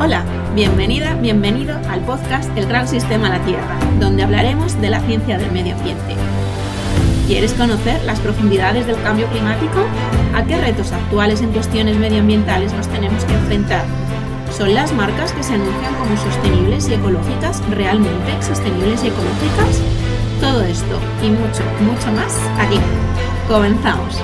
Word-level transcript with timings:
Hola, 0.00 0.24
bienvenida, 0.56 1.14
bienvenido 1.14 1.76
al 1.88 2.00
podcast 2.00 2.50
El 2.56 2.66
Gran 2.66 2.88
Sistema 2.88 3.28
La 3.28 3.38
Tierra, 3.44 3.78
donde 4.00 4.24
hablaremos 4.24 4.78
de 4.80 4.90
la 4.90 4.98
ciencia 5.00 5.38
del 5.38 5.52
medio 5.52 5.76
ambiente. 5.76 6.16
¿Quieres 7.28 7.54
conocer 7.54 8.02
las 8.02 8.18
profundidades 8.18 8.88
del 8.88 9.00
cambio 9.02 9.28
climático? 9.28 9.86
¿A 10.34 10.42
qué 10.44 10.60
retos 10.60 10.90
actuales 10.90 11.42
en 11.42 11.52
cuestiones 11.52 11.96
medioambientales 11.96 12.72
nos 12.72 12.88
tenemos 12.88 13.24
que 13.24 13.34
enfrentar? 13.34 13.84
¿Son 14.50 14.74
las 14.74 14.92
marcas 14.92 15.32
que 15.32 15.44
se 15.44 15.54
anuncian 15.54 15.94
como 15.94 16.16
sostenibles 16.16 16.88
y 16.88 16.94
ecológicas 16.94 17.62
realmente 17.70 18.42
sostenibles 18.42 19.04
y 19.04 19.08
ecológicas? 19.08 19.80
Todo 20.40 20.64
esto 20.64 20.98
y 21.22 21.30
mucho, 21.30 21.62
mucho 21.80 22.10
más 22.12 22.36
aquí. 22.58 22.80
Comenzamos. 23.46 24.20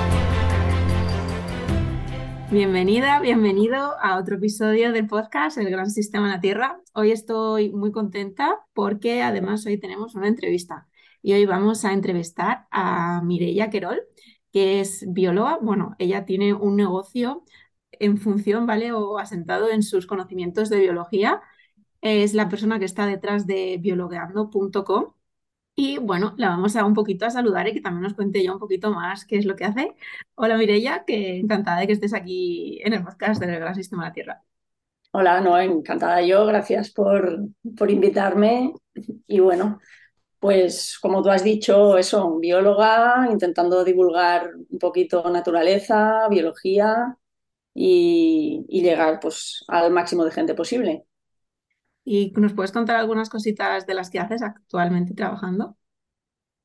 Bienvenida, 2.51 3.21
bienvenido 3.21 3.97
a 4.01 4.17
otro 4.17 4.35
episodio 4.35 4.91
del 4.91 5.07
podcast 5.07 5.57
El 5.57 5.69
Gran 5.69 5.89
Sistema 5.89 6.25
en 6.25 6.33
la 6.33 6.41
Tierra. 6.41 6.81
Hoy 6.93 7.11
estoy 7.11 7.69
muy 7.71 7.93
contenta 7.93 8.59
porque 8.73 9.21
además 9.21 9.65
hoy 9.65 9.79
tenemos 9.79 10.15
una 10.15 10.27
entrevista 10.27 10.85
y 11.21 11.31
hoy 11.31 11.45
vamos 11.45 11.85
a 11.85 11.93
entrevistar 11.93 12.67
a 12.69 13.21
Mireia 13.23 13.69
Querol, 13.69 14.01
que 14.51 14.81
es 14.81 15.05
bióloga. 15.07 15.59
Bueno, 15.61 15.95
ella 15.97 16.25
tiene 16.25 16.53
un 16.53 16.75
negocio 16.75 17.45
en 17.93 18.17
función, 18.17 18.65
¿vale? 18.67 18.91
O 18.91 19.17
asentado 19.17 19.69
en 19.69 19.81
sus 19.81 20.05
conocimientos 20.05 20.69
de 20.69 20.79
biología. 20.79 21.41
Es 22.01 22.33
la 22.33 22.49
persona 22.49 22.79
que 22.79 22.85
está 22.85 23.05
detrás 23.05 23.47
de 23.47 23.77
biologueando.com 23.79 25.13
y 25.81 25.97
bueno, 25.97 26.35
la 26.37 26.49
vamos 26.49 26.75
a 26.75 26.85
un 26.85 26.93
poquito 26.93 27.25
a 27.25 27.31
saludar 27.31 27.67
y 27.67 27.73
que 27.73 27.81
también 27.81 28.03
nos 28.03 28.13
cuente 28.13 28.43
ya 28.43 28.53
un 28.53 28.59
poquito 28.59 28.91
más 28.91 29.25
qué 29.25 29.37
es 29.37 29.45
lo 29.45 29.55
que 29.55 29.65
hace. 29.65 29.95
Hola 30.35 30.55
Mireia, 30.55 31.03
que 31.07 31.39
encantada 31.39 31.79
de 31.79 31.87
que 31.87 31.93
estés 31.93 32.13
aquí 32.13 32.79
en 32.83 32.93
el 32.93 33.03
podcast 33.03 33.41
del 33.41 33.59
Gran 33.59 33.73
Sistema 33.73 34.03
de 34.03 34.09
la 34.09 34.13
Tierra. 34.13 34.43
Hola, 35.11 35.41
no, 35.41 35.59
encantada 35.59 36.21
yo, 36.21 36.45
gracias 36.45 36.91
por, 36.91 37.47
por 37.75 37.89
invitarme. 37.89 38.73
Y 39.25 39.39
bueno, 39.39 39.79
pues 40.39 40.99
como 41.01 41.23
tú 41.23 41.31
has 41.31 41.43
dicho, 41.43 41.97
eso, 41.97 42.37
bióloga, 42.37 43.27
intentando 43.31 43.83
divulgar 43.83 44.51
un 44.69 44.77
poquito 44.77 45.27
naturaleza, 45.31 46.27
biología 46.29 47.17
y, 47.73 48.65
y 48.69 48.83
llegar 48.83 49.19
pues 49.19 49.65
al 49.67 49.91
máximo 49.91 50.25
de 50.25 50.31
gente 50.31 50.53
posible. 50.53 51.05
¿Y 52.03 52.31
nos 52.35 52.53
puedes 52.53 52.71
contar 52.71 52.97
algunas 52.97 53.29
cositas 53.29 53.85
de 53.85 53.93
las 53.93 54.09
que 54.09 54.19
haces 54.19 54.41
actualmente 54.41 55.13
trabajando? 55.13 55.77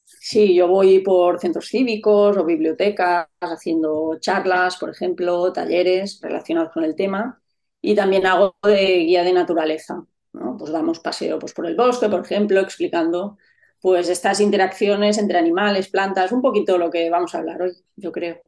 Sí, 0.08 0.54
yo 0.54 0.68
voy 0.68 1.00
por 1.00 1.40
centros 1.40 1.66
cívicos 1.66 2.36
o 2.36 2.44
bibliotecas 2.44 3.26
haciendo 3.40 4.16
charlas, 4.20 4.76
por 4.76 4.90
ejemplo, 4.90 5.52
talleres 5.52 6.20
relacionados 6.22 6.72
con 6.72 6.84
el 6.84 6.94
tema 6.94 7.42
y 7.80 7.96
también 7.96 8.24
hago 8.24 8.54
de 8.62 8.98
guía 8.98 9.24
de 9.24 9.32
naturaleza. 9.32 10.06
¿no? 10.32 10.56
Pues 10.56 10.70
damos 10.70 11.00
paseo 11.00 11.40
pues, 11.40 11.52
por 11.52 11.66
el 11.66 11.74
bosque, 11.74 12.08
por 12.08 12.20
ejemplo, 12.20 12.60
explicando 12.60 13.36
pues 13.80 14.08
estas 14.08 14.40
interacciones 14.40 15.18
entre 15.18 15.38
animales, 15.38 15.88
plantas, 15.88 16.30
un 16.30 16.40
poquito 16.40 16.78
lo 16.78 16.88
que 16.88 17.10
vamos 17.10 17.34
a 17.34 17.38
hablar 17.38 17.62
hoy, 17.62 17.72
yo 17.96 18.12
creo. 18.12 18.40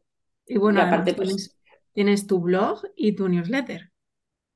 Y 0.47 0.59
bueno, 0.59 0.81
aparte 0.81 1.12
pues... 1.12 1.59
tienes 1.92 2.29
tu 2.29 2.39
blog 2.39 2.83
y 2.95 3.17
tu 3.17 3.29
newsletter. 3.29 3.91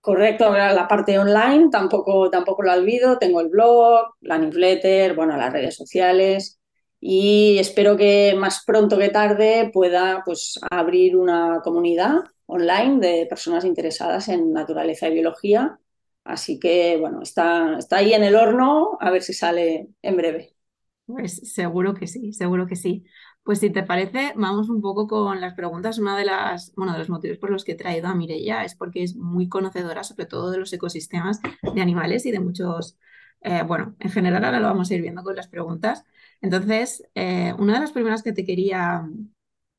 Correcto, 0.01 0.53
la 0.53 0.87
parte 0.87 1.19
online 1.19 1.69
tampoco, 1.71 2.31
tampoco 2.31 2.63
lo 2.63 2.73
olvido. 2.73 3.19
Tengo 3.19 3.41
el 3.41 3.49
blog, 3.49 4.15
la 4.21 4.39
newsletter, 4.39 5.15
bueno, 5.15 5.37
las 5.37 5.53
redes 5.53 5.77
sociales 5.77 6.62
y 7.05 7.59
espero 7.59 7.97
que 7.97 8.33
más 8.39 8.63
pronto 8.65 8.97
que 8.97 9.09
tarde 9.09 9.73
pueda 9.75 10.23
pues, 10.25 10.61
abrir 10.71 11.17
una 11.17 11.61
comunidad 11.65 12.19
online 12.47 13.01
de 13.01 13.27
personas 13.27 13.65
interesadas 13.65 14.29
en 14.29 14.53
naturaleza 14.53 15.09
y 15.09 15.15
biología. 15.15 15.81
Así 16.23 16.61
que, 16.61 16.99
bueno, 17.01 17.21
está, 17.21 17.77
está 17.77 17.97
ahí 17.97 18.15
en 18.15 18.23
el 18.23 18.37
horno, 18.37 18.99
a 19.01 19.11
ver 19.11 19.23
si 19.23 19.33
sale 19.33 19.89
en 20.01 20.17
breve. 20.17 20.55
Pues 21.05 21.53
seguro 21.53 21.93
que 21.93 22.07
sí, 22.07 22.33
seguro 22.33 22.69
que 22.69 22.77
sí. 22.77 23.05
Pues 23.43 23.59
si 23.59 23.71
te 23.71 23.83
parece, 23.83 24.33
vamos 24.37 24.69
un 24.69 24.81
poco 24.81 25.09
con 25.09 25.41
las 25.41 25.55
preguntas. 25.55 25.99
Una 25.99 26.17
de 26.17 26.25
las, 26.25 26.73
bueno, 26.77 26.93
de 26.93 27.01
los 27.01 27.11
motivos 27.11 27.39
por 27.39 27.51
los 27.51 27.65
que 27.65 27.73
he 27.73 27.75
traído 27.75 28.07
a 28.07 28.15
Mireia 28.15 28.65
es 28.65 28.77
porque 28.77 29.03
es 29.03 29.17
muy 29.17 29.49
conocedora, 29.49 30.05
sobre 30.05 30.27
todo 30.27 30.53
de 30.53 30.59
los 30.59 30.73
ecosistemas 30.73 31.41
de 31.75 31.83
animales 31.83 32.27
y 32.27 32.31
de 32.31 32.39
muchos, 32.39 32.97
eh, 33.41 33.65
bueno, 33.67 33.97
en 33.99 34.11
general 34.11 34.45
ahora 34.45 34.61
lo 34.61 34.69
vamos 34.69 34.89
a 34.89 34.95
ir 34.95 35.03
viendo 35.03 35.25
con 35.25 35.35
las 35.35 35.49
preguntas. 35.49 36.05
Entonces, 36.43 37.05
eh, 37.15 37.55
una 37.59 37.75
de 37.75 37.81
las 37.81 37.93
primeras 37.93 38.23
que 38.23 38.33
te 38.33 38.45
quería 38.45 39.09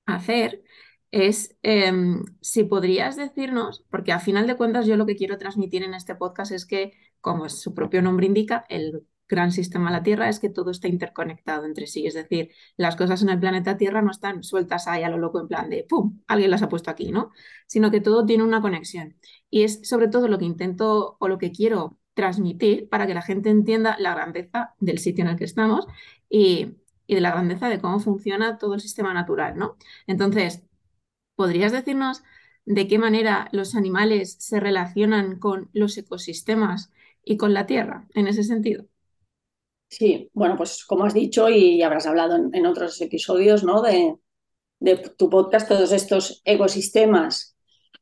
hacer 0.05 0.63
es 1.11 1.57
em, 1.61 2.23
si 2.41 2.63
podrías 2.63 3.15
decirnos, 3.17 3.85
porque 3.89 4.11
a 4.11 4.19
final 4.19 4.47
de 4.47 4.55
cuentas 4.57 4.87
yo 4.87 4.97
lo 4.97 5.05
que 5.05 5.15
quiero 5.15 5.37
transmitir 5.37 5.83
en 5.83 5.93
este 5.93 6.15
podcast 6.15 6.51
es 6.51 6.65
que, 6.65 6.93
como 7.21 7.49
su 7.49 7.73
propio 7.75 8.01
nombre 8.01 8.25
indica, 8.25 8.65
el 8.69 9.05
gran 9.29 9.51
sistema 9.51 9.91
la 9.91 10.03
Tierra 10.03 10.29
es 10.29 10.39
que 10.39 10.49
todo 10.49 10.71
está 10.71 10.87
interconectado 10.87 11.65
entre 11.65 11.87
sí. 11.87 12.07
Es 12.07 12.13
decir, 12.15 12.51
las 12.77 12.95
cosas 12.95 13.21
en 13.21 13.29
el 13.29 13.39
planeta 13.39 13.77
Tierra 13.77 14.01
no 14.01 14.11
están 14.11 14.43
sueltas 14.43 14.87
ahí 14.87 15.03
a 15.03 15.09
lo 15.09 15.17
loco 15.17 15.39
en 15.39 15.47
plan 15.47 15.69
de 15.69 15.85
¡pum! 15.87 16.21
Alguien 16.27 16.51
las 16.51 16.61
ha 16.63 16.69
puesto 16.69 16.91
aquí, 16.91 17.11
¿no? 17.11 17.31
Sino 17.67 17.91
que 17.91 18.01
todo 18.01 18.25
tiene 18.25 18.43
una 18.43 18.61
conexión. 18.61 19.17
Y 19.49 19.63
es 19.63 19.81
sobre 19.87 20.07
todo 20.07 20.27
lo 20.27 20.37
que 20.39 20.45
intento 20.45 21.17
o 21.19 21.27
lo 21.27 21.37
que 21.37 21.51
quiero 21.51 21.99
transmitir 22.13 22.89
para 22.89 23.07
que 23.07 23.13
la 23.13 23.21
gente 23.21 23.49
entienda 23.49 23.95
la 23.99 24.13
grandeza 24.13 24.75
del 24.79 24.99
sitio 24.99 25.23
en 25.23 25.31
el 25.31 25.37
que 25.37 25.45
estamos 25.45 25.87
y, 26.29 26.75
y 27.07 27.15
de 27.15 27.21
la 27.21 27.31
grandeza 27.31 27.69
de 27.69 27.79
cómo 27.79 27.99
funciona 27.99 28.57
todo 28.57 28.75
el 28.75 28.81
sistema 28.81 29.13
natural, 29.13 29.57
¿no? 29.57 29.77
Entonces, 30.07 30.63
¿podrías 31.35 31.71
decirnos 31.71 32.23
de 32.65 32.87
qué 32.87 32.97
manera 32.97 33.49
los 33.51 33.75
animales 33.75 34.35
se 34.39 34.59
relacionan 34.59 35.39
con 35.39 35.69
los 35.73 35.97
ecosistemas 35.97 36.91
y 37.23 37.37
con 37.37 37.53
la 37.53 37.65
Tierra 37.65 38.07
en 38.13 38.27
ese 38.27 38.43
sentido? 38.43 38.85
Sí, 39.89 40.29
bueno, 40.33 40.57
pues 40.57 40.85
como 40.85 41.05
has 41.05 41.13
dicho 41.13 41.49
y 41.49 41.83
habrás 41.83 42.07
hablado 42.07 42.35
en, 42.51 42.65
otros 42.65 42.99
episodios 43.01 43.63
¿no? 43.63 43.81
de, 43.81 44.17
tu 45.17 45.29
podcast, 45.29 45.67
todos 45.67 45.91
estos 45.91 46.41
ecosistemas 46.45 47.52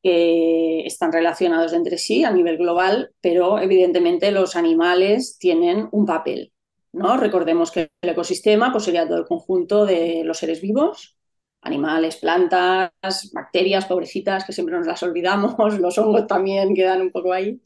que 0.02 0.86
están 0.86 1.12
relacionados 1.12 1.74
entre 1.74 1.98
sí 1.98 2.24
a 2.24 2.32
nivel 2.32 2.58
global, 2.58 3.12
pero 3.22 3.60
evidentemente 3.60 4.32
los 4.32 4.56
animales 4.56 5.38
tienen 5.38 5.88
un 5.92 6.06
papel. 6.06 6.54
¿no? 6.94 7.18
Recordemos 7.18 7.72
que 7.72 7.92
el 8.02 8.10
ecosistema 8.10 8.72
pues, 8.72 8.86
sería 8.86 9.08
todo 9.08 9.20
el 9.20 9.26
conjunto 9.26 9.86
de 9.86 10.24
los 10.24 10.38
seres 10.38 10.62
vivos, 10.62 11.18
animales, 11.62 12.18
plantas, 12.18 13.32
bacterias, 13.34 13.86
pobrecitas, 13.86 14.44
que 14.44 14.54
siempre 14.54 14.76
nos 14.76 14.88
las 14.88 15.04
olvidamos, 15.04 15.56
los 15.80 15.98
hongos 15.98 16.28
también 16.28 16.74
quedan 16.74 17.02
un 17.02 17.12
poco 17.12 17.34
ahí. 17.34 17.62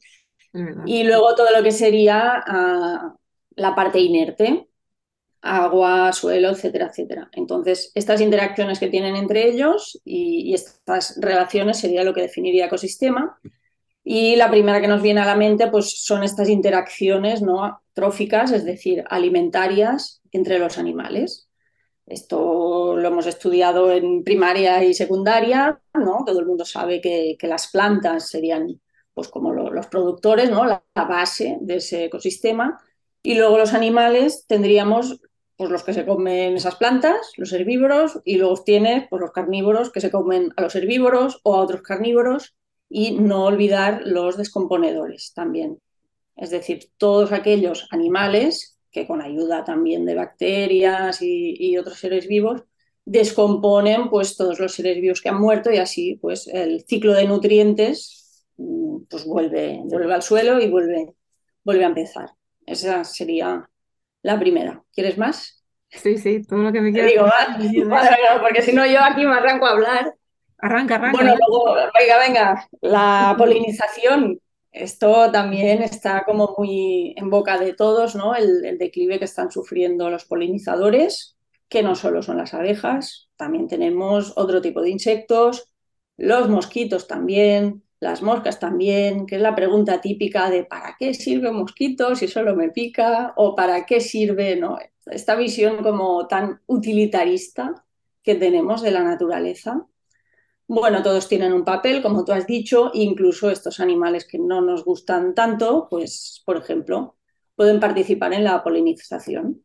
Y 0.86 1.04
luego 1.04 1.34
todo 1.34 1.48
lo 1.54 1.62
que 1.62 1.70
sería 1.70 2.42
ah, 2.46 3.14
la 3.56 3.74
parte 3.74 4.00
inerte, 4.00 4.68
agua, 5.46 6.12
suelo, 6.12 6.50
etcétera, 6.50 6.86
etcétera. 6.86 7.28
Entonces, 7.32 7.92
estas 7.94 8.20
interacciones 8.20 8.78
que 8.78 8.88
tienen 8.88 9.16
entre 9.16 9.48
ellos 9.48 10.00
y, 10.04 10.54
estas 10.54 11.18
relaciones 11.20 11.78
sería 11.78 12.04
lo 12.04 12.14
que 12.14 12.22
definiría 12.22 12.66
ecosistema. 12.66 13.38
Y 14.04 14.36
la 14.36 14.50
primera 14.50 14.80
que 14.80 14.88
nos 14.88 15.02
viene 15.02 15.20
a 15.20 15.26
la 15.26 15.36
mente 15.36 15.66
pues, 15.68 16.04
son 16.04 16.22
estas 16.22 16.48
interacciones 16.48 17.42
¿no? 17.42 17.80
tróficas, 17.92 18.52
es 18.52 18.64
decir, 18.64 19.04
alimentarias 19.08 20.20
entre 20.32 20.58
los 20.58 20.78
animales. 20.78 21.48
Esto 22.06 22.96
lo 22.96 23.08
hemos 23.08 23.26
estudiado 23.26 23.90
en 23.90 24.22
primaria 24.22 24.84
y 24.84 24.94
secundaria, 24.94 25.80
¿no? 25.94 26.22
Todo 26.24 26.38
el 26.38 26.46
mundo 26.46 26.64
sabe 26.64 27.00
que, 27.00 27.36
las 27.42 27.68
plantas 27.68 28.28
serían 28.28 28.80
pues, 29.12 29.28
como 29.28 29.52
los 29.52 29.86
productores, 29.88 30.50
¿no? 30.50 30.64
la 30.64 30.82
base 30.94 31.58
de 31.60 31.76
ese 31.76 32.04
ecosistema 32.04 32.80
y 33.26 33.34
luego 33.34 33.58
los 33.58 33.74
animales 33.74 34.44
tendríamos 34.46 35.20
pues, 35.56 35.70
los 35.70 35.84
que 35.84 35.92
se 35.92 36.06
comen 36.06 36.56
esas 36.56 36.76
plantas, 36.76 37.32
los 37.36 37.52
herbívoros, 37.52 38.20
y 38.24 38.36
luego 38.36 38.62
tienes 38.62 39.06
pues, 39.08 39.20
los 39.20 39.32
carnívoros 39.32 39.90
que 39.90 40.00
se 40.00 40.10
comen 40.10 40.52
a 40.56 40.62
los 40.62 40.74
herbívoros 40.74 41.40
o 41.42 41.54
a 41.54 41.60
otros 41.60 41.82
carnívoros, 41.82 42.54
y 42.88 43.12
no 43.18 43.44
olvidar 43.44 44.02
los 44.04 44.36
descomponedores 44.36 45.32
también. 45.34 45.80
Es 46.36 46.50
decir, 46.50 46.90
todos 46.98 47.32
aquellos 47.32 47.88
animales 47.90 48.78
que 48.90 49.06
con 49.06 49.20
ayuda 49.20 49.64
también 49.64 50.06
de 50.06 50.14
bacterias 50.14 51.20
y, 51.20 51.76
otros 51.76 51.98
seres 51.98 52.26
vivos 52.28 52.62
descomponen 53.04 54.08
pues 54.10 54.36
todos 54.36 54.58
los 54.58 54.74
seres 54.74 55.00
vivos 55.00 55.20
que 55.20 55.28
han 55.28 55.40
muerto 55.40 55.70
y 55.70 55.76
así 55.76 56.18
pues 56.20 56.48
el 56.48 56.82
ciclo 56.86 57.12
de 57.12 57.26
nutrientes 57.26 58.44
mm, 58.56 59.04
pues 59.08 59.24
vuelve, 59.26 59.82
vuelve 59.84 60.14
al 60.14 60.22
suelo 60.22 60.60
y 60.60 60.70
vuelve, 60.70 61.14
vuelve 61.62 61.84
a 61.84 61.88
empezar. 61.88 62.30
Esa 62.64 63.04
sería 63.04 63.68
la 64.26 64.40
primera. 64.40 64.82
¿Quieres 64.92 65.16
más? 65.18 65.64
Sí, 65.88 66.18
sí, 66.18 66.42
todo 66.42 66.58
lo 66.58 66.72
que 66.72 66.80
me 66.80 66.92
quieras. 66.92 67.12
Digo, 67.12 67.90
porque 68.40 68.60
si 68.60 68.72
no 68.72 68.84
yo 68.84 68.98
aquí 69.00 69.24
me 69.24 69.34
arranco 69.34 69.66
a 69.66 69.70
hablar. 69.70 70.14
Arranca, 70.58 70.96
arranca. 70.96 71.16
Bueno, 71.16 71.36
luego, 71.36 71.76
venga, 71.96 72.18
venga, 72.18 72.68
la 72.80 73.34
polinización. 73.38 74.40
Esto 74.72 75.30
también 75.30 75.80
está 75.82 76.24
como 76.24 76.54
muy 76.58 77.14
en 77.16 77.30
boca 77.30 77.56
de 77.56 77.72
todos, 77.72 78.16
¿no? 78.16 78.34
El, 78.34 78.64
el, 78.64 78.78
declive 78.78 79.20
que 79.20 79.24
están 79.26 79.50
sufriendo 79.52 80.10
los 80.10 80.24
polinizadores, 80.24 81.36
que 81.68 81.84
no 81.84 81.94
solo 81.94 82.20
son 82.20 82.38
las 82.38 82.52
abejas, 82.52 83.30
también 83.36 83.68
tenemos 83.68 84.32
otro 84.36 84.60
tipo 84.60 84.82
de 84.82 84.90
insectos, 84.90 85.70
los 86.16 86.48
mosquitos 86.48 87.06
también, 87.06 87.85
las 88.00 88.22
moscas 88.22 88.58
también, 88.60 89.26
que 89.26 89.36
es 89.36 89.40
la 89.42 89.54
pregunta 89.54 90.00
típica 90.00 90.50
de 90.50 90.64
¿para 90.64 90.96
qué 90.98 91.14
sirve 91.14 91.50
un 91.50 91.58
mosquito 91.58 92.14
si 92.14 92.28
solo 92.28 92.54
me 92.54 92.70
pica? 92.70 93.32
o 93.36 93.54
¿para 93.54 93.86
qué 93.86 94.00
sirve? 94.00 94.56
¿no? 94.56 94.78
Esta 95.06 95.36
visión 95.36 95.82
como 95.82 96.26
tan 96.26 96.60
utilitarista 96.66 97.84
que 98.22 98.34
tenemos 98.34 98.82
de 98.82 98.90
la 98.90 99.04
naturaleza. 99.04 99.86
Bueno, 100.68 101.02
todos 101.02 101.28
tienen 101.28 101.52
un 101.52 101.64
papel, 101.64 102.02
como 102.02 102.24
tú 102.24 102.32
has 102.32 102.46
dicho, 102.46 102.90
incluso 102.92 103.50
estos 103.50 103.78
animales 103.78 104.26
que 104.26 104.38
no 104.38 104.60
nos 104.60 104.84
gustan 104.84 105.32
tanto, 105.34 105.86
pues, 105.88 106.42
por 106.44 106.56
ejemplo, 106.56 107.16
pueden 107.54 107.78
participar 107.78 108.32
en 108.32 108.42
la 108.44 108.64
polinización. 108.64 109.64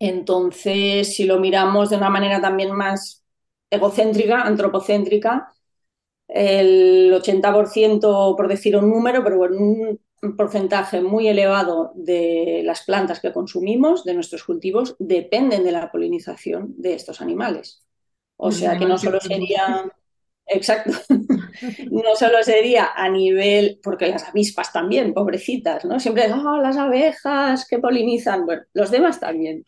Entonces, 0.00 1.14
si 1.14 1.24
lo 1.24 1.38
miramos 1.38 1.90
de 1.90 1.96
una 1.96 2.10
manera 2.10 2.40
también 2.40 2.72
más 2.72 3.24
egocéntrica, 3.70 4.42
antropocéntrica, 4.42 5.53
el 6.34 7.14
80%, 7.14 8.36
por 8.36 8.48
decir 8.48 8.76
un 8.76 8.90
número, 8.90 9.22
pero 9.22 9.36
bueno, 9.36 9.56
un 9.56 10.36
porcentaje 10.36 11.00
muy 11.00 11.28
elevado 11.28 11.92
de 11.94 12.62
las 12.64 12.82
plantas 12.82 13.20
que 13.20 13.32
consumimos, 13.32 14.04
de 14.04 14.14
nuestros 14.14 14.42
cultivos, 14.42 14.96
dependen 14.98 15.62
de 15.62 15.70
la 15.70 15.92
polinización 15.92 16.74
de 16.76 16.94
estos 16.94 17.20
animales. 17.20 17.86
O 18.36 18.50
sea 18.50 18.76
que 18.76 18.84
no 18.84 18.98
solo 18.98 19.20
sería, 19.20 19.84
exacto, 20.46 20.90
no 21.92 22.16
solo 22.16 22.42
sería 22.42 22.90
a 22.96 23.08
nivel, 23.08 23.78
porque 23.80 24.08
las 24.08 24.24
avispas 24.24 24.72
también, 24.72 25.14
pobrecitas, 25.14 25.84
¿no? 25.84 26.00
Siempre, 26.00 26.32
oh, 26.32 26.60
las 26.60 26.76
abejas 26.76 27.64
que 27.68 27.78
polinizan, 27.78 28.44
bueno, 28.44 28.62
los 28.72 28.90
demás 28.90 29.20
también. 29.20 29.64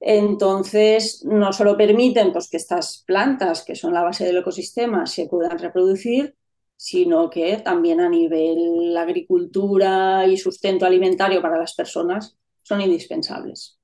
Entonces, 0.00 1.24
no 1.24 1.52
solo 1.52 1.76
permiten 1.76 2.32
pues, 2.32 2.48
que 2.50 2.58
estas 2.58 3.02
plantas, 3.06 3.64
que 3.64 3.74
son 3.74 3.94
la 3.94 4.02
base 4.02 4.24
del 4.24 4.38
ecosistema, 4.38 5.06
se 5.06 5.26
puedan 5.26 5.58
reproducir, 5.58 6.36
sino 6.76 7.30
que 7.30 7.56
también 7.58 8.00
a 8.00 8.08
nivel 8.08 8.94
agricultura 8.96 10.26
y 10.26 10.36
sustento 10.36 10.84
alimentario 10.84 11.40
para 11.40 11.58
las 11.58 11.74
personas 11.74 12.36
son 12.62 12.80
indispensables. 12.80 13.78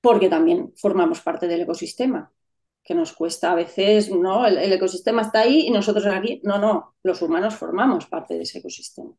Porque 0.00 0.28
también 0.28 0.72
formamos 0.76 1.20
parte 1.20 1.46
del 1.48 1.62
ecosistema, 1.62 2.32
que 2.82 2.94
nos 2.94 3.12
cuesta 3.12 3.52
a 3.52 3.54
veces, 3.54 4.10
¿no? 4.10 4.46
El, 4.46 4.56
el 4.56 4.72
ecosistema 4.72 5.22
está 5.22 5.40
ahí 5.40 5.66
y 5.66 5.70
nosotros 5.70 6.06
aquí, 6.06 6.40
no, 6.44 6.58
no, 6.58 6.94
los 7.02 7.20
humanos 7.20 7.54
formamos 7.54 8.06
parte 8.06 8.34
de 8.34 8.42
ese 8.42 8.58
ecosistema. 8.60 9.12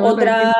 Otra, 0.00 0.54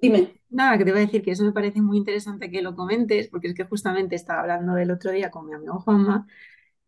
dime. 0.00 0.34
Nada, 0.50 0.78
que 0.78 0.84
te 0.84 0.92
voy 0.92 1.00
a 1.02 1.04
decir 1.04 1.22
que 1.22 1.30
eso 1.32 1.44
me 1.44 1.52
parece 1.52 1.80
muy 1.82 1.98
interesante 1.98 2.50
que 2.50 2.62
lo 2.62 2.74
comentes, 2.74 3.28
porque 3.28 3.48
es 3.48 3.54
que 3.54 3.64
justamente 3.64 4.16
estaba 4.16 4.40
hablando 4.40 4.76
el 4.78 4.90
otro 4.90 5.10
día 5.10 5.30
con 5.30 5.46
mi 5.46 5.52
amigo 5.54 5.78
Juanma 5.80 6.26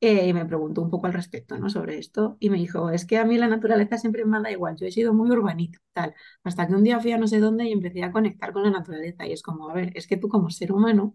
eh, 0.01 0.27
y 0.29 0.33
me 0.33 0.47
preguntó 0.47 0.83
un 0.83 0.91
poco 0.91 1.07
al 1.07 1.13
respecto, 1.13 1.59
¿no? 1.59 1.69
Sobre 1.71 1.99
esto 1.99 2.37
y 2.41 2.51
me 2.51 2.57
dijo, 2.59 2.91
es 2.91 3.05
que 3.05 3.19
a 3.19 3.25
mí 3.25 3.37
la 3.39 3.49
naturaleza 3.49 3.99
siempre 3.99 4.25
me 4.25 4.41
da 4.41 4.51
igual, 4.51 4.77
yo 4.77 4.87
he 4.87 4.93
sido 4.93 5.13
muy 5.13 5.31
urbanita, 5.31 5.79
tal, 5.93 6.15
hasta 6.45 6.67
que 6.67 6.75
un 6.75 6.83
día 6.85 7.01
fui 7.01 7.13
a 7.13 7.19
no 7.19 7.27
sé 7.27 7.39
dónde 7.41 7.65
y 7.65 7.73
empecé 7.73 8.03
a 8.03 8.13
conectar 8.13 8.53
con 8.53 8.63
la 8.63 8.71
naturaleza 8.71 9.27
y 9.27 9.33
es 9.33 9.43
como, 9.43 9.69
a 9.69 9.75
ver, 9.75 9.93
es 9.95 10.07
que 10.07 10.17
tú 10.17 10.29
como 10.29 10.51
ser 10.51 10.73
humano 10.73 11.15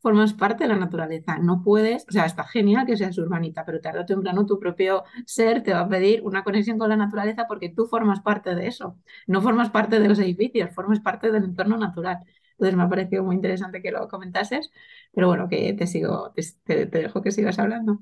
formas 0.00 0.34
parte 0.34 0.64
de 0.64 0.68
la 0.68 0.76
naturaleza, 0.76 1.38
no 1.38 1.62
puedes, 1.62 2.04
o 2.08 2.12
sea, 2.12 2.26
está 2.26 2.44
genial 2.44 2.86
que 2.86 2.96
seas 2.96 3.18
urbanita, 3.18 3.64
pero 3.64 3.80
tarde 3.80 4.00
o 4.00 4.06
temprano 4.06 4.46
tu 4.46 4.58
propio 4.58 5.04
ser 5.26 5.62
te 5.62 5.72
va 5.72 5.80
a 5.80 5.88
pedir 5.88 6.22
una 6.24 6.44
conexión 6.44 6.78
con 6.78 6.88
la 6.90 6.96
naturaleza 6.96 7.46
porque 7.48 7.68
tú 7.70 7.86
formas 7.86 8.20
parte 8.20 8.54
de 8.54 8.66
eso, 8.68 8.98
no 9.26 9.42
formas 9.42 9.70
parte 9.70 10.00
de 10.00 10.08
los 10.08 10.18
edificios, 10.18 10.70
formas 10.74 11.00
parte 11.00 11.30
del 11.32 11.44
entorno 11.44 11.76
natural. 11.78 12.18
Entonces 12.58 12.76
me 12.76 12.82
ha 12.82 12.88
parecido 12.88 13.22
muy 13.22 13.36
interesante 13.36 13.80
que 13.80 13.92
lo 13.92 14.08
comentases, 14.08 14.70
pero 15.12 15.28
bueno, 15.28 15.48
que 15.48 15.72
te 15.74 15.86
sigo, 15.86 16.32
te, 16.34 16.86
dejo 16.86 17.22
que 17.22 17.30
sigas 17.30 17.58
hablando. 17.60 18.00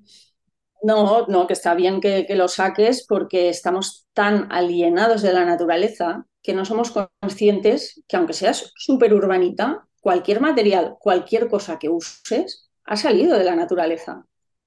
No, 0.83 1.27
no, 1.27 1.47
que 1.47 1.53
está 1.53 1.75
bien 1.75 2.01
que, 2.01 2.27
que, 2.27 2.37
lo 2.37 2.49
saques 2.49 3.05
porque 3.07 3.51
estamos 3.51 4.07
tan 4.15 4.51
alienados 4.51 5.21
de 5.21 5.33
la 5.33 5.45
naturaleza 5.45 6.27
que 6.43 6.55
no 6.55 6.65
somos 6.65 6.93
conscientes 7.21 8.03
que 8.09 8.17
aunque 8.17 8.33
seas 8.33 8.73
súper 8.77 9.13
urbanita, 9.13 9.87
cualquier 10.01 10.41
material, 10.41 10.97
cualquier 10.99 11.49
cosa 11.49 11.79
que 11.79 11.89
uses, 11.89 12.71
ha 12.85 12.97
salido 12.97 13.37
de 13.37 13.45
la 13.45 13.57
naturaleza. 13.57 14.25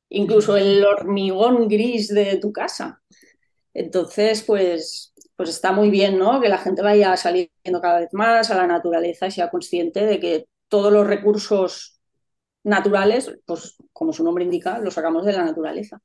Incluso 0.09 0.57
el 0.57 0.83
hormigón 0.83 1.67
gris 1.67 2.09
de 2.09 2.37
tu 2.37 2.51
casa. 2.51 3.01
Entonces, 3.73 4.43
pues, 4.43 5.13
pues 5.39 5.51
está 5.51 5.71
muy 5.71 5.89
bien, 5.89 6.19
¿no? 6.19 6.41
Que 6.41 6.49
la 6.49 6.57
gente 6.57 6.81
vaya 6.81 7.15
saliendo 7.15 7.79
cada 7.81 8.01
vez 8.01 8.09
más 8.11 8.51
a 8.51 8.57
la 8.57 8.67
naturaleza 8.67 9.25
y 9.27 9.31
sea 9.31 9.49
consciente 9.49 10.05
de 10.05 10.19
que 10.19 10.47
todos 10.67 10.91
los 10.91 11.07
recursos 11.07 12.01
naturales, 12.65 13.33
pues 13.45 13.77
como 13.93 14.11
su 14.11 14.25
nombre 14.25 14.43
indica, 14.43 14.79
los 14.79 14.95
sacamos 14.95 15.25
de 15.25 15.31
la 15.31 15.45
naturaleza. 15.45 16.01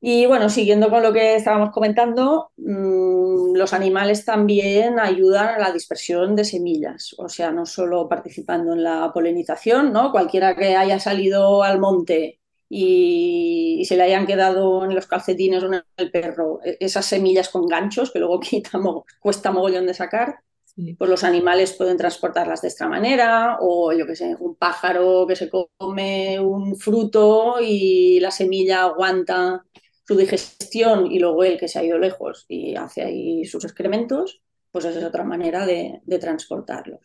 Y 0.00 0.26
bueno, 0.26 0.48
siguiendo 0.48 0.90
con 0.90 1.02
lo 1.02 1.12
que 1.12 1.34
estábamos 1.34 1.72
comentando, 1.72 2.52
mmm, 2.56 3.56
los 3.56 3.72
animales 3.72 4.24
también 4.24 5.00
ayudan 5.00 5.48
a 5.48 5.58
la 5.58 5.72
dispersión 5.72 6.36
de 6.36 6.44
semillas, 6.44 7.16
o 7.18 7.28
sea, 7.28 7.50
no 7.50 7.66
solo 7.66 8.08
participando 8.08 8.74
en 8.74 8.84
la 8.84 9.10
polinización, 9.12 9.92
¿no? 9.92 10.12
Cualquiera 10.12 10.54
que 10.54 10.76
haya 10.76 11.00
salido 11.00 11.64
al 11.64 11.80
monte 11.80 12.38
y, 12.68 13.37
y, 13.80 13.84
se 13.84 13.96
le 13.96 14.04
hayan 14.04 14.26
quedado 14.26 14.84
en 14.84 14.94
los 14.94 15.06
calcetines 15.06 15.62
o 15.62 15.66
en 15.66 15.82
el 15.96 16.10
perro 16.10 16.60
e-, 16.64 16.76
esas 16.80 17.06
semillas 17.06 17.48
con 17.48 17.66
ganchos 17.66 18.10
que 18.10 18.18
luego 18.18 18.40
quita, 18.40 18.78
cuesta 19.20 19.50
mogollón 19.50 19.86
de 19.86 19.94
sacar, 19.94 20.40
sí. 20.64 20.94
pues 20.94 21.10
los 21.10 21.24
animales 21.24 21.72
pueden 21.74 21.96
transportarlas 21.96 22.62
de 22.62 22.68
esta 22.68 22.88
manera, 22.88 23.58
o 23.60 23.92
yo 23.92 24.06
que 24.06 24.16
sé, 24.16 24.36
un 24.38 24.56
pájaro 24.56 25.26
que 25.26 25.36
se 25.36 25.50
come 25.50 26.38
un 26.40 26.76
fruto 26.76 27.56
y 27.60 28.20
la 28.20 28.30
semilla 28.30 28.82
aguanta 28.84 29.64
su 30.06 30.16
digestión 30.16 31.10
y 31.10 31.18
luego 31.18 31.44
el 31.44 31.58
que 31.58 31.68
se 31.68 31.78
ha 31.78 31.84
ido 31.84 31.98
lejos 31.98 32.46
y 32.48 32.76
hace 32.76 33.02
ahí 33.02 33.44
sus 33.44 33.64
excrementos, 33.64 34.40
pues 34.70 34.84
esa 34.84 34.98
es 34.98 35.04
otra 35.04 35.24
manera 35.24 35.66
de, 35.66 36.00
de 36.04 36.18
transportarlos. 36.18 37.00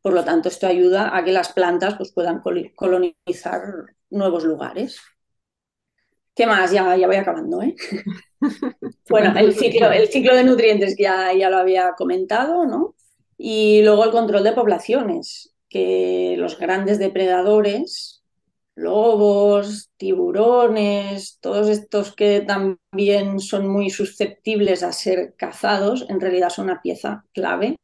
Por 0.00 0.12
lo 0.12 0.24
tanto, 0.24 0.48
esto 0.48 0.66
ayuda 0.66 1.16
a 1.16 1.24
que 1.24 1.32
las 1.32 1.52
plantas 1.52 1.96
pues, 1.96 2.12
puedan 2.12 2.40
colonizar 2.74 3.60
nuevos 4.10 4.44
lugares. 4.44 5.00
¿Qué 6.38 6.46
más? 6.46 6.70
Ya, 6.70 6.96
ya 6.96 7.08
voy 7.08 7.16
acabando. 7.16 7.60
¿eh? 7.62 7.74
bueno, 9.10 9.36
el 9.36 9.54
ciclo, 9.56 9.90
el 9.90 10.06
ciclo 10.06 10.36
de 10.36 10.44
nutrientes 10.44 10.94
ya, 10.96 11.32
ya 11.32 11.50
lo 11.50 11.56
había 11.56 11.94
comentado, 11.98 12.64
¿no? 12.64 12.94
Y 13.36 13.82
luego 13.82 14.04
el 14.04 14.12
control 14.12 14.44
de 14.44 14.52
poblaciones, 14.52 15.52
que 15.68 16.36
los 16.38 16.56
grandes 16.56 17.00
depredadores, 17.00 18.22
lobos, 18.76 19.90
tiburones, 19.96 21.40
todos 21.40 21.68
estos 21.68 22.14
que 22.14 22.42
también 22.42 23.40
son 23.40 23.66
muy 23.66 23.90
susceptibles 23.90 24.84
a 24.84 24.92
ser 24.92 25.34
cazados, 25.36 26.06
en 26.08 26.20
realidad 26.20 26.50
son 26.50 26.66
una 26.66 26.80
pieza 26.80 27.24
clave 27.32 27.74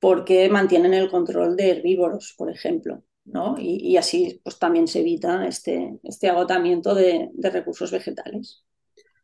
porque 0.00 0.48
mantienen 0.48 0.94
el 0.94 1.10
control 1.10 1.54
de 1.54 1.68
herbívoros, 1.68 2.34
por 2.38 2.50
ejemplo. 2.50 3.02
¿No? 3.24 3.56
Y, 3.58 3.96
así 3.96 4.40
pues, 4.42 4.58
también 4.58 4.88
se 4.88 5.00
evita 5.00 5.46
este, 5.46 5.98
este 6.02 6.28
agotamiento 6.28 6.94
de, 6.94 7.30
de, 7.32 7.50
recursos 7.50 7.90
vegetales. 7.90 8.64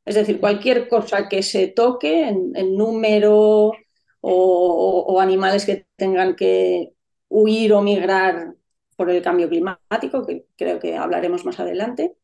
Es 0.04 0.14
decir, 0.14 0.40
cualquier 0.40 0.88
cosa 0.88 1.28
que 1.28 1.42
se 1.42 1.68
toque 1.68 2.28
en, 2.28 2.76
número 2.76 3.36
o, 3.36 3.72
o, 4.20 5.04
o, 5.14 5.20
animales 5.20 5.66
que 5.66 5.86
tengan 5.96 6.34
que 6.36 6.94
huir 7.28 7.72
o 7.72 7.82
migrar 7.82 8.54
por 8.96 9.10
el 9.10 9.22
cambio 9.22 9.48
climático, 9.48 10.26
que 10.26 10.46
creo 10.56 10.78
que 10.80 10.96
hablaremos 10.96 11.44
más 11.44 11.60
adelante, 11.60 12.16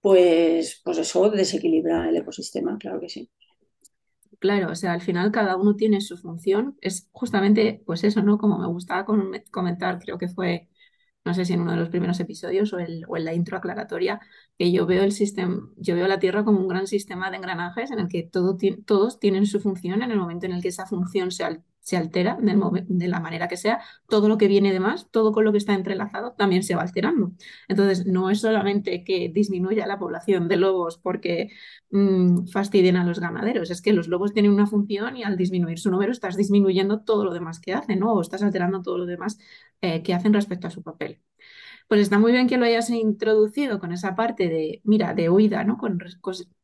pues, 0.00 0.82
pues 0.84 0.98
eso 0.98 1.30
desequilibra 1.30 2.08
el 2.08 2.16
ecosistema, 2.16 2.76
claro 2.78 3.00
que 3.00 3.08
sí. 3.08 3.30
Claro, 4.38 4.72
o 4.72 4.74
sea, 4.74 4.92
al 4.92 5.00
final 5.00 5.30
cada 5.30 5.56
uno 5.56 5.76
tiene 5.76 6.00
su 6.00 6.18
función. 6.18 6.76
Es 6.80 7.08
justamente, 7.12 7.80
pues 7.86 8.02
eso, 8.02 8.22
¿no? 8.22 8.38
Como 8.38 8.58
me 8.58 8.66
gustaba 8.66 9.04
comentar, 9.04 10.00
creo 10.00 10.18
que 10.18 10.26
fue 10.26 10.68
no 11.24 11.34
sé 11.34 11.44
si 11.44 11.52
en 11.52 11.60
uno 11.60 11.72
de 11.72 11.78
los 11.78 11.88
primeros 11.88 12.18
episodios 12.20 12.72
o, 12.72 12.78
el, 12.78 13.04
o 13.08 13.16
en 13.16 13.24
la 13.24 13.34
intro 13.34 13.56
aclaratoria, 13.56 14.20
que 14.58 14.72
yo 14.72 14.86
veo 14.86 15.02
el 15.04 15.12
sistema, 15.12 15.68
yo 15.76 15.94
veo 15.94 16.08
la 16.08 16.18
Tierra 16.18 16.44
como 16.44 16.60
un 16.60 16.68
gran 16.68 16.86
sistema 16.86 17.30
de 17.30 17.36
engranajes 17.36 17.90
en 17.90 18.00
el 18.00 18.08
que 18.08 18.22
todo, 18.24 18.56
todos 18.86 19.20
tienen 19.20 19.46
su 19.46 19.60
función 19.60 20.02
en 20.02 20.10
el 20.10 20.18
momento 20.18 20.46
en 20.46 20.52
el 20.52 20.62
que 20.62 20.68
esa 20.68 20.86
función 20.86 21.30
se, 21.30 21.44
al, 21.44 21.62
se 21.82 21.96
altera 21.96 22.38
de, 22.40 23.08
la 23.08 23.20
manera 23.20 23.48
que 23.48 23.56
sea, 23.56 23.80
todo 24.08 24.28
lo 24.28 24.38
que 24.38 24.48
viene 24.48 24.72
de 24.72 24.80
más, 24.80 25.10
todo 25.10 25.32
con 25.32 25.44
lo 25.44 25.52
que 25.52 25.58
está 25.58 25.74
entrelazado, 25.74 26.32
también 26.32 26.62
se 26.62 26.74
va 26.76 26.82
alterando. 26.82 27.32
Entonces, 27.68 28.06
no 28.06 28.30
es 28.30 28.40
solamente 28.40 29.04
que 29.04 29.30
disminuya 29.32 29.86
la 29.86 29.98
población 29.98 30.48
de 30.48 30.56
lobos 30.56 30.98
porque 30.98 31.50
mmm, 31.90 32.46
fastidien 32.46 32.96
a 32.96 33.04
los 33.04 33.20
ganaderos, 33.20 33.70
es 33.70 33.82
que 33.82 33.92
los 33.92 34.08
lobos 34.08 34.32
tienen 34.32 34.52
una 34.52 34.66
función 34.66 35.16
y 35.16 35.24
al 35.24 35.36
disminuir 35.36 35.78
su 35.78 35.90
número 35.90 36.12
estás 36.12 36.36
disminuyendo 36.36 37.00
todo 37.02 37.24
lo 37.24 37.32
demás 37.32 37.60
que 37.60 37.74
hacen, 37.74 37.98
¿no? 38.00 38.12
O 38.12 38.20
estás 38.20 38.42
alterando 38.42 38.82
todo 38.82 38.98
lo 38.98 39.06
demás 39.06 39.38
eh, 39.82 40.02
que 40.02 40.14
hacen 40.14 40.32
respecto 40.34 40.68
a 40.68 40.70
su 40.70 40.82
papel. 40.82 41.22
Pues 41.88 42.00
está 42.02 42.18
muy 42.18 42.32
bien 42.32 42.48
que 42.48 42.58
lo 42.58 42.66
hayas 42.66 42.90
introducido 42.90 43.80
con 43.80 43.92
esa 43.92 44.14
parte 44.16 44.48
de, 44.48 44.80
mira, 44.84 45.14
de 45.14 45.30
huida, 45.30 45.64
¿no? 45.64 45.78
Con, 45.78 45.98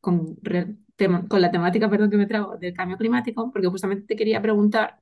con, 0.00 0.36
con 1.28 1.40
la 1.42 1.50
temática, 1.50 1.88
perdón, 1.90 2.10
que 2.10 2.16
me 2.16 2.26
trago 2.26 2.56
del 2.56 2.74
cambio 2.74 2.96
climático, 2.98 3.50
porque 3.52 3.68
justamente 3.68 4.06
te 4.06 4.16
quería 4.16 4.42
preguntar 4.42 5.00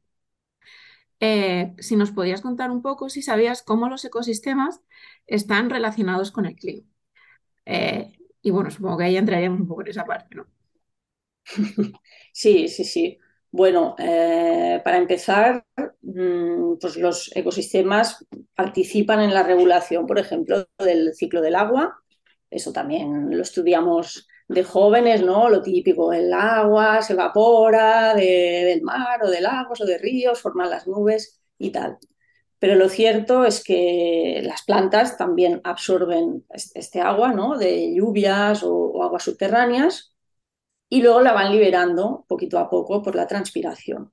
eh, 1.21 1.75
si 1.79 1.97
nos 1.97 2.11
podías 2.13 2.43
contar 2.43 2.71
un 2.71 2.83
poco 2.83 3.09
si 3.09 3.23
sabías 3.23 3.63
cómo 3.63 3.89
los 3.89 4.05
ecosistemas 4.05 4.83
están 5.27 5.71
relacionados 5.71 6.31
con 6.33 6.47
el 6.47 6.57
clima. 6.57 6.87
Eh, 7.67 8.13
y 8.43 8.51
bueno, 8.53 8.71
supongo 8.73 8.99
que 8.99 9.05
ahí 9.07 9.17
entraríamos 9.19 9.61
un 9.61 9.69
poco 9.69 9.83
en 9.83 9.89
esa 9.89 10.07
parte, 10.07 10.37
¿no? 10.37 10.47
Sí, 12.33 12.69
sí, 12.69 12.85
sí. 12.85 13.19
Bueno, 13.51 13.95
eh, 13.99 14.81
para 14.85 14.99
empezar, 14.99 15.65
mm, 16.03 16.77
pues 16.81 16.97
los 16.97 17.31
ecosistemas 17.35 18.25
participan 18.55 19.21
en 19.21 19.33
la 19.35 19.43
regulación, 19.43 20.07
por 20.07 20.19
ejemplo, 20.19 20.67
del 20.79 21.15
ciclo 21.15 21.41
del 21.41 21.55
agua. 21.57 21.99
Eso 22.51 22.73
también 22.73 23.35
lo 23.37 23.43
estudiamos 23.43 24.29
de 24.49 24.63
jóvenes, 24.65 25.23
¿no? 25.23 25.49
Lo 25.49 25.63
típico, 25.63 26.13
el 26.13 26.33
agua 26.33 27.03
se 27.03 27.15
evapora 27.15 28.15
de- 28.15 28.65
del 28.67 28.83
mar 28.83 29.23
o 29.25 29.31
de 29.31 29.41
lagos 29.41 29.81
o 29.81 29.87
de 29.87 29.99
ríos, 29.99 30.41
forman 30.41 30.71
las 30.71 30.87
nubes 30.87 31.41
y 31.59 31.71
tal. 31.71 31.99
Pero 32.59 32.75
lo 32.77 32.89
cierto 32.89 33.45
es 33.45 33.63
que 33.65 34.41
las 34.45 34.63
plantas 34.65 35.17
también 35.19 35.61
absorben 35.65 36.45
este, 36.51 36.79
este 36.81 37.01
agua, 37.01 37.33
¿no? 37.33 37.59
De 37.59 37.95
lluvias 37.95 38.63
o 38.65 39.03
aguas 39.03 39.25
subterráneas 39.25 40.16
y 40.89 41.03
luego 41.03 41.21
la 41.21 41.33
van 41.33 41.53
liberando 41.53 42.25
poquito 42.29 42.59
a 42.59 42.71
poco 42.71 43.03
por 43.03 43.15
la 43.15 43.27
transpiración. 43.27 44.13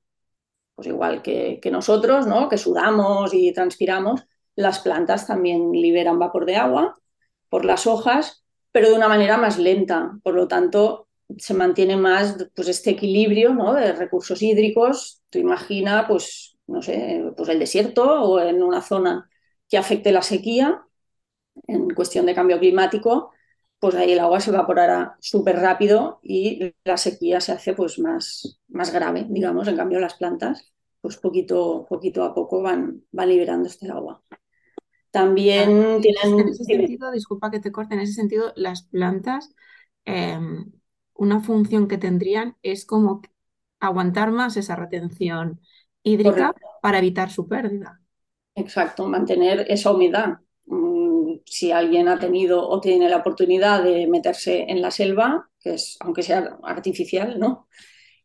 Pues 0.75 0.87
igual 0.87 1.21
que, 1.21 1.59
que 1.61 1.71
nosotros, 1.71 2.25
¿no? 2.27 2.49
Que 2.49 2.57
sudamos 2.57 3.33
y 3.33 3.53
transpiramos, 3.53 4.25
las 4.55 4.79
plantas 4.79 5.27
también 5.27 5.71
liberan 5.71 6.19
vapor 6.19 6.45
de 6.45 6.55
agua 6.57 6.97
por 7.49 7.65
las 7.65 7.87
hojas, 7.87 8.43
pero 8.71 8.89
de 8.89 8.95
una 8.95 9.07
manera 9.07 9.37
más 9.37 9.57
lenta. 9.59 10.17
Por 10.23 10.33
lo 10.35 10.47
tanto, 10.47 11.07
se 11.37 11.53
mantiene 11.53 11.97
más 11.97 12.47
pues, 12.55 12.67
este 12.67 12.91
equilibrio 12.91 13.53
¿no? 13.53 13.73
de 13.73 13.93
recursos 13.93 14.41
hídricos. 14.41 15.21
Tú 15.29 15.39
imagina, 15.39 16.07
pues, 16.07 16.57
no 16.67 16.81
sé, 16.81 17.23
pues 17.35 17.49
el 17.49 17.59
desierto 17.59 18.23
o 18.23 18.39
en 18.39 18.63
una 18.63 18.81
zona 18.81 19.29
que 19.69 19.77
afecte 19.77 20.11
la 20.11 20.21
sequía 20.21 20.83
en 21.67 21.89
cuestión 21.91 22.25
de 22.25 22.35
cambio 22.35 22.59
climático, 22.59 23.31
pues 23.83 23.95
ahí 23.95 24.13
el 24.13 24.19
agua 24.19 24.39
se 24.41 24.51
evaporará 24.51 25.17
súper 25.19 25.57
rápido 25.57 26.19
y 26.23 26.73
la 26.85 26.97
sequía 26.97 27.41
se 27.41 27.51
hace 27.53 27.73
pues 27.73 27.99
más, 27.99 28.59
más 28.69 28.93
grave, 28.93 29.27
digamos. 29.29 29.67
En 29.67 29.77
cambio, 29.77 29.99
las 29.99 30.15
plantas, 30.15 30.73
pues 31.01 31.17
poquito, 31.17 31.85
poquito 31.89 32.23
a 32.23 32.33
poco 32.35 32.61
van, 32.63 33.03
van 33.11 33.29
liberando 33.29 33.67
este 33.69 33.91
agua. 33.91 34.23
También 35.11 35.77
En 36.05 36.21
ese, 36.23 36.41
en 36.41 36.47
tienen, 36.47 36.49
ese 36.49 36.63
tienen- 36.65 36.87
sentido, 36.87 37.11
disculpa 37.11 37.51
que 37.51 37.59
te 37.59 37.71
corte, 37.71 37.93
en 37.95 38.01
ese 38.01 38.13
sentido, 38.13 38.53
las 38.55 38.83
plantas, 38.83 39.53
eh, 40.05 40.39
una 41.13 41.41
función 41.41 41.87
que 41.87 41.97
tendrían 41.99 42.57
es 42.63 42.85
como 42.85 43.21
aguantar 43.79 44.31
más 44.31 44.57
esa 44.57 44.75
retención 44.75 45.61
hídrica 46.03 46.53
correcto, 46.53 46.67
para 46.81 46.97
evitar 46.99 47.29
su 47.31 47.47
pérdida. 47.47 48.01
exacto, 48.55 49.07
mantener 49.07 49.65
esa 49.69 49.91
humedad. 49.91 50.39
Si 51.45 51.71
alguien 51.71 52.07
ha 52.07 52.19
tenido 52.19 52.67
o 52.67 52.79
tiene 52.81 53.09
la 53.09 53.17
oportunidad 53.17 53.83
de 53.83 54.07
meterse 54.07 54.65
en 54.69 54.81
la 54.81 54.91
selva, 54.91 55.49
que 55.59 55.75
es, 55.75 55.97
aunque 56.01 56.23
sea 56.23 56.57
artificial, 56.63 57.39
¿no? 57.39 57.67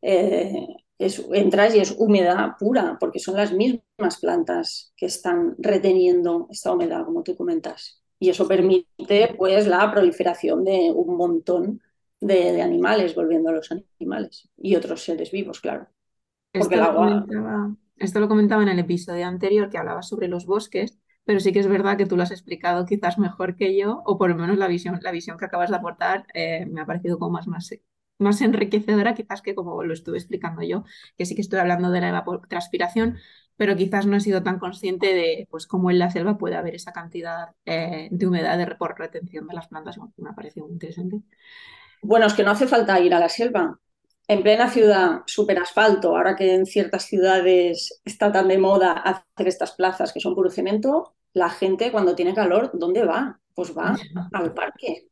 Eh, 0.03 0.67
es- 0.99 1.25
entras 1.33 1.75
y 1.75 1.81
es 1.81 1.93
humedad 1.99 2.53
pura, 2.59 2.97
porque 3.01 3.19
son 3.21 3.37
las 3.37 3.53
mismas 3.53 4.19
plantas 4.21 4.93
que 4.97 5.07
están 5.07 5.55
reteniendo 5.59 6.47
esta 6.51 6.73
humedad, 6.73 7.05
como 7.05 7.23
tú 7.23 7.37
comentas. 7.37 8.03
Y 8.19 8.31
eso 8.31 8.49
permite, 8.49 9.35
pues, 9.39 9.67
la 9.67 9.91
proliferación 9.93 10.65
de 10.65 10.93
un 10.95 11.17
montón 11.17 11.81
de, 12.21 12.53
de 12.53 12.63
animales, 12.63 13.15
volviendo 13.15 13.51
a 13.51 13.53
los 13.53 13.71
animales 13.73 14.49
y 14.57 14.75
otros 14.77 15.03
seres 15.05 15.31
vivos, 15.31 15.61
claro. 15.61 15.89
Porque 16.57 16.75
Esto 16.75 16.77
el 16.77 16.83
lo 16.83 16.91
agua, 16.91 17.29
comentaba, 17.29 17.75
esto 17.97 18.21
lo 18.21 18.29
comentaba 18.29 18.63
en 18.63 18.69
el 18.71 18.79
episodio 18.79 19.27
anterior 19.27 19.71
que 19.71 19.79
hablaba 19.79 20.03
sobre 20.03 20.29
los 20.29 20.47
bosques, 20.47 20.99
pero 21.29 21.41
sí 21.41 21.53
que 21.53 21.59
es 21.59 21.69
verdad 21.69 21.99
que 21.99 22.07
tú 22.07 22.17
lo 22.17 22.23
has 22.23 22.31
explicado 22.31 22.87
quizás 22.87 23.19
mejor 23.19 23.55
que 23.55 23.77
yo, 23.77 24.03
o 24.07 24.17
por 24.17 24.31
lo 24.31 24.37
menos 24.37 24.57
la 24.57 24.67
visión, 24.67 24.99
la 25.03 25.11
visión 25.11 25.37
que 25.37 25.45
acabas 25.45 25.69
de 25.69 25.77
aportar 25.77 26.27
eh, 26.33 26.65
me 26.65 26.81
ha 26.81 26.87
parecido 26.87 27.19
como 27.19 27.33
más, 27.33 27.47
más, 27.47 27.71
más 28.19 28.41
enriquecedora 28.41 29.13
quizás 29.13 29.43
que 29.43 29.55
como 29.55 29.85
lo 29.85 29.93
estuve 29.93 30.17
explicando 30.17 30.63
yo, 30.63 30.85
que 31.19 31.27
sí 31.27 31.35
que 31.35 31.43
estoy 31.43 31.59
hablando 31.59 31.91
de 31.91 32.01
la 32.01 32.09
evapotranspiración, 32.09 33.19
pero 33.59 33.77
quizás 33.77 34.07
no 34.07 34.17
he 34.17 34.21
sido 34.21 34.43
tan 34.43 34.59
consciente 34.59 35.13
de 35.13 35.47
pues 35.51 35.67
cómo 35.67 35.91
en 35.91 35.99
la 35.99 36.11
selva 36.11 36.39
puede 36.39 36.57
haber 36.57 36.75
esa 36.75 36.95
cantidad 36.95 37.49
eh, 37.67 38.09
de 38.11 38.27
humedad 38.27 38.57
de, 38.57 38.75
por 38.77 38.99
retención 38.99 39.47
de 39.49 39.55
las 39.55 39.69
plantas. 39.69 39.99
Me 40.17 40.31
ha 40.31 40.33
parecido 40.33 40.65
muy 40.65 40.73
interesante. 40.73 41.21
bueno, 42.03 42.25
es 42.27 42.33
que 42.33 42.43
no 42.43 42.53
hace 42.53 42.67
falta 42.67 42.99
ir 43.01 43.13
a 43.13 43.21
la 43.21 43.29
selva. 43.29 43.79
En 44.29 44.43
plena 44.43 44.71
ciudad, 44.71 45.23
súper 45.27 45.59
asfalto, 45.59 46.17
ahora 46.17 46.37
que 46.37 46.55
en 46.55 46.65
ciertas 46.65 47.05
ciudades 47.05 48.01
está 48.07 48.33
tan 48.33 48.49
de 48.49 48.59
moda 48.59 48.93
hacer 48.93 49.49
estas 49.49 49.73
plazas 49.73 50.13
que 50.15 50.21
son 50.21 50.35
puro 50.35 50.51
cemento, 50.51 51.17
la 51.33 51.51
gente 51.51 51.93
cuando 51.93 52.15
tiene 52.15 52.35
calor, 52.35 52.71
¿dónde 52.75 53.05
va? 53.05 53.41
Pues 53.55 53.77
va 53.77 54.09
al 54.33 54.55
parque. 54.55 55.09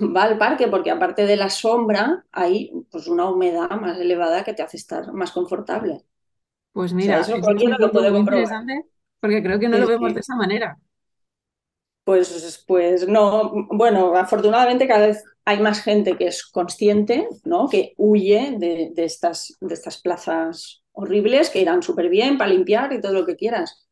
Va 0.00 0.24
al 0.24 0.38
parque 0.38 0.68
porque 0.68 0.90
aparte 0.90 1.26
de 1.26 1.36
la 1.36 1.50
sombra 1.50 2.24
hay 2.32 2.72
pues 2.90 3.08
una 3.08 3.30
humedad 3.30 3.70
más 3.80 3.98
elevada 3.98 4.44
que 4.44 4.54
te 4.54 4.62
hace 4.62 4.76
estar 4.78 5.12
más 5.12 5.32
confortable. 5.32 6.04
Pues 6.72 6.92
O 6.98 7.02
sea, 7.02 7.20
mira, 7.20 7.20
eso 7.20 7.40
cualquiera 7.40 7.76
lo 7.78 7.92
puede 7.92 8.12
comprobar. 8.12 8.48
interesante 8.48 8.84
porque 9.20 9.42
creo 9.42 9.58
que 9.58 9.68
no 9.68 9.78
lo 9.78 9.86
Sí, 9.86 9.88
vemos 9.88 10.14
de 10.14 10.20
esa 10.20 10.36
manera. 10.36 10.78
Pues, 12.04 12.64
pues 12.68 13.08
no, 13.08 13.52
bueno, 13.72 14.16
afortunadamente 14.16 14.86
cada 14.86 15.08
vez 15.08 15.24
hay 15.44 15.58
más 15.60 15.80
gente 15.82 16.16
que 16.16 16.28
es 16.28 16.44
consciente, 16.46 17.28
¿no? 17.44 17.68
Que 17.68 17.94
huye 17.96 18.54
de, 18.58 18.90
de 18.94 19.04
estas, 19.04 19.56
de 19.60 19.74
estas 19.74 20.00
plazas 20.00 20.84
horribles 20.92 21.50
que 21.50 21.60
irán 21.60 21.82
súper 21.82 22.08
bien 22.08 22.38
para 22.38 22.50
limpiar 22.52 22.92
y 22.92 23.00
todo 23.00 23.12
lo 23.12 23.26
que 23.26 23.34
quieras. 23.36 23.85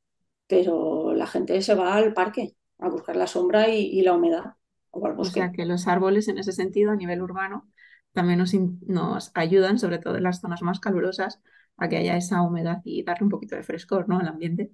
Pero 0.47 1.15
la 1.15 1.27
gente 1.27 1.61
se 1.63 1.75
va 1.75 1.95
al 1.97 2.15
parque 2.15 2.57
a 2.79 2.89
buscar 2.89 3.17
la 3.17 3.27
sombra 3.27 3.69
y, 3.69 3.81
y 3.87 4.03
la 4.03 4.15
humedad 4.15 4.55
o 4.91 5.07
al 5.07 5.17
O 5.17 5.25
sea 5.25 5.51
que 5.53 5.65
los 5.67 5.87
árboles 5.89 6.29
en 6.29 6.39
ese 6.39 6.53
sentido 6.53 6.91
a 6.93 6.97
nivel 6.97 7.23
urbano 7.23 7.69
también 8.13 8.39
nos, 8.39 8.53
nos 8.55 9.31
ayudan, 9.35 9.79
sobre 9.79 9.99
todo 9.99 10.17
en 10.17 10.23
las 10.25 10.41
zonas 10.41 10.63
más 10.63 10.79
calurosas, 10.81 11.41
a 11.77 11.89
que 11.89 11.97
haya 11.97 12.17
esa 12.17 12.43
humedad 12.43 12.81
y 12.85 13.03
darle 13.05 13.25
un 13.25 13.31
poquito 13.31 13.57
de 13.57 13.63
frescor, 13.65 14.09
¿no? 14.09 14.19
al 14.21 14.29
ambiente. 14.29 14.71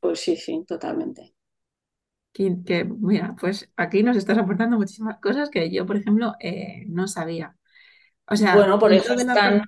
Pues 0.00 0.20
sí, 0.20 0.36
sí, 0.38 0.64
totalmente. 0.66 1.34
Que, 2.32 2.54
que, 2.66 2.84
mira, 2.84 3.34
pues 3.40 3.70
aquí 3.76 4.02
nos 4.02 4.16
estás 4.16 4.36
aportando 4.38 4.76
muchísimas 4.76 5.18
cosas 5.20 5.48
que 5.50 5.70
yo, 5.70 5.86
por 5.86 5.96
ejemplo, 5.96 6.34
eh, 6.40 6.84
no 6.88 7.08
sabía. 7.08 7.56
O 8.28 8.36
sea, 8.36 8.56
Bueno, 8.56 8.78
por 8.78 8.92
eso 8.92 9.14
están 9.14 9.62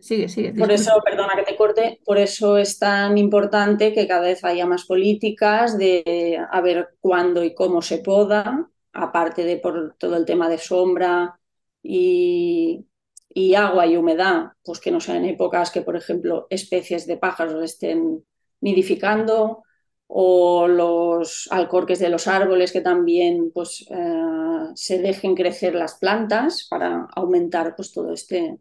Sigue, 0.00 0.28
sigue, 0.28 0.54
Por 0.54 0.72
eso, 0.72 0.92
perdona 1.04 1.34
que 1.36 1.42
te 1.42 1.56
corte, 1.56 2.00
por 2.04 2.16
eso 2.18 2.56
es 2.56 2.78
tan 2.78 3.18
importante 3.18 3.92
que 3.92 4.08
cada 4.08 4.22
vez 4.22 4.42
haya 4.44 4.66
más 4.66 4.86
políticas 4.86 5.76
de 5.76 6.38
a 6.50 6.60
ver 6.62 6.88
cuándo 7.00 7.44
y 7.44 7.54
cómo 7.54 7.82
se 7.82 7.98
poda, 7.98 8.70
aparte 8.92 9.44
de 9.44 9.58
por 9.58 9.94
todo 9.98 10.16
el 10.16 10.24
tema 10.24 10.48
de 10.48 10.58
sombra 10.58 11.38
y, 11.82 12.86
y 13.28 13.54
agua 13.54 13.86
y 13.86 13.96
humedad, 13.96 14.52
pues 14.64 14.80
que 14.80 14.90
no 14.90 15.00
sean 15.00 15.24
épocas 15.26 15.70
que, 15.70 15.82
por 15.82 15.96
ejemplo, 15.96 16.46
especies 16.50 17.06
de 17.06 17.18
pájaros 17.18 17.62
estén 17.62 18.24
nidificando 18.60 19.62
o 20.06 20.66
los 20.66 21.46
alcorques 21.50 22.00
de 22.00 22.08
los 22.08 22.26
árboles 22.26 22.72
que 22.72 22.80
también 22.80 23.52
pues, 23.52 23.86
eh, 23.90 24.70
se 24.74 24.98
dejen 24.98 25.36
crecer 25.36 25.74
las 25.74 25.98
plantas 25.98 26.66
para 26.68 27.06
aumentar 27.14 27.76
pues, 27.76 27.92
todo 27.92 28.12
este 28.12 28.58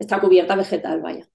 esta 0.00 0.20
cubierta 0.20 0.56
vegetal, 0.56 1.00
vaya. 1.02 1.28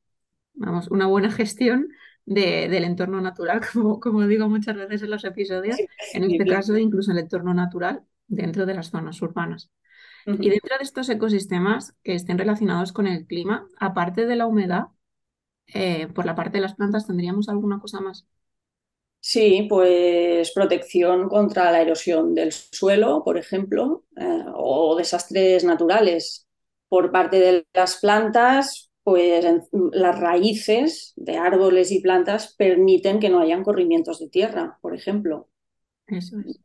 Vamos, 0.53 0.87
una 0.89 1.07
buena 1.07 1.31
gestión 1.31 1.89
de- 2.25 2.69
del 2.69 2.83
entorno 2.85 3.21
natural, 3.21 3.61
como, 3.73 3.99
como 3.99 4.25
digo 4.27 4.47
muchas 4.49 4.75
veces 4.77 5.03
en 5.03 5.11
los 5.11 5.23
episodios, 5.25 5.83
en 6.11 6.23
este 6.23 6.47
caso 6.47 6.77
incluso 6.77 7.11
el 7.11 7.19
entorno 7.19 7.53
natural 7.53 8.03
dentro 8.27 8.65
de 8.65 8.73
las 8.75 8.89
zonas 8.91 9.21
urbanas. 9.21 9.71
Y 10.39 10.49
dentro 10.51 10.77
de 10.77 10.83
estos 10.85 11.09
ecosistemas 11.09 11.95
que 12.03 12.15
estén 12.15 12.37
relacionados 12.39 12.93
con 12.93 13.07
el 13.07 13.27
clima, 13.27 13.67
aparte 13.79 14.25
de 14.27 14.35
la 14.37 14.47
humedad, 14.47 14.87
eh, 15.67 16.07
por 16.09 16.25
la 16.25 16.35
parte 16.35 16.57
de 16.59 16.61
las 16.63 16.75
plantas, 16.75 17.07
¿tendríamos 17.07 17.49
alguna 17.49 17.79
cosa 17.79 18.01
más? 18.01 18.27
Sí, 19.19 19.65
pues 19.67 20.51
protección 20.53 21.27
contra 21.29 21.71
la 21.71 21.81
erosión 21.81 22.35
del 22.35 22.51
suelo, 22.51 23.23
por 23.23 23.37
ejemplo, 23.37 24.05
eh, 24.15 24.45
o 24.53 24.95
desastres 24.95 25.63
naturales. 25.63 26.44
Por 26.95 27.11
parte 27.11 27.39
de 27.39 27.65
las 27.73 27.97
plantas, 27.97 28.89
pues 29.03 29.43
en- 29.43 29.63
las 29.91 30.17
raíces 30.17 31.11
de 31.17 31.35
árboles 31.35 31.91
y 31.91 31.99
plantas 31.99 32.55
permiten 32.57 33.19
que 33.19 33.29
no 33.29 33.39
hayan 33.39 33.63
corrimientos 33.63 34.19
de 34.19 34.29
tierra, 34.29 34.77
por 34.81 34.95
ejemplo. 34.95 35.49
Eso 36.07 36.39
es. 36.39 36.57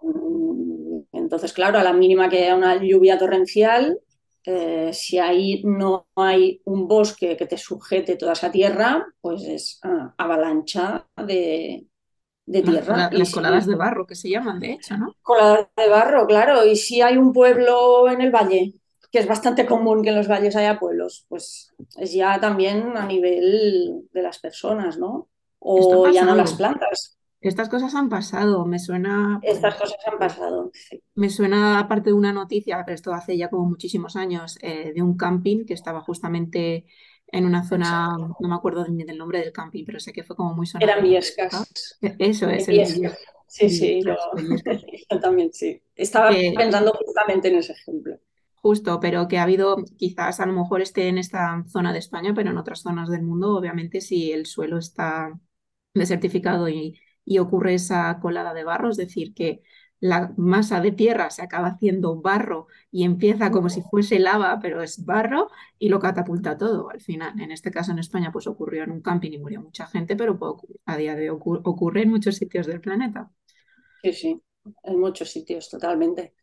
Entonces, 1.12 1.52
claro, 1.52 1.80
a 1.80 1.82
la 1.82 1.92
mínima 1.92 2.28
que 2.28 2.44
haya 2.44 2.54
una 2.54 2.76
lluvia 2.76 3.18
torrencial, 3.18 3.98
eh, 4.46 4.90
si 4.92 5.18
ahí 5.18 5.62
no 5.64 6.06
hay 6.14 6.62
un 6.64 6.86
bosque 6.86 7.36
que 7.36 7.46
te 7.46 7.58
sujete 7.58 8.14
toda 8.14 8.34
esa 8.34 8.52
tierra, 8.52 9.04
pues 9.20 9.42
es 9.42 9.80
ah, 9.82 10.14
avalancha 10.16 11.08
de, 11.26 11.86
tierra. 12.46 13.10
las 13.12 13.28
si 13.28 13.34
coladas 13.34 13.66
de 13.66 13.74
barro 13.74 14.06
que 14.06 14.14
se 14.14 14.30
llaman, 14.30 14.60
de 14.60 14.74
hecho, 14.74 14.96
¿no? 14.96 15.12
coladas 15.22 15.66
de 15.76 15.88
barro, 15.88 16.26
claro, 16.26 16.64
y 16.64 16.76
si 16.76 17.00
hay 17.00 17.16
un 17.16 17.32
pueblo 17.32 18.08
en 18.08 18.20
el 18.20 18.30
valle, 18.30 18.74
que 19.10 19.18
es 19.18 19.26
bastante 19.26 19.66
común 19.66 20.02
que 20.02 20.10
en 20.10 20.16
los 20.16 20.28
valles 20.28 20.56
haya 20.56 20.78
pueblos, 20.78 21.26
pues 21.28 21.72
es 21.96 22.12
ya 22.12 22.38
también 22.40 22.96
a 22.96 23.06
nivel 23.06 24.08
de 24.12 24.22
las 24.22 24.38
personas, 24.38 24.98
¿no? 24.98 25.28
O 25.58 26.08
ya 26.08 26.24
no 26.24 26.34
las 26.34 26.54
plantas. 26.54 27.18
estas 27.40 27.68
cosas 27.68 27.94
han 27.94 28.08
pasado. 28.08 28.64
Me 28.66 28.78
suena, 28.78 29.40
Estas 29.42 29.74
cosas 29.74 29.98
han 30.06 30.18
pasado. 30.18 30.70
Sí. 30.74 31.02
me 31.14 31.28
suena 31.28 31.78
aparte 31.78 32.10
de 32.10 32.14
una 32.14 32.32
noticia, 32.32 32.82
pero 32.84 32.94
esto 32.94 33.12
hace 33.12 33.36
ya 33.36 33.48
como 33.50 33.66
muchísimos 33.68 34.16
años, 34.16 34.58
eh, 34.62 34.92
de 34.94 35.02
un 35.02 35.16
camping 35.16 35.64
que 35.66 35.74
estaba 35.74 36.00
justamente 36.02 36.86
en 37.32 37.44
una 37.46 37.62
zona, 37.62 38.10
Exacto. 38.16 38.36
no 38.40 38.48
me 38.48 38.54
acuerdo 38.54 38.86
ni 38.88 39.04
del 39.04 39.18
nombre 39.18 39.38
del 39.40 39.52
camping, 39.52 39.84
pero 39.84 40.00
sé 40.00 40.12
que 40.12 40.24
fue 40.24 40.34
como 40.36 40.54
muy 40.54 40.66
Eran 40.80 40.80
sonado. 40.96 41.02
Viescas. 41.02 41.98
E- 42.02 42.16
Eso 42.18 42.48
es 42.48 42.68
el 42.68 42.74
Viescas. 42.76 43.18
Sí, 43.46 43.68
sí, 43.70 44.00
yo, 45.10 45.20
también 45.20 45.52
sí. 45.52 45.82
Estaba 45.96 46.30
Que 46.30 46.54
pensando 46.56 46.92
justamente 46.92 47.48
en 47.48 47.56
ese 47.56 47.72
ejemplo. 47.72 48.16
Justo, 48.62 49.00
pero 49.00 49.28
que 49.28 49.38
ha 49.38 49.42
habido, 49.44 49.76
quizás 49.98 50.40
a 50.40 50.46
lo 50.46 50.52
mejor 50.52 50.80
esté 50.82 51.08
en 51.08 51.18
esta 51.18 51.64
zona 51.68 51.92
de 51.92 51.98
España, 52.00 52.34
pero 52.34 52.50
en 52.50 52.58
otras 52.58 52.80
zonas 52.82 53.08
del 53.10 53.22
mundo, 53.22 53.56
obviamente, 53.56 54.00
si 54.00 54.32
el 54.32 54.46
suelo 54.46 54.78
está 54.78 55.38
desertificado 55.94 56.68
y, 56.68 57.00
y 57.24 57.38
ocurre 57.38 57.74
esa 57.74 58.18
colada 58.20 58.54
de 58.54 58.64
barro, 58.64 58.90
es 58.90 58.96
decir, 58.96 59.34
que 59.34 59.62
la 60.00 60.32
masa 60.38 60.80
de 60.80 60.92
tierra 60.92 61.28
se 61.30 61.42
acaba 61.42 61.68
haciendo 61.68 62.20
barro 62.22 62.68
y 62.90 63.04
empieza 63.04 63.50
como 63.50 63.68
si 63.68 63.82
fuese 63.82 64.18
lava, 64.18 64.58
pero 64.60 64.82
es 64.82 65.04
barro 65.04 65.48
y 65.78 65.90
lo 65.90 66.00
catapulta 66.00 66.56
todo 66.56 66.88
al 66.90 67.00
final. 67.02 67.38
En 67.40 67.50
este 67.52 67.70
caso 67.70 67.92
en 67.92 67.98
España 67.98 68.32
pues 68.32 68.46
ocurrió 68.46 68.84
en 68.84 68.92
un 68.92 69.02
camping 69.02 69.32
y 69.32 69.38
murió 69.38 69.60
mucha 69.62 69.86
gente, 69.86 70.16
pero 70.16 70.38
puede 70.38 70.54
a 70.86 70.96
día 70.96 71.14
de 71.16 71.30
hoy 71.30 71.38
ocur- 71.38 71.60
ocurre 71.64 72.02
en 72.02 72.10
muchos 72.10 72.36
sitios 72.36 72.66
del 72.66 72.80
planeta. 72.80 73.30
Sí, 74.02 74.12
sí, 74.12 74.42
en 74.84 75.00
muchos 75.00 75.30
sitios, 75.30 75.68
totalmente. 75.70 76.34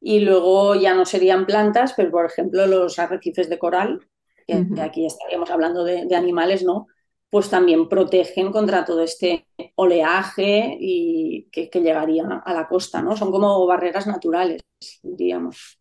Y 0.00 0.20
luego 0.20 0.74
ya 0.76 0.94
no 0.94 1.04
serían 1.04 1.46
plantas, 1.46 1.94
pero 1.96 2.10
por 2.10 2.26
ejemplo 2.26 2.66
los 2.66 2.98
arrecifes 2.98 3.48
de 3.50 3.58
coral, 3.58 4.08
que 4.46 4.82
aquí 4.82 5.06
estaríamos 5.06 5.50
hablando 5.50 5.84
de, 5.84 6.06
de 6.06 6.16
animales, 6.16 6.64
¿no? 6.64 6.86
Pues 7.30 7.50
también 7.50 7.88
protegen 7.88 8.52
contra 8.52 8.84
todo 8.84 9.02
este 9.02 9.46
oleaje 9.76 10.76
y 10.80 11.48
que, 11.52 11.68
que 11.70 11.80
llegaría 11.82 12.24
a 12.44 12.54
la 12.54 12.68
costa, 12.68 13.02
¿no? 13.02 13.16
Son 13.16 13.30
como 13.32 13.66
barreras 13.66 14.06
naturales, 14.06 14.62
diríamos. 15.02 15.80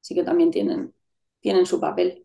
Sí 0.00 0.14
que 0.14 0.24
también 0.24 0.50
tienen, 0.52 0.94
tienen 1.40 1.66
su 1.66 1.80
papel. 1.80 2.23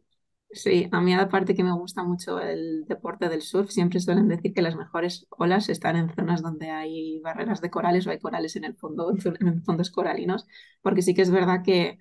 Sí, 0.51 0.89
a 0.91 0.99
mí 0.99 1.13
aparte 1.13 1.53
que 1.53 1.63
me 1.63 1.71
gusta 1.73 2.03
mucho 2.03 2.39
el 2.39 2.85
deporte 2.87 3.29
del 3.29 3.43
surf, 3.43 3.69
siempre 3.69 3.99
suelen 3.99 4.27
decir 4.27 4.51
que 4.51 4.63
las 4.63 4.75
mejores 4.75 5.27
olas 5.29 5.69
están 5.69 5.95
en 5.95 6.09
zonas 6.15 6.41
donde 6.41 6.71
hay 6.71 7.19
barreras 7.19 7.61
de 7.61 7.69
corales 7.69 8.07
o 8.07 8.09
hay 8.09 8.17
corales 8.19 8.55
en 8.55 8.63
el 8.63 8.75
fondo, 8.75 9.11
en 9.39 9.63
fondos 9.63 9.91
coralinos, 9.91 10.47
porque 10.81 11.03
sí 11.03 11.13
que 11.13 11.21
es 11.21 11.29
verdad 11.29 11.61
que, 11.63 11.99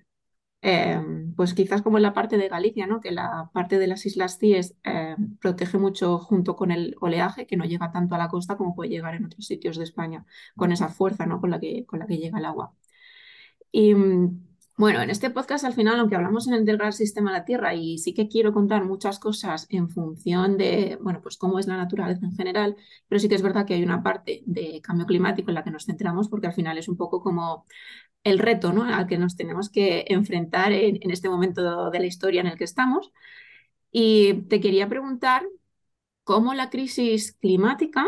eh, 0.63 1.01
pues 1.37 1.53
quizás 1.53 1.81
como 1.83 1.97
en 1.97 2.03
la 2.03 2.13
parte 2.13 2.37
de 2.37 2.49
Galicia, 2.49 2.87
¿no? 2.87 3.01
Que 3.01 3.11
la 3.11 3.51
parte 3.53 3.79
de 3.79 3.87
las 3.87 4.05
Islas 4.05 4.39
Cíes 4.39 4.75
eh, 4.85 5.15
protege 5.41 5.77
mucho 5.79 6.19
junto 6.19 6.55
con 6.55 6.71
el 6.71 6.95
oleaje, 7.01 7.47
que 7.47 7.57
no 7.57 7.65
llega 7.65 7.91
tanto 7.91 8.15
a 8.15 8.19
la 8.19 8.29
costa 8.29 8.57
como 8.57 8.75
puede 8.75 8.91
llegar 8.91 9.15
en 9.15 9.25
otros 9.25 9.45
sitios 9.47 9.77
de 9.77 9.85
España, 9.85 10.25
con 10.57 10.71
esa 10.73 10.89
fuerza, 10.89 11.25
¿no? 11.27 11.41
Con 11.41 11.51
la 11.51 11.59
que, 11.59 11.85
con 11.85 11.99
la 11.99 12.07
que 12.07 12.17
llega 12.17 12.39
el 12.39 12.45
agua. 12.45 12.73
Y 13.71 13.93
bueno, 14.79 15.01
en 15.01 15.09
este 15.09 15.29
podcast 15.29 15.65
al 15.65 15.73
final, 15.73 15.99
aunque 15.99 16.15
hablamos 16.15 16.47
en 16.47 16.53
el 16.53 16.63
del 16.65 16.77
gran 16.77 16.93
sistema 16.93 17.31
de 17.33 17.39
la 17.39 17.45
Tierra 17.45 17.73
y 17.75 17.97
sí 17.97 18.13
que 18.13 18.29
quiero 18.29 18.53
contar 18.53 18.85
muchas 18.85 19.19
cosas 19.19 19.67
en 19.69 19.89
función 19.89 20.57
de, 20.57 20.97
bueno, 21.01 21.21
pues 21.21 21.35
cómo 21.37 21.59
es 21.59 21.67
la 21.67 21.75
naturaleza 21.75 22.25
en 22.25 22.31
general, 22.33 22.77
pero 23.09 23.19
sí 23.19 23.27
que 23.27 23.35
es 23.35 23.41
verdad 23.41 23.65
que 23.65 23.73
hay 23.73 23.83
una 23.83 24.01
parte 24.03 24.41
de 24.45 24.79
cambio 24.81 25.05
climático 25.05 25.51
en 25.51 25.55
la 25.55 25.63
que 25.65 25.71
nos 25.71 25.85
centramos 25.85 26.29
porque 26.29 26.47
al 26.47 26.53
final 26.53 26.77
es 26.77 26.87
un 26.87 26.95
poco 26.95 27.21
como 27.21 27.65
el 28.23 28.39
reto, 28.39 28.71
¿no? 28.73 28.83
al 28.85 29.07
que 29.07 29.17
nos 29.17 29.35
tenemos 29.35 29.69
que 29.69 30.05
enfrentar 30.07 30.71
en, 30.71 30.97
en 31.01 31.11
este 31.11 31.27
momento 31.29 31.91
de 31.91 31.99
la 31.99 32.05
historia 32.05 32.41
en 32.41 32.47
el 32.47 32.57
que 32.57 32.63
estamos. 32.63 33.11
Y 33.91 34.43
te 34.43 34.61
quería 34.61 34.87
preguntar 34.87 35.43
cómo 36.23 36.53
la 36.53 36.69
crisis 36.69 37.33
climática, 37.33 38.05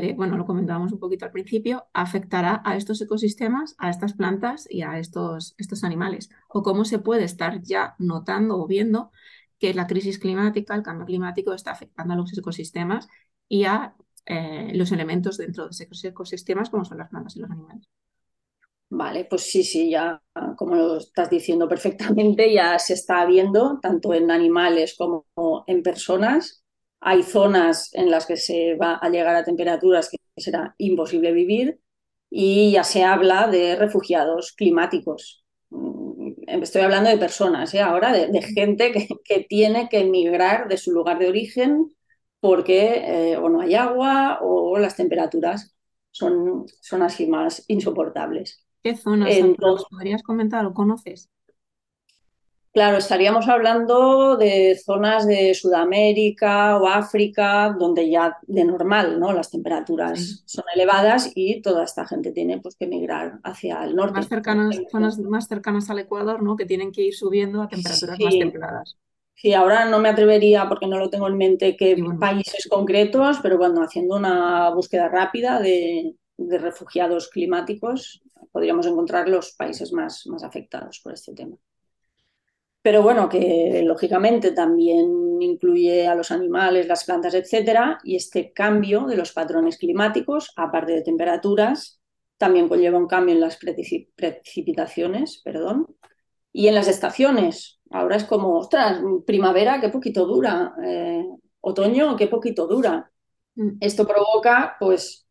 que 0.00 0.14
bueno, 0.14 0.36
lo 0.38 0.46
comentábamos 0.46 0.92
un 0.92 0.98
poquito 0.98 1.26
al 1.26 1.32
principio, 1.32 1.86
afectará 1.92 2.62
a 2.64 2.76
estos 2.76 3.00
ecosistemas, 3.02 3.74
a 3.78 3.90
estas 3.90 4.14
plantas 4.14 4.66
y 4.70 4.82
a 4.82 4.98
estos, 4.98 5.54
estos 5.58 5.84
animales, 5.84 6.30
o 6.48 6.62
cómo 6.62 6.84
se 6.84 6.98
puede 6.98 7.24
estar 7.24 7.62
ya 7.62 7.94
notando 7.98 8.58
o 8.58 8.66
viendo 8.66 9.10
que 9.58 9.74
la 9.74 9.86
crisis 9.86 10.18
climática, 10.18 10.74
el 10.74 10.82
cambio 10.82 11.06
climático 11.06 11.52
está 11.52 11.72
afectando 11.72 12.14
a 12.14 12.16
los 12.16 12.36
ecosistemas 12.36 13.08
y 13.48 13.64
a 13.64 13.94
eh, 14.24 14.72
los 14.74 14.92
elementos 14.92 15.36
dentro 15.36 15.64
de 15.64 15.70
esos 15.70 16.04
ecosistemas 16.04 16.70
como 16.70 16.84
son 16.84 16.98
las 16.98 17.10
plantas 17.10 17.36
y 17.36 17.40
los 17.40 17.50
animales. 17.50 17.86
Vale, 18.88 19.26
pues 19.26 19.42
sí, 19.42 19.62
sí, 19.62 19.90
ya 19.90 20.22
como 20.56 20.74
lo 20.74 20.96
estás 20.98 21.30
diciendo 21.30 21.68
perfectamente, 21.68 22.52
ya 22.52 22.78
se 22.78 22.94
está 22.94 23.24
viendo 23.26 23.78
tanto 23.80 24.14
en 24.14 24.30
animales 24.30 24.94
como 24.96 25.26
en 25.66 25.82
personas. 25.82 26.61
Hay 27.02 27.22
zonas 27.24 27.90
en 27.94 28.10
las 28.10 28.26
que 28.26 28.36
se 28.36 28.76
va 28.76 28.94
a 28.94 29.10
llegar 29.10 29.36
a 29.36 29.44
temperaturas 29.44 30.08
que 30.10 30.18
será 30.36 30.74
imposible 30.78 31.32
vivir 31.32 31.80
y 32.30 32.72
ya 32.72 32.84
se 32.84 33.04
habla 33.04 33.48
de 33.48 33.76
refugiados 33.76 34.52
climáticos. 34.52 35.44
Mm, 35.70 36.32
Estoy 36.62 36.82
hablando 36.82 37.10
de 37.10 37.18
personas, 37.18 37.74
¿eh? 37.74 37.80
ahora 37.80 38.12
de, 38.12 38.28
de 38.28 38.42
gente 38.42 38.92
que, 38.92 39.08
que, 39.24 39.46
tiene 39.48 39.88
que 39.88 40.00
emigrar 40.00 40.68
de 40.68 40.76
su 40.76 40.92
lugar 40.92 41.18
de 41.18 41.28
origen 41.28 41.88
porque 42.40 43.32
eh, 43.32 43.36
o 43.36 43.48
no 43.48 43.60
hay 43.60 43.74
agua 43.74 44.38
o 44.42 44.78
las 44.78 44.96
temperaturas 44.96 45.74
son, 46.10 46.66
son 46.80 47.02
así 47.02 47.26
más 47.26 47.64
insoportables. 47.68 48.64
¿Qué 48.82 48.96
zonas 48.96 49.30
Entonces, 49.30 49.86
podrías 49.90 50.22
comentar 50.22 50.66
o 50.66 50.74
conoces? 50.74 51.30
Claro, 52.72 52.96
estaríamos 52.98 53.48
hablando 53.48 54.36
de 54.36 54.78
zonas 54.84 55.26
de 55.26 55.54
Sudamérica 55.54 56.78
o 56.78 56.86
África, 56.88 57.74
donde 57.78 58.10
ya 58.10 58.38
de 58.42 58.64
normal, 58.64 59.18
¿no? 59.20 59.32
Las 59.32 59.50
Sí. 60.04 60.20
temperaturas 60.20 60.42
son 60.46 60.64
elevadas 60.74 61.30
y 61.34 61.62
toda 61.62 61.84
esta 61.84 62.06
gente 62.06 62.32
tiene 62.32 62.60
pues, 62.60 62.76
que 62.76 62.86
migrar 62.86 63.40
hacia 63.44 63.84
el 63.84 63.94
Más 63.96 63.96
norte, 63.96 64.24
por 64.24 64.28
cercanas, 64.28 64.84
zonas 64.90 65.18
más 65.18 65.48
cercanas 65.48 65.90
al 65.90 65.98
Ecuador, 65.98 66.40
¿no? 66.42 66.56
Que 66.56 66.66
tienen 66.66 66.92
que 66.92 67.02
ir 67.02 67.14
subiendo 67.14 67.62
a 67.62 67.68
temperaturas 67.68 68.20
más 68.20 68.38
templadas. 68.38 68.96
sí, 69.34 69.54
ahora 69.54 69.84
no 69.86 69.98
me 69.98 70.08
atrevería, 70.08 70.68
porque 70.68 70.86
no 70.86 70.98
lo 70.98 71.10
tengo 71.10 71.28
en 71.28 71.36
mente, 71.36 71.76
qué 71.76 71.96
bueno, 71.96 72.18
países 72.18 72.66
concretos, 72.68 73.38
pero 73.42 73.58
cuando 73.58 73.82
haciendo 73.82 74.16
una 74.16 74.70
búsqueda 74.70 75.08
rápida 75.08 75.60
de, 75.60 76.16
de 76.36 76.58
refugiados 76.58 77.28
climáticos, 77.28 78.22
podríamos 78.52 78.86
encontrar 78.86 79.28
los 79.28 79.52
países 79.52 79.92
más, 79.92 80.26
más 80.26 80.42
afectados 80.44 81.00
por 81.02 81.12
este 81.14 81.34
tema. 81.34 81.56
Pero 82.82 83.02
bueno, 83.02 83.28
que 83.28 83.82
lógicamente 83.84 84.52
también 84.52 85.40
incluye 85.40 86.06
a 86.08 86.14
los 86.16 86.30
animales, 86.32 86.88
las 86.88 87.04
plantas, 87.04 87.34
etcétera, 87.34 87.98
y 88.04 88.16
este 88.16 88.52
cambio 88.52 89.06
de 89.06 89.16
los 89.16 89.32
patrones 89.32 89.78
climáticos, 89.78 90.52
aparte 90.56 90.92
de 90.92 91.02
temperaturas, 91.02 92.00
también 92.38 92.68
conlleva 92.68 92.98
un 92.98 93.06
cambio 93.06 93.34
en 93.34 93.40
las 93.40 93.56
precipitaciones, 93.56 95.40
perdón, 95.44 95.86
y 96.52 96.66
en 96.68 96.74
las 96.74 96.88
estaciones. 96.88 97.80
Ahora 97.90 98.16
es 98.16 98.24
como, 98.24 98.58
ostras, 98.58 99.00
primavera, 99.26 99.80
qué 99.80 99.88
poquito 99.88 100.26
dura, 100.26 100.74
eh, 100.84 101.24
otoño, 101.60 102.16
qué 102.16 102.26
poquito 102.26 102.66
dura. 102.66 103.10
mm, 103.54 103.76
Esto 103.80 104.06
provoca, 104.06 104.76
pues, 104.80 105.26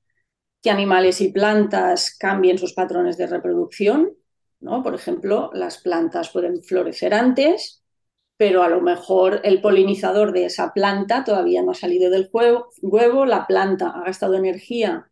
que 0.61 0.69
animales 0.69 1.21
y 1.21 1.31
plantas 1.31 2.15
cambien 2.17 2.57
sus 2.57 2.73
patrones 2.73 3.17
de 3.17 3.27
reproducción, 3.27 4.13
¿no? 4.62 4.84
Por 4.84 4.95
ejemplo, 4.95 5.52
las 5.54 5.80
plantas 5.80 6.30
pueden 6.32 6.63
florecer 6.63 7.13
antes, 7.13 7.84
pero 8.38 8.63
a 8.63 8.69
lo 8.69 8.82
mejor 8.82 9.41
el 9.43 9.62
polinizador 9.62 10.34
de 10.34 10.45
esa 10.45 10.74
planta 10.74 11.24
todavía 11.24 11.63
no 11.63 11.71
ha 11.71 11.76
salido 11.76 12.10
del 12.12 12.30
huevo, 12.32 13.26
la 13.26 13.47
planta 13.47 13.89
ha 13.91 14.04
gastado 14.06 14.36
energía 14.36 15.12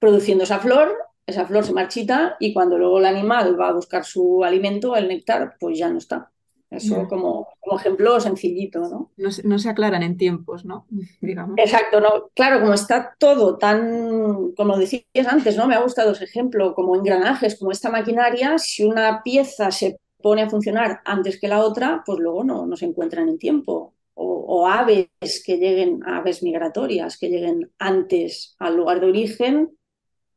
produciendo 0.00 0.44
esa 0.44 0.60
flor, 0.60 0.94
esa 1.26 1.46
flor 1.46 1.64
se 1.66 1.74
marchita 1.74 2.36
y 2.40 2.54
cuando 2.54 2.78
luego 2.78 3.00
el 3.00 3.06
animal 3.06 3.60
va 3.60 3.70
a 3.70 3.74
buscar 3.74 4.04
su 4.06 4.44
alimento, 4.44 4.96
el 4.96 5.08
néctar, 5.08 5.56
pues 5.60 5.78
ya 5.78 5.90
no 5.90 5.98
está. 5.98 6.32
Eso 6.76 7.06
como, 7.08 7.48
como 7.60 7.78
ejemplo 7.78 8.20
sencillito, 8.20 8.80
¿no? 8.80 9.10
No, 9.16 9.30
se- 9.30 9.46
no 9.46 9.58
se 9.58 9.68
aclaran 9.68 10.02
en 10.02 10.16
tiempos, 10.16 10.64
¿no? 10.64 10.86
Digamos. 11.20 11.58
Exacto, 11.58 12.00
no, 12.00 12.30
claro, 12.34 12.60
como 12.60 12.74
está 12.74 13.14
todo 13.18 13.56
tan, 13.58 14.52
como 14.56 14.76
decías 14.76 15.26
antes, 15.28 15.56
¿no? 15.56 15.66
Me 15.66 15.74
ha 15.74 15.80
gustado 15.82 16.12
ese 16.12 16.24
ejemplo, 16.24 16.74
como 16.74 16.96
engranajes, 16.96 17.58
como 17.58 17.70
esta 17.70 17.90
maquinaria, 17.90 18.58
si 18.58 18.84
una 18.84 19.22
pieza 19.22 19.70
se 19.70 19.98
pone 20.22 20.42
a 20.42 20.50
funcionar 20.50 21.00
antes 21.04 21.38
que 21.40 21.48
la 21.48 21.60
otra, 21.60 22.02
pues 22.04 22.18
luego 22.18 22.44
no, 22.44 22.66
no 22.66 22.76
se 22.76 22.86
encuentran 22.86 23.28
en 23.28 23.38
tiempo. 23.38 23.94
O, 24.14 24.26
o, 24.62 24.66
aves 24.68 25.08
que 25.44 25.56
lleguen, 25.58 26.00
aves 26.06 26.42
migratorias, 26.42 27.18
que 27.18 27.28
lleguen 27.28 27.72
antes 27.78 28.54
al 28.58 28.76
lugar 28.76 29.00
de 29.00 29.06
origen 29.08 29.76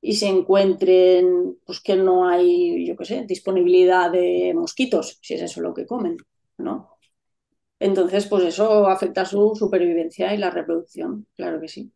y 0.02 0.16
se 0.16 0.28
encuentren, 0.28 1.58
pues 1.66 1.82
que 1.82 1.96
no 1.96 2.28
hay, 2.28 2.86
yo 2.88 2.96
qué 2.96 3.06
sé, 3.06 3.26
disponibilidad 3.28 4.12
de 4.12 4.54
mosquitos, 4.56 5.20
si 5.22 5.34
es 5.36 5.42
eso 5.42 5.62
lo 5.62 5.74
que 5.74 5.86
comen, 5.86 6.18
¿no? 6.58 6.90
Entonces, 7.80 8.26
pues 8.28 8.44
eso 8.44 8.88
afecta 8.88 9.22
a 9.22 9.26
su 9.26 9.54
supervivencia 9.56 10.34
y 10.34 10.38
la 10.38 10.50
reproducción, 10.50 11.28
claro 11.36 11.60
que 11.62 11.68
sí. 11.68 11.92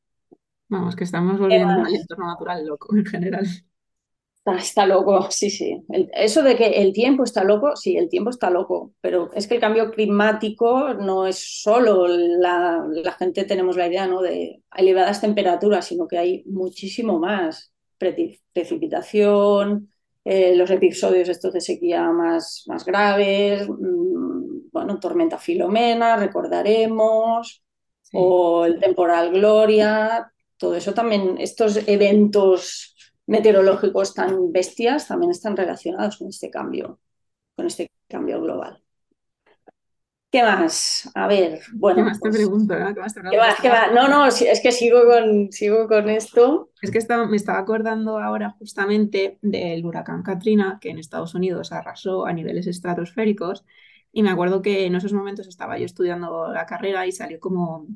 Vamos, 0.69 0.95
que 0.95 1.03
estamos 1.03 1.33
¿Qué 1.33 1.39
volviendo 1.43 1.73
al 1.73 1.95
entorno 1.95 2.27
natural 2.27 2.65
loco 2.65 2.95
en 2.95 3.05
general. 3.05 3.45
Está, 4.57 4.87
loco, 4.87 5.27
sí, 5.29 5.51
sí. 5.51 5.83
eso 6.13 6.41
de 6.41 6.55
que 6.55 6.81
el 6.81 6.93
tiempo 6.93 7.23
está 7.23 7.43
loco, 7.43 7.75
sí, 7.75 7.95
el 7.95 8.09
tiempo 8.09 8.31
está 8.31 8.49
loco, 8.49 8.91
pero 8.99 9.31
es 9.35 9.47
que 9.47 9.53
el 9.55 9.61
cambio 9.61 9.91
climático 9.91 10.95
no 10.95 11.27
es 11.27 11.61
solo 11.61 12.07
la, 12.07 12.83
la 12.89 13.11
gente 13.11 13.43
tenemos 13.43 13.77
la 13.77 13.87
idea 13.87 14.07
¿no? 14.07 14.19
de 14.21 14.63
elevadas 14.75 15.21
temperaturas, 15.21 15.85
sino 15.85 16.07
que 16.07 16.17
hay 16.17 16.43
muchísimo 16.47 17.19
más 17.19 17.70
precipitación, 18.53 19.91
eh, 20.23 20.55
los 20.55 20.69
episodios 20.69 21.29
estos 21.29 21.53
de 21.53 21.61
sequía 21.61 22.09
más, 22.11 22.63
más 22.67 22.85
graves, 22.85 23.67
mm, 23.67 24.69
bueno, 24.71 24.99
tormenta 24.99 25.37
Filomena, 25.37 26.15
recordaremos, 26.17 27.63
o 28.13 28.65
el 28.65 28.79
temporal 28.79 29.31
Gloria, 29.31 30.31
todo 30.57 30.75
eso 30.75 30.93
también, 30.93 31.37
estos 31.39 31.87
eventos 31.87 32.95
meteorológicos 33.25 34.13
tan 34.13 34.51
bestias 34.51 35.07
también 35.07 35.31
están 35.31 35.55
relacionados 35.55 36.17
con 36.17 36.27
este 36.27 36.49
cambio, 36.49 36.99
con 37.55 37.67
este 37.67 37.89
cambio 38.07 38.41
global. 38.41 38.80
¿Qué 40.31 40.41
más? 40.43 41.11
A 41.13 41.27
ver, 41.27 41.59
bueno. 41.73 41.97
¿Qué 41.97 42.03
más 42.03 42.19
te 42.19 42.29
pues, 42.29 42.37
pregunto? 42.37 42.79
¿no? 42.79 42.93
¿Qué 42.93 42.99
más 43.01 43.13
te 43.13 43.19
pregunto? 43.19 43.45
¿Qué 43.61 43.69
más, 43.69 43.93
No, 43.93 44.07
no, 44.07 44.25
es 44.25 44.61
que 44.61 44.71
sigo 44.71 45.03
con, 45.05 45.51
sigo 45.51 45.87
con 45.87 46.09
esto. 46.09 46.71
Es 46.81 46.89
que 46.89 46.99
me 47.27 47.35
estaba 47.35 47.59
acordando 47.59 48.17
ahora 48.17 48.51
justamente 48.51 49.37
del 49.41 49.85
huracán 49.85 50.23
Katrina, 50.23 50.79
que 50.79 50.89
en 50.89 50.99
Estados 50.99 51.35
Unidos 51.35 51.71
arrasó 51.71 52.25
a 52.25 52.33
niveles 52.33 52.67
estratosféricos. 52.67 53.65
Y 54.13 54.23
me 54.23 54.29
acuerdo 54.29 54.61
que 54.61 54.85
en 54.85 54.95
esos 54.95 55.13
momentos 55.13 55.47
estaba 55.47 55.77
yo 55.77 55.85
estudiando 55.85 56.51
la 56.51 56.65
carrera 56.65 57.05
y 57.05 57.11
salió 57.11 57.39
como 57.39 57.87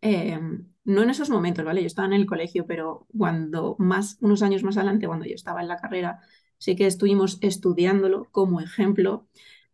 Em, 0.00 0.72
no 0.84 1.02
en 1.02 1.10
esos 1.10 1.30
momentos, 1.30 1.64
¿vale? 1.64 1.80
Yo 1.80 1.86
estaba 1.86 2.06
en 2.06 2.14
el 2.14 2.26
colegio, 2.26 2.66
pero 2.66 3.06
cuando 3.16 3.76
más, 3.78 4.18
unos 4.20 4.42
años 4.42 4.62
más 4.62 4.76
adelante, 4.76 5.06
cuando 5.06 5.26
yo 5.26 5.34
estaba 5.34 5.60
en 5.60 5.68
la 5.68 5.76
carrera, 5.76 6.20
sí 6.58 6.76
que 6.76 6.86
estuvimos 6.86 7.38
estudiándolo 7.40 8.28
como 8.30 8.60
ejemplo 8.60 9.26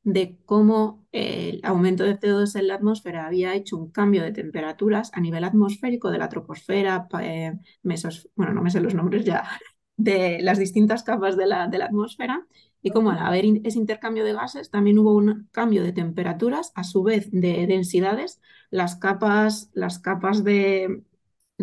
de 0.04 0.38
cómo 0.44 1.06
el 1.12 1.60
aumento 1.64 2.04
de 2.04 2.18
CO2 2.18 2.56
en 2.56 2.68
la 2.68 2.74
atmósfera 2.74 3.26
había 3.26 3.54
hecho 3.54 3.76
un 3.76 3.90
cambio 3.90 4.22
de 4.22 4.32
temperaturas 4.32 5.10
a 5.14 5.20
nivel 5.20 5.44
atmosférico 5.44 6.10
de 6.10 6.18
la 6.18 6.28
troposfera, 6.28 7.08
eh, 7.20 7.54
mesos, 7.82 8.28
bueno, 8.36 8.52
no 8.52 8.62
me 8.62 8.70
sé 8.70 8.80
los 8.80 8.94
nombres 8.94 9.24
ya, 9.24 9.44
de 9.96 10.38
las 10.42 10.58
distintas 10.58 11.02
capas 11.02 11.36
de 11.36 11.46
la, 11.46 11.68
de 11.68 11.78
la 11.78 11.86
atmósfera 11.86 12.46
y 12.82 12.90
como 12.90 13.10
al 13.10 13.18
haber 13.18 13.46
ese 13.64 13.78
intercambio 13.78 14.24
de 14.24 14.34
gases, 14.34 14.70
también 14.70 14.98
hubo 14.98 15.14
un 15.14 15.48
cambio 15.52 15.82
de 15.82 15.92
temperaturas, 15.92 16.70
a 16.74 16.84
su 16.84 17.02
vez 17.02 17.30
de 17.30 17.66
densidades, 17.66 18.42
las 18.70 18.96
capas, 18.96 19.70
las 19.72 19.98
capas 19.98 20.44
de, 20.44 21.02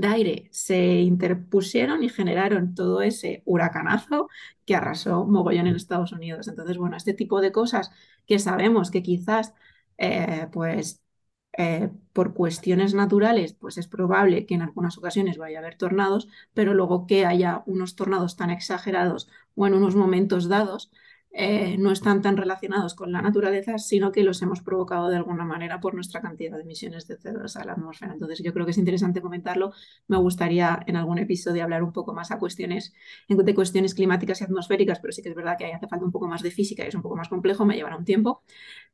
aire 0.03 0.47
se 0.51 0.77
interpusieron 1.01 2.03
y 2.03 2.09
generaron 2.09 2.73
todo 2.75 3.01
ese 3.01 3.41
huracanazo 3.45 4.29
que 4.65 4.75
arrasó 4.75 5.25
mogollón 5.25 5.67
en 5.67 5.75
Estados 5.75 6.11
Unidos. 6.13 6.47
Entonces, 6.47 6.77
bueno, 6.77 6.97
este 6.97 7.13
tipo 7.13 7.41
de 7.41 7.51
cosas 7.51 7.91
que 8.25 8.39
sabemos 8.39 8.91
que 8.91 9.03
quizás, 9.03 9.53
eh, 9.97 10.47
pues, 10.51 11.01
eh, 11.57 11.89
por 12.13 12.33
cuestiones 12.33 12.93
naturales, 12.93 13.53
pues 13.53 13.77
es 13.77 13.87
probable 13.87 14.45
que 14.45 14.55
en 14.55 14.61
algunas 14.61 14.97
ocasiones 14.97 15.37
vaya 15.37 15.59
a 15.59 15.61
haber 15.61 15.77
tornados, 15.77 16.27
pero 16.53 16.73
luego 16.73 17.05
que 17.07 17.25
haya 17.25 17.63
unos 17.65 17.95
tornados 17.95 18.37
tan 18.37 18.49
exagerados 18.51 19.29
o 19.55 19.67
en 19.67 19.73
unos 19.73 19.95
momentos 19.95 20.47
dados, 20.47 20.91
eh, 21.33 21.77
no 21.77 21.91
están 21.91 22.21
tan 22.21 22.35
relacionados 22.35 22.93
con 22.93 23.11
la 23.13 23.21
naturaleza, 23.21 23.77
sino 23.77 24.11
que 24.11 24.23
los 24.23 24.41
hemos 24.41 24.61
provocado 24.61 25.09
de 25.09 25.15
alguna 25.15 25.45
manera 25.45 25.79
por 25.79 25.93
nuestra 25.93 26.19
cantidad 26.21 26.57
de 26.57 26.63
emisiones 26.63 27.07
de 27.07 27.17
CO2 27.17 27.55
a 27.55 27.63
la 27.63 27.73
atmósfera. 27.73 28.11
Entonces, 28.13 28.41
yo 28.43 28.53
creo 28.53 28.65
que 28.65 28.71
es 28.71 28.77
interesante 28.77 29.21
comentarlo. 29.21 29.71
Me 30.07 30.17
gustaría 30.17 30.83
en 30.87 30.97
algún 30.97 31.19
episodio 31.19 31.63
hablar 31.63 31.83
un 31.83 31.93
poco 31.93 32.13
más 32.13 32.31
a 32.31 32.39
cuestiones, 32.39 32.93
de 33.29 33.55
cuestiones 33.55 33.95
climáticas 33.95 34.41
y 34.41 34.43
atmosféricas, 34.43 34.99
pero 34.99 35.13
sí 35.13 35.21
que 35.21 35.29
es 35.29 35.35
verdad 35.35 35.57
que 35.57 35.65
ahí 35.65 35.71
hace 35.71 35.87
falta 35.87 36.05
un 36.05 36.11
poco 36.11 36.27
más 36.27 36.41
de 36.41 36.51
física 36.51 36.83
y 36.83 36.87
es 36.87 36.95
un 36.95 37.01
poco 37.01 37.15
más 37.15 37.29
complejo, 37.29 37.65
me 37.65 37.75
llevará 37.75 37.95
un 37.95 38.05
tiempo. 38.05 38.43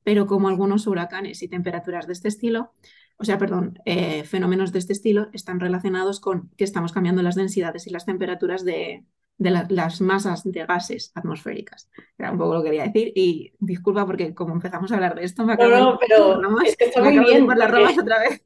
Pero 0.04 0.28
como 0.28 0.47
algunos 0.47 0.86
huracanes 0.86 1.41
y 1.41 1.47
temperaturas 1.47 2.06
de 2.06 2.13
este 2.13 2.28
estilo, 2.28 2.73
o 3.17 3.26
sea, 3.26 3.39
perdón, 3.39 3.80
eh, 3.86 4.23
fenómenos 4.26 4.71
de 4.71 4.80
este 4.80 4.93
estilo 4.93 5.30
están 5.34 5.60
relacionados 5.60 6.19
con 6.19 6.52
que 6.56 6.63
estamos 6.63 6.91
cambiando 6.91 7.23
las 7.23 7.36
densidades 7.36 7.88
y 7.88 7.89
las 7.89 8.06
temperaturas 8.06 8.63
de, 8.63 9.06
de 9.38 9.52
las 9.52 10.02
masas 10.02 10.43
de 10.43 10.65
gases 10.65 11.12
atmosféricas. 11.13 11.89
Era 12.17 12.32
un 12.32 12.38
poco 12.38 12.56
lo 12.56 12.63
que 12.63 12.69
quería 12.69 12.86
decir 12.86 13.12
y 13.15 13.54
disculpa 13.60 14.06
porque 14.06 14.34
como 14.34 14.54
empezamos 14.54 14.91
a 14.91 14.95
hablar 14.95 15.15
de 15.15 15.26
esto 15.26 15.45
me 15.45 15.54
acabo 15.54 15.69
no, 15.69 15.91
no, 15.91 16.00
pero 16.00 16.62
es 16.65 16.76
que 16.76 16.86
está 16.86 17.04
muy 17.04 17.19
bien 17.19 17.45
por 17.45 17.58
las 17.58 17.69
ramas 17.69 17.97
otra 17.97 18.19
vez. 18.19 18.41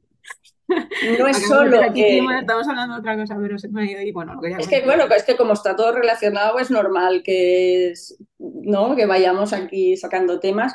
No 1.18 1.26
es 1.26 1.36
solo 1.48 1.80
que... 1.92 2.18
estamos 2.18 2.68
hablando 2.68 2.94
de 2.94 3.00
otra 3.00 3.16
cosa, 3.16 3.36
pero 3.40 3.58
se 3.58 3.68
me 3.68 3.82
ha 3.82 3.90
ido 3.90 4.02
y 4.02 4.12
bueno, 4.12 4.34
lo 4.34 4.46
Es 4.46 4.68
que 4.68 4.82
bueno, 4.82 5.04
es 5.04 5.24
que 5.24 5.36
como 5.36 5.54
está 5.54 5.76
todo 5.76 5.92
relacionado 5.92 6.58
es 6.58 6.70
normal 6.70 7.22
que, 7.22 7.94
¿no? 8.38 8.94
que 8.94 9.06
vayamos 9.06 9.52
aquí 9.52 9.96
sacando 9.96 10.40
temas, 10.40 10.74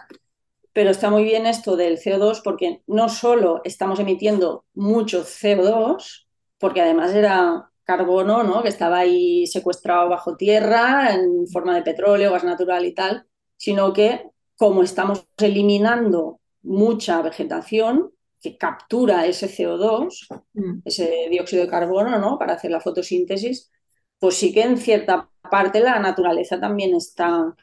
pero 0.74 0.90
está 0.92 1.10
muy 1.10 1.24
bien 1.24 1.46
esto 1.46 1.76
del 1.76 1.98
CO2 1.98 2.42
porque 2.44 2.82
no 2.88 3.10
solo 3.10 3.62
estamos 3.64 4.00
emitiendo 4.00 4.66
mucho 4.74 5.24
CO2, 5.24 6.28
porque 6.60 6.82
además 6.82 7.14
era 7.14 7.72
carbono, 7.88 8.44
¿no? 8.44 8.62
que 8.62 8.70
estaba 8.70 9.00
ahí 9.00 9.48
secuestrado 9.48 10.10
bajo 10.10 10.36
tierra 10.36 11.14
en 11.14 11.48
forma 11.48 11.74
de 11.74 11.84
petróleo, 11.84 12.34
gas 12.34 12.44
natural 12.44 12.86
y 12.86 12.94
tal, 12.94 13.26
sino 13.56 13.94
que 13.94 14.30
como 14.58 14.84
estamos 14.84 15.26
eliminando 15.38 16.42
mucha 16.64 17.22
vegetación 17.22 18.12
que 18.42 18.58
captura 18.58 19.26
ese 19.26 19.48
CO2, 19.48 20.28
mm. 20.54 20.82
ese 20.84 21.28
dióxido 21.32 21.64
de 21.64 21.70
carbono, 21.70 22.20
¿no? 22.20 22.38
para 22.38 22.56
hacer 22.56 22.72
la 22.72 22.82
fotosíntesis, 22.82 23.72
pues 24.20 24.36
sí 24.36 24.54
que 24.54 24.64
en 24.64 24.78
cierta 24.78 25.30
parte 25.50 25.80
la 25.80 25.98
naturaleza 26.00 26.60
también 26.60 26.94
está 26.94 27.56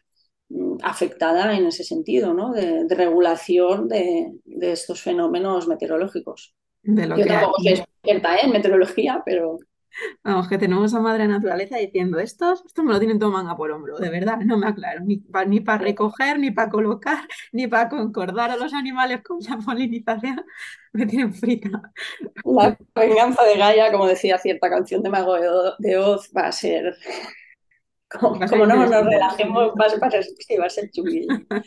mm, 0.49 0.79
afectada 0.83 1.55
en 1.55 1.67
ese 1.67 1.85
sentido, 1.85 2.33
¿no? 2.33 2.51
de, 2.53 2.87
regulación 2.89 3.89
de, 3.89 4.41
estos 4.63 5.03
fenómenos 5.03 5.69
meteorológicos. 5.69 6.55
De 6.83 7.07
lo 7.07 7.19
Yo 7.19 7.27
tampoco 7.27 7.63
soy 7.63 7.73
experta 7.73 8.37
¿eh? 8.37 8.41
en 8.45 8.53
meteorología, 8.53 9.23
pero... 9.23 9.59
Vamos, 10.23 10.49
que 10.49 10.59
tenemos 10.59 10.95
a 10.95 11.01
Madre 11.01 11.29
Naturaleza 11.29 11.77
diciendo, 11.77 12.19
estos, 12.19 12.65
esto 12.65 12.83
me 12.83 12.93
lo 12.93 12.99
tienen 12.99 13.19
todo 13.19 13.31
manga 13.31 13.57
por 13.57 13.71
hombro, 13.71 13.99
de 13.99 14.11
verdad, 14.11 14.39
no 14.39 14.57
me 14.57 14.67
aclaro, 14.67 15.01
ni 15.01 15.19
para 15.19 15.47
ni 15.47 15.61
recoger, 15.61 16.39
ni 16.39 16.51
para 16.51 16.71
colocar, 16.71 17.29
ni 17.53 17.67
para 17.67 17.89
concordar 17.89 18.51
a 18.51 18.57
los 18.57 18.73
animales 18.73 19.23
con 19.23 19.39
la 19.49 19.59
polinización, 19.59 20.45
me 20.93 21.07
tienen 21.07 21.35
frita. 21.35 21.93
La 22.45 22.77
venganza 22.95 23.45
de 23.45 23.57
Gaia, 23.57 23.93
como 23.93 24.07
decía 24.07 24.39
cierta 24.39 24.71
canción 24.71 25.03
de 25.03 25.11
Mago 25.11 25.37
de 25.79 25.99
Oz, 25.99 26.31
va 26.37 26.49
a 26.49 26.53
ser... 26.53 26.97
Como, 28.09 28.37
no 28.37 28.77
nos 28.77 29.07
relajemos, 29.07 29.73
va 29.73 29.87
a 29.87 29.91
ser, 29.91 30.01
va 30.01 30.67
a 30.67 30.71
ser 30.71 30.89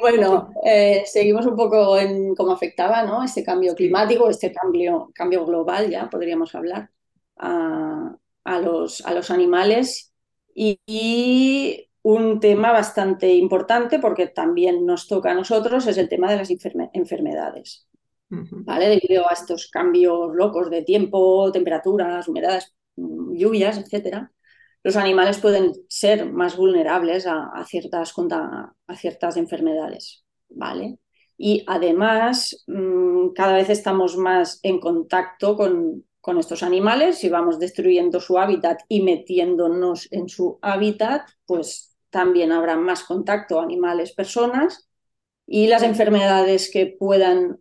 Bueno, 0.00 0.50
eh, 0.64 1.02
seguimos 1.04 1.44
un 1.44 1.56
poco 1.56 1.98
en 1.98 2.34
cómo 2.34 2.52
afectaba 2.52 3.02
¿no? 3.02 3.22
este 3.22 3.44
cambio 3.44 3.74
climático, 3.74 4.30
este 4.30 4.50
cambio, 4.50 5.10
cambio 5.14 5.44
global, 5.44 5.90
ya 5.90 6.08
podríamos 6.08 6.54
hablar 6.54 6.88
a, 7.36 8.16
los, 8.60 9.00
a 9.04 9.14
los, 9.14 9.30
animales 9.30 10.12
y, 10.54 11.88
un 12.02 12.38
tema 12.38 12.70
bastante 12.70 13.32
importante 13.32 13.98
porque 13.98 14.26
también 14.26 14.84
nos 14.84 15.08
toca 15.08 15.30
a 15.30 15.34
nosotros 15.34 15.86
es 15.86 15.96
el 15.96 16.10
tema 16.10 16.30
de 16.30 16.36
las 16.36 16.50
enfermedades. 16.92 17.88
¿vale? 18.28 18.88
Debido 18.88 19.28
a 19.28 19.32
estos 19.32 19.70
cambios 19.70 20.34
locos 20.34 20.68
de 20.70 20.82
tiempo, 20.82 21.50
temperaturas, 21.50 22.28
humedades, 22.28 22.74
mm, 22.96 23.36
lluvias, 23.36 23.78
etc., 23.78 24.28
los 24.82 24.96
animales 24.96 25.38
pueden 25.38 25.72
ser 25.88 26.30
más 26.30 26.58
vulnerables 26.58 27.26
a, 27.26 27.64
ciertas, 27.66 28.12
a 28.86 28.96
ciertas 28.96 29.36
enfermedades. 29.38 30.24
¿vale? 30.50 30.98
Y 31.38 31.64
además, 31.66 32.64
mm, 32.66 33.30
cada 33.34 33.54
vez 33.54 33.70
estamos 33.70 34.16
más 34.16 34.60
en 34.62 34.78
contacto 34.78 35.56
con, 35.56 36.04
con 36.24 36.38
estos 36.38 36.62
animales, 36.62 37.18
si 37.18 37.28
vamos 37.28 37.58
destruyendo 37.58 38.18
su 38.18 38.38
hábitat 38.38 38.80
y 38.88 39.02
metiéndonos 39.02 40.08
en 40.10 40.30
su 40.30 40.58
hábitat, 40.62 41.28
pues 41.44 41.94
también 42.08 42.50
habrá 42.50 42.78
más 42.78 43.04
contacto 43.04 43.60
animales-personas 43.60 44.88
y 45.46 45.66
las 45.66 45.82
enfermedades 45.82 46.70
que 46.72 46.86
puedan 46.86 47.58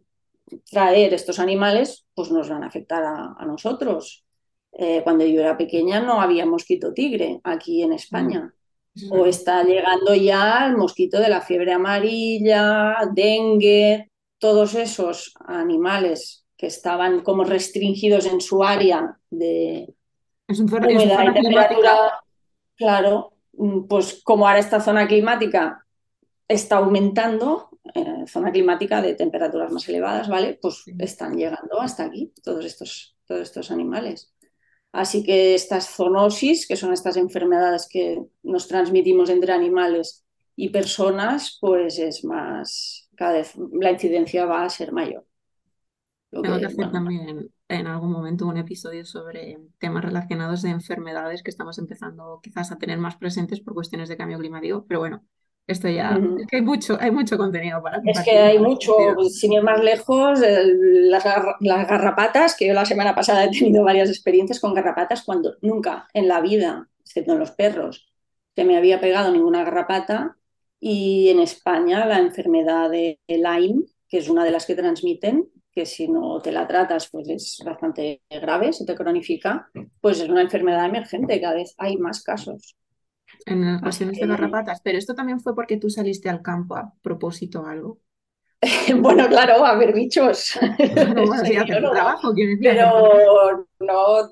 traer 0.72 1.14
estos 1.14 1.40
animales, 1.40 2.06
pues 2.16 2.32
nos 2.32 2.48
van 2.48 2.64
a 2.64 2.68
afectar 2.68 3.04
a, 3.04 3.46
nosotros. 3.46 4.24
Eh, 4.72 5.02
cuando 5.04 5.26
yo 5.26 5.42
era 5.42 5.58
pequeña 5.58 6.00
no 6.00 6.22
había 6.22 6.46
mosquito 6.46 6.94
tigre 6.94 7.42
aquí 7.44 7.84
en 7.84 7.92
España. 7.92 8.54
Mm. 8.96 9.12
O 9.12 9.26
está 9.26 9.62
llegando 9.66 10.16
ya 10.16 10.66
el 10.68 10.78
mosquito 10.78 11.20
de 11.20 11.28
la 11.28 11.42
fiebre 11.42 11.74
amarilla, 11.74 12.96
dengue, 13.14 14.10
todos 14.38 14.74
esos 14.76 15.34
animales 15.46 16.43
que 16.58 16.68
estaban 16.68 17.22
como 17.22 17.44
restringidos 17.44 18.26
en 18.26 18.42
su 18.42 18.64
área 18.64 19.18
de 19.30 19.94
humedad 20.48 21.26
y 21.30 21.34
temperatura, 21.34 22.24
claro, 22.76 23.34
mm, 23.54 23.88
pues 23.88 24.22
como 24.24 24.48
ahora 24.48 24.60
esta 24.60 24.80
zona 24.80 25.08
climática 25.08 25.86
está 26.48 26.78
aumentando, 26.78 27.70
eh, 27.94 28.26
zona 28.28 28.52
climática 28.52 29.02
de 29.02 29.16
temperaturas 29.16 29.72
más 29.72 29.88
elevadas, 29.90 30.30
¿vale? 30.30 30.58
Pues 30.62 30.84
están 31.00 31.36
llegando 31.36 31.80
hasta 31.82 32.06
aquí 32.06 32.34
todos 32.44 32.66
estos, 32.66 33.18
todos 33.26 33.42
estos 33.42 33.72
animales. 33.72 34.34
Así 34.92 35.24
que 35.24 35.56
estas 35.56 35.90
zoonosis, 35.90 36.68
que 36.68 36.76
son 36.76 36.94
estas 36.94 37.18
enfermedades 37.18 37.88
que 37.90 38.22
nos 38.44 38.68
transmitimos 38.68 39.30
entre 39.30 39.52
animales 39.52 40.24
y 40.56 40.70
personas, 40.70 41.58
pues 41.60 41.98
es 41.98 42.24
más, 42.24 43.10
cada 43.16 43.34
vez 43.34 43.54
la 43.74 43.92
incidencia 43.92 44.46
va 44.46 44.64
a 44.64 44.70
ser 44.70 44.92
mayor. 44.92 45.26
Tengo 46.42 46.60
que 46.60 46.66
hacer 46.66 46.92
también 46.92 47.50
en 47.68 47.88
algún 47.88 48.12
momento 48.12 48.48
un 48.48 48.58
episodio 48.58 49.06
sobre 49.06 49.60
temas 49.78 50.04
relacionados 50.04 50.62
de 50.62 50.70
enfermedades 50.70 51.44
que 51.44 51.52
estamos 51.52 51.78
empezando 51.78 52.40
quizás 52.42 52.72
a 52.72 52.78
tener 52.78 52.98
más 52.98 53.18
presentes 53.18 53.60
por 53.60 53.74
cuestiones 53.74 54.10
de 54.10 54.18
cambio 54.18 54.40
climático, 54.40 54.86
pero 54.88 55.00
bueno, 55.00 55.24
esto 55.66 55.88
ya, 55.88 56.20
es 56.40 56.48
que 56.48 56.58
hay 56.58 56.62
mucho, 56.62 56.98
hay 57.00 57.12
mucho 57.12 57.38
contenido 57.38 57.82
para 57.82 58.02
Es 58.06 58.20
que 58.22 58.38
hay 58.38 58.60
mucho, 58.60 58.94
sin 59.30 59.54
ir 59.54 59.64
más 59.64 59.82
lejos, 59.82 60.42
las, 60.42 61.24
las, 61.62 61.88
garrapatas, 61.88 62.56
que 62.58 62.68
yo 62.68 62.74
la 62.74 62.86
semana 62.86 63.16
pasada 63.16 63.46
he 63.46 63.52
tenido 63.52 63.84
varias 63.84 64.10
experiencias 64.10 64.60
con 64.60 64.74
garrapatas 64.74 65.24
cuando 65.24 65.56
nunca 65.62 66.08
en 66.14 66.28
la 66.28 66.42
vida, 66.42 66.90
excepto 67.00 67.34
en 67.34 67.40
los 67.40 67.52
perros, 67.52 68.12
se 68.56 68.66
me 68.66 68.78
había 68.78 69.00
pegado 69.00 69.32
ninguna 69.32 69.64
garrapata 69.64 70.36
y 70.80 71.30
en 71.30 71.40
España 71.40 72.06
la 72.06 72.20
enfermedad 72.20 72.90
de 72.90 73.20
Lyme, 73.28 73.86
que 74.10 74.18
es 74.18 74.30
una 74.30 74.44
de 74.44 74.52
las 74.52 74.66
que 74.66 74.76
transmiten, 74.76 75.50
que 75.74 75.86
si 75.86 76.08
no 76.08 76.42
te 76.42 76.52
la 76.52 76.68
tratas 76.68 77.10
pues 77.12 77.30
es 77.30 77.62
bastante 77.66 78.22
grave, 78.30 78.74
se 78.74 78.86
te 78.86 78.96
cronifica, 78.96 79.70
pues 80.02 80.20
es 80.20 80.30
una 80.30 80.42
enfermedad 80.42 80.86
emergente, 80.86 81.42
cada 81.42 81.56
vez 81.56 81.74
hay 81.78 81.98
más 81.98 82.24
casos 82.24 82.76
en 83.46 83.76
ocasiones 83.76 84.20
de 84.20 84.28
garrapatas, 84.28 84.82
pero 84.82 84.98
esto 84.98 85.16
también 85.16 85.40
fue 85.40 85.56
porque 85.56 85.78
tú 85.78 85.90
saliste 85.90 86.30
al 86.30 86.42
campo 86.42 86.76
a 86.76 86.94
propósito 87.02 87.62
o 87.62 87.66
algo. 87.66 88.00
bueno, 89.00 89.28
claro, 89.28 89.66
a 89.66 89.76
ver 89.76 89.94
bichos. 89.94 90.58
trabajo, 91.92 92.34
pero 92.62 93.68
no, 93.80 94.30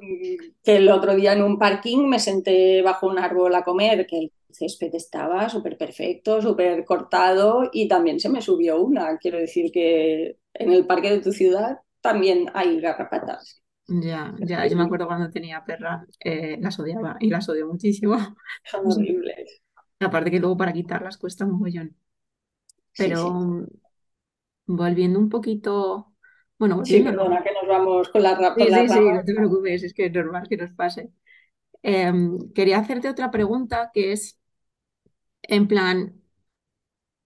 que 0.63 0.75
el 0.77 0.89
otro 0.89 1.15
día 1.15 1.33
en 1.33 1.43
un 1.43 1.59
parking 1.59 2.07
me 2.07 2.19
senté 2.19 2.81
bajo 2.81 3.07
un 3.07 3.19
árbol 3.19 3.53
a 3.55 3.63
comer, 3.63 4.07
que 4.07 4.17
el 4.19 4.31
césped 4.49 4.95
estaba 4.95 5.49
súper 5.49 5.77
perfecto, 5.77 6.41
súper 6.41 6.85
cortado 6.85 7.69
y 7.73 7.87
también 7.87 8.19
se 8.19 8.29
me 8.29 8.41
subió 8.41 8.81
una. 8.81 9.17
Quiero 9.17 9.37
decir 9.37 9.71
que 9.71 10.37
en 10.61 10.71
el 10.71 10.85
parque 10.85 11.11
de 11.11 11.21
tu 11.21 11.31
ciudad 11.31 11.79
también 12.01 12.49
hay 12.53 12.79
garrapatas. 12.81 13.61
Ya, 13.87 14.33
ya, 14.39 14.65
yo 14.67 14.77
me 14.77 14.83
acuerdo 14.83 15.07
cuando 15.07 15.29
tenía 15.29 15.65
perra, 15.65 16.05
eh, 16.23 16.57
las 16.61 16.79
odiaba 16.79 17.17
y 17.19 17.29
las 17.29 17.49
odio 17.49 17.67
muchísimo. 17.67 18.15
Son 18.63 18.87
horribles. 18.87 19.61
Aparte 19.99 20.31
que 20.31 20.39
luego 20.39 20.57
para 20.57 20.73
quitarlas 20.73 21.17
cuesta 21.17 21.45
un 21.45 21.51
mogollón. 21.51 21.95
Pero 22.97 23.67
volviendo 24.65 25.19
un 25.19 25.29
poquito, 25.29 26.13
bueno, 26.57 26.83
Sí, 26.85 27.01
perdona 27.01 27.43
que 27.43 27.51
nos 27.53 27.67
vamos 27.67 28.09
con 28.09 28.23
la, 28.23 28.55
Sí, 28.57 28.65
sí, 28.65 28.89
sí, 28.89 28.99
no 28.99 29.23
te 29.23 29.35
preocupes, 29.35 29.83
es 29.83 29.93
que 29.93 30.05
es 30.05 30.13
normal 30.13 30.47
que 30.47 30.57
nos 30.57 30.71
pase. 30.71 31.11
Em, 31.83 32.39
quería 32.53 32.79
hacerte 32.79 33.09
otra 33.09 33.31
pregunta 33.31 33.91
que 33.93 34.13
es, 34.13 34.39
en 35.43 35.67
plan, 35.67 36.21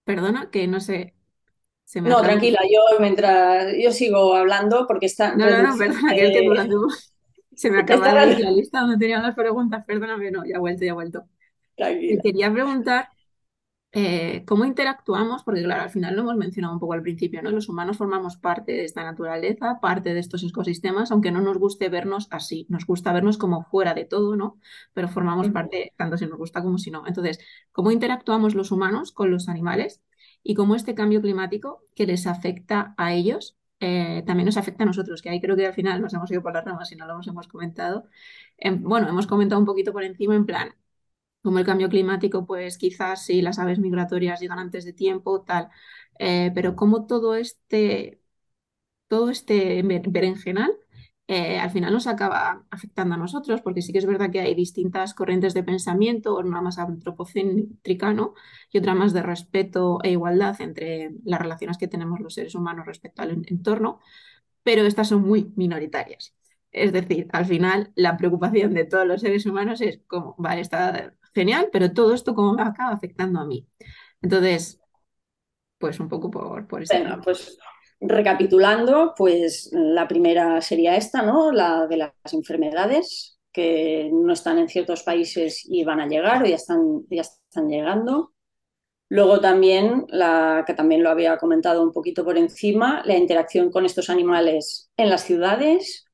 perdona, 0.04 0.50
que 0.50 0.66
no 0.68 0.80
sé, 0.80 1.14
no, 1.94 2.20
tranquila, 2.22 2.60
yo 2.70 3.00
mientras 3.00 3.72
yo 3.80 3.92
sigo 3.92 4.34
hablando 4.34 4.86
porque 4.86 5.06
está. 5.06 5.34
No, 5.36 5.48
no, 5.48 5.62
no, 5.62 5.76
perdona, 5.76 6.14
que 6.14 6.26
es 6.26 6.32
que 6.32 6.46
durante... 6.46 6.74
se 7.54 7.70
me 7.70 7.80
acaba 7.80 8.26
de 8.26 8.38
la 8.38 8.50
lista 8.50 8.80
donde 8.80 8.98
tenía 8.98 9.20
las 9.20 9.34
preguntas, 9.34 9.84
perdóname, 9.86 10.30
no, 10.30 10.44
ya 10.44 10.56
he 10.56 10.58
vuelto, 10.58 10.84
ya 10.84 10.90
he 10.90 10.94
vuelto. 10.94 11.24
Tranquila. 11.76 12.22
quería 12.22 12.52
preguntar 12.52 13.08
eh, 13.98 14.44
cómo 14.46 14.64
interactuamos, 14.66 15.42
porque 15.42 15.62
claro, 15.62 15.84
al 15.84 15.90
final 15.90 16.14
lo 16.14 16.22
hemos 16.22 16.36
mencionado 16.36 16.74
un 16.74 16.80
poco 16.80 16.92
al 16.92 17.02
principio, 17.02 17.40
¿no? 17.42 17.50
Los 17.50 17.68
humanos 17.68 17.96
formamos 17.96 18.36
parte 18.36 18.72
de 18.72 18.84
esta 18.84 19.02
naturaleza, 19.02 19.78
parte 19.80 20.12
de 20.12 20.20
estos 20.20 20.42
ecosistemas, 20.42 21.10
aunque 21.12 21.30
no 21.30 21.40
nos 21.40 21.56
guste 21.56 21.88
vernos 21.88 22.28
así, 22.30 22.66
nos 22.68 22.84
gusta 22.84 23.12
vernos 23.12 23.38
como 23.38 23.62
fuera 23.64 23.94
de 23.94 24.04
todo, 24.04 24.36
¿no? 24.36 24.58
Pero 24.92 25.08
formamos 25.08 25.48
parte 25.50 25.94
tanto 25.96 26.18
si 26.18 26.26
nos 26.26 26.36
gusta 26.36 26.62
como 26.62 26.76
si 26.78 26.90
no. 26.90 27.06
Entonces, 27.06 27.38
¿cómo 27.72 27.90
interactuamos 27.90 28.54
los 28.54 28.70
humanos 28.70 29.12
con 29.12 29.30
los 29.30 29.48
animales? 29.48 30.02
Y 30.46 30.54
cómo 30.54 30.76
este 30.76 30.94
cambio 30.94 31.20
climático 31.20 31.82
que 31.94 32.06
les 32.06 32.26
afecta 32.26 32.94
a 32.96 33.12
ellos 33.14 33.56
eh, 33.80 34.22
también 34.26 34.46
nos 34.46 34.56
afecta 34.56 34.84
a 34.84 34.86
nosotros, 34.86 35.20
que 35.20 35.28
ahí 35.28 35.40
creo 35.40 35.56
que 35.56 35.66
al 35.66 35.74
final 35.74 36.00
nos 36.00 36.14
hemos 36.14 36.30
ido 36.30 36.42
por 36.42 36.54
las 36.54 36.64
ramas 36.64 36.90
y 36.92 36.96
no 36.96 37.06
lo 37.06 37.20
hemos 37.20 37.48
comentado. 37.48 38.06
Em, 38.56 38.82
bueno, 38.82 39.08
hemos 39.08 39.26
comentado 39.26 39.60
un 39.60 39.66
poquito 39.66 39.92
por 39.92 40.04
encima 40.04 40.34
en 40.36 40.46
plan, 40.46 40.74
como 41.42 41.58
el 41.58 41.66
cambio 41.66 41.88
climático, 41.88 42.46
pues 42.46 42.78
quizás 42.78 43.24
si 43.26 43.42
las 43.42 43.58
aves 43.58 43.78
migratorias 43.78 44.40
llegan 44.40 44.58
antes 44.60 44.84
de 44.84 44.92
tiempo, 44.92 45.42
tal, 45.42 45.70
eh, 46.18 46.52
pero 46.54 46.76
como 46.76 47.06
todo 47.06 47.34
este, 47.36 48.20
todo 49.08 49.30
este 49.30 49.82
berenjenal 49.82 50.72
eh, 51.28 51.58
al 51.58 51.70
final 51.70 51.92
nos 51.92 52.06
acaba 52.06 52.64
afectando 52.70 53.16
a 53.16 53.18
nosotros, 53.18 53.60
porque 53.60 53.82
sí 53.82 53.92
que 53.92 53.98
es 53.98 54.06
verdad 54.06 54.30
que 54.30 54.40
hay 54.40 54.54
distintas 54.54 55.12
corrientes 55.12 55.54
de 55.54 55.64
pensamiento, 55.64 56.38
una 56.38 56.62
más 56.62 56.78
antropocéntrica 56.78 58.12
¿no? 58.12 58.34
y 58.70 58.78
otra 58.78 58.94
más 58.94 59.12
de 59.12 59.22
respeto 59.22 59.98
e 60.04 60.12
igualdad 60.12 60.60
entre 60.60 61.10
las 61.24 61.40
relaciones 61.40 61.78
que 61.78 61.88
tenemos 61.88 62.20
los 62.20 62.34
seres 62.34 62.54
humanos 62.54 62.86
respecto 62.86 63.22
al 63.22 63.42
entorno, 63.48 64.00
pero 64.62 64.82
estas 64.86 65.08
son 65.08 65.22
muy 65.22 65.52
minoritarias. 65.56 66.34
Es 66.70 66.92
decir, 66.92 67.28
al 67.32 67.46
final 67.46 67.92
la 67.96 68.16
preocupación 68.16 68.74
de 68.74 68.84
todos 68.84 69.06
los 69.06 69.20
seres 69.20 69.46
humanos 69.46 69.80
es 69.80 70.00
como, 70.06 70.36
vale, 70.38 70.60
está 70.60 71.14
genial, 71.34 71.70
pero 71.72 71.92
todo 71.92 72.14
esto 72.14 72.34
cómo 72.34 72.54
me 72.54 72.62
acaba 72.62 72.92
afectando 72.92 73.40
a 73.40 73.46
mí. 73.46 73.66
Entonces, 74.22 74.80
pues 75.78 75.98
un 76.00 76.08
poco 76.08 76.30
por, 76.30 76.66
por 76.66 76.84
pues 77.24 77.58
Recapitulando, 78.00 79.14
pues 79.16 79.70
la 79.72 80.06
primera 80.06 80.60
sería 80.60 80.96
esta, 80.96 81.22
¿no? 81.22 81.50
La 81.50 81.86
de 81.86 81.96
las 81.96 82.12
enfermedades 82.32 83.38
que 83.52 84.10
no 84.12 84.34
están 84.34 84.58
en 84.58 84.68
ciertos 84.68 85.02
países 85.02 85.64
y 85.64 85.82
van 85.82 86.00
a 86.00 86.06
llegar 86.06 86.42
o 86.42 86.46
ya 86.46 86.56
están, 86.56 87.06
ya 87.08 87.22
están 87.22 87.68
llegando. 87.68 88.34
Luego 89.08 89.40
también, 89.40 90.04
la 90.08 90.64
que 90.66 90.74
también 90.74 91.02
lo 91.02 91.10
había 91.10 91.38
comentado 91.38 91.82
un 91.82 91.92
poquito 91.92 92.24
por 92.24 92.36
encima, 92.36 93.02
la 93.06 93.16
interacción 93.16 93.70
con 93.70 93.86
estos 93.86 94.10
animales 94.10 94.90
en 94.96 95.08
las 95.10 95.24
ciudades. 95.24 96.04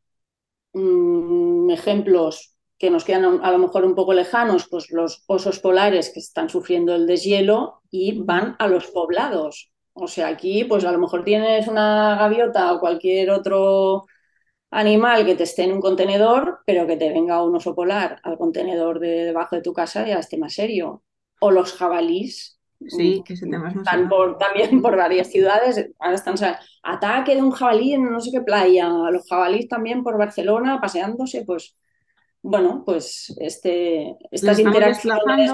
Mm, 0.75 1.71
ejemplos 1.71 2.55
que 2.79 2.91
nos 2.91 3.05
quedan 3.05 3.41
a 3.43 3.51
lo 3.51 3.59
mejor 3.59 3.85
un 3.85 3.95
poco 3.97 4.13
lejanos, 4.13 4.69
pues 4.69 4.91
los 4.91 5.25
osos 5.27 5.59
polares 5.61 6.11
que 6.13 6.21
están 6.21 6.49
sufriendo 6.49 6.95
el 6.95 7.07
deshielo 7.07 7.83
y 7.91 8.23
van 8.23 8.57
a 8.61 8.69
los 8.69 8.87
poblados. 8.89 9.72
O 9.95 10.09
sea, 10.09 10.29
aquí 10.29 10.65
pues 10.65 10.85
a 10.85 10.93
lo 10.93 10.99
mejor 10.99 11.25
tienes 11.25 11.69
una 11.69 12.17
gaviota 12.17 12.73
o 12.73 12.81
cualquier 12.81 13.31
otro 13.31 14.07
animal 14.71 15.27
que 15.27 15.35
te 15.35 15.43
esté 15.43 15.65
en 15.65 15.73
un 15.73 15.81
contenedor, 15.81 16.61
pero 16.65 16.87
que 16.87 16.97
te 16.97 17.11
venga 17.11 17.43
un 17.45 17.55
oso 17.55 17.75
polar 17.75 18.19
al 18.23 18.39
contenedor 18.39 19.01
de 19.01 19.27
debajo 19.27 19.57
de 19.57 19.63
tu 19.63 19.73
casa 19.73 20.07
ya 20.07 20.19
esté 20.19 20.39
más 20.39 20.55
serio. 20.55 21.03
O 21.41 21.51
los 21.51 21.75
jabalís. 21.75 22.59
Sí, 22.89 23.23
que 23.25 23.37
se 23.37 23.47
te 23.47 23.59
más 23.59 23.77
Están 23.77 24.09
por, 24.09 24.39
también 24.39 24.81
por 24.83 24.97
varias 24.97 25.29
ciudades. 25.29 25.91
Ahora 25.99 26.15
están 26.15 26.35
ataque 26.83 27.35
de 27.35 27.43
un 27.43 27.51
jabalí 27.51 27.93
en 27.93 28.11
no 28.11 28.21
sé 28.21 28.31
qué 28.33 28.41
playa. 28.41 28.89
Los 29.11 29.29
jabalíes 29.29 29.69
también 29.69 30.03
por 30.03 30.19
Barcelona 30.19 30.81
paseándose, 30.81 31.45
pues 31.45 31.77
bueno, 32.41 32.83
pues 32.85 33.35
este, 33.39 34.17
estas 34.31 34.59
interacciones. 34.59 35.53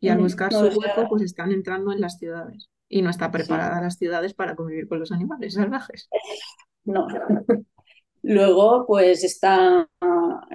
Y 0.00 0.08
al 0.08 0.18
buscar 0.18 0.52
su 0.52 0.66
hueco, 0.66 1.08
pues 1.08 1.22
están 1.22 1.52
entrando 1.52 1.92
en 1.92 2.00
las 2.00 2.18
ciudades 2.18 2.68
y 2.88 3.02
no 3.02 3.10
está 3.10 3.30
preparada 3.30 3.80
las 3.80 3.96
ciudades 3.96 4.34
para 4.34 4.54
convivir 4.54 4.88
con 4.88 5.00
los 5.00 5.12
animales 5.12 5.54
salvajes. 5.54 6.08
No. 6.84 7.06
Luego, 8.22 8.86
pues 8.86 9.22
esta, 9.22 9.86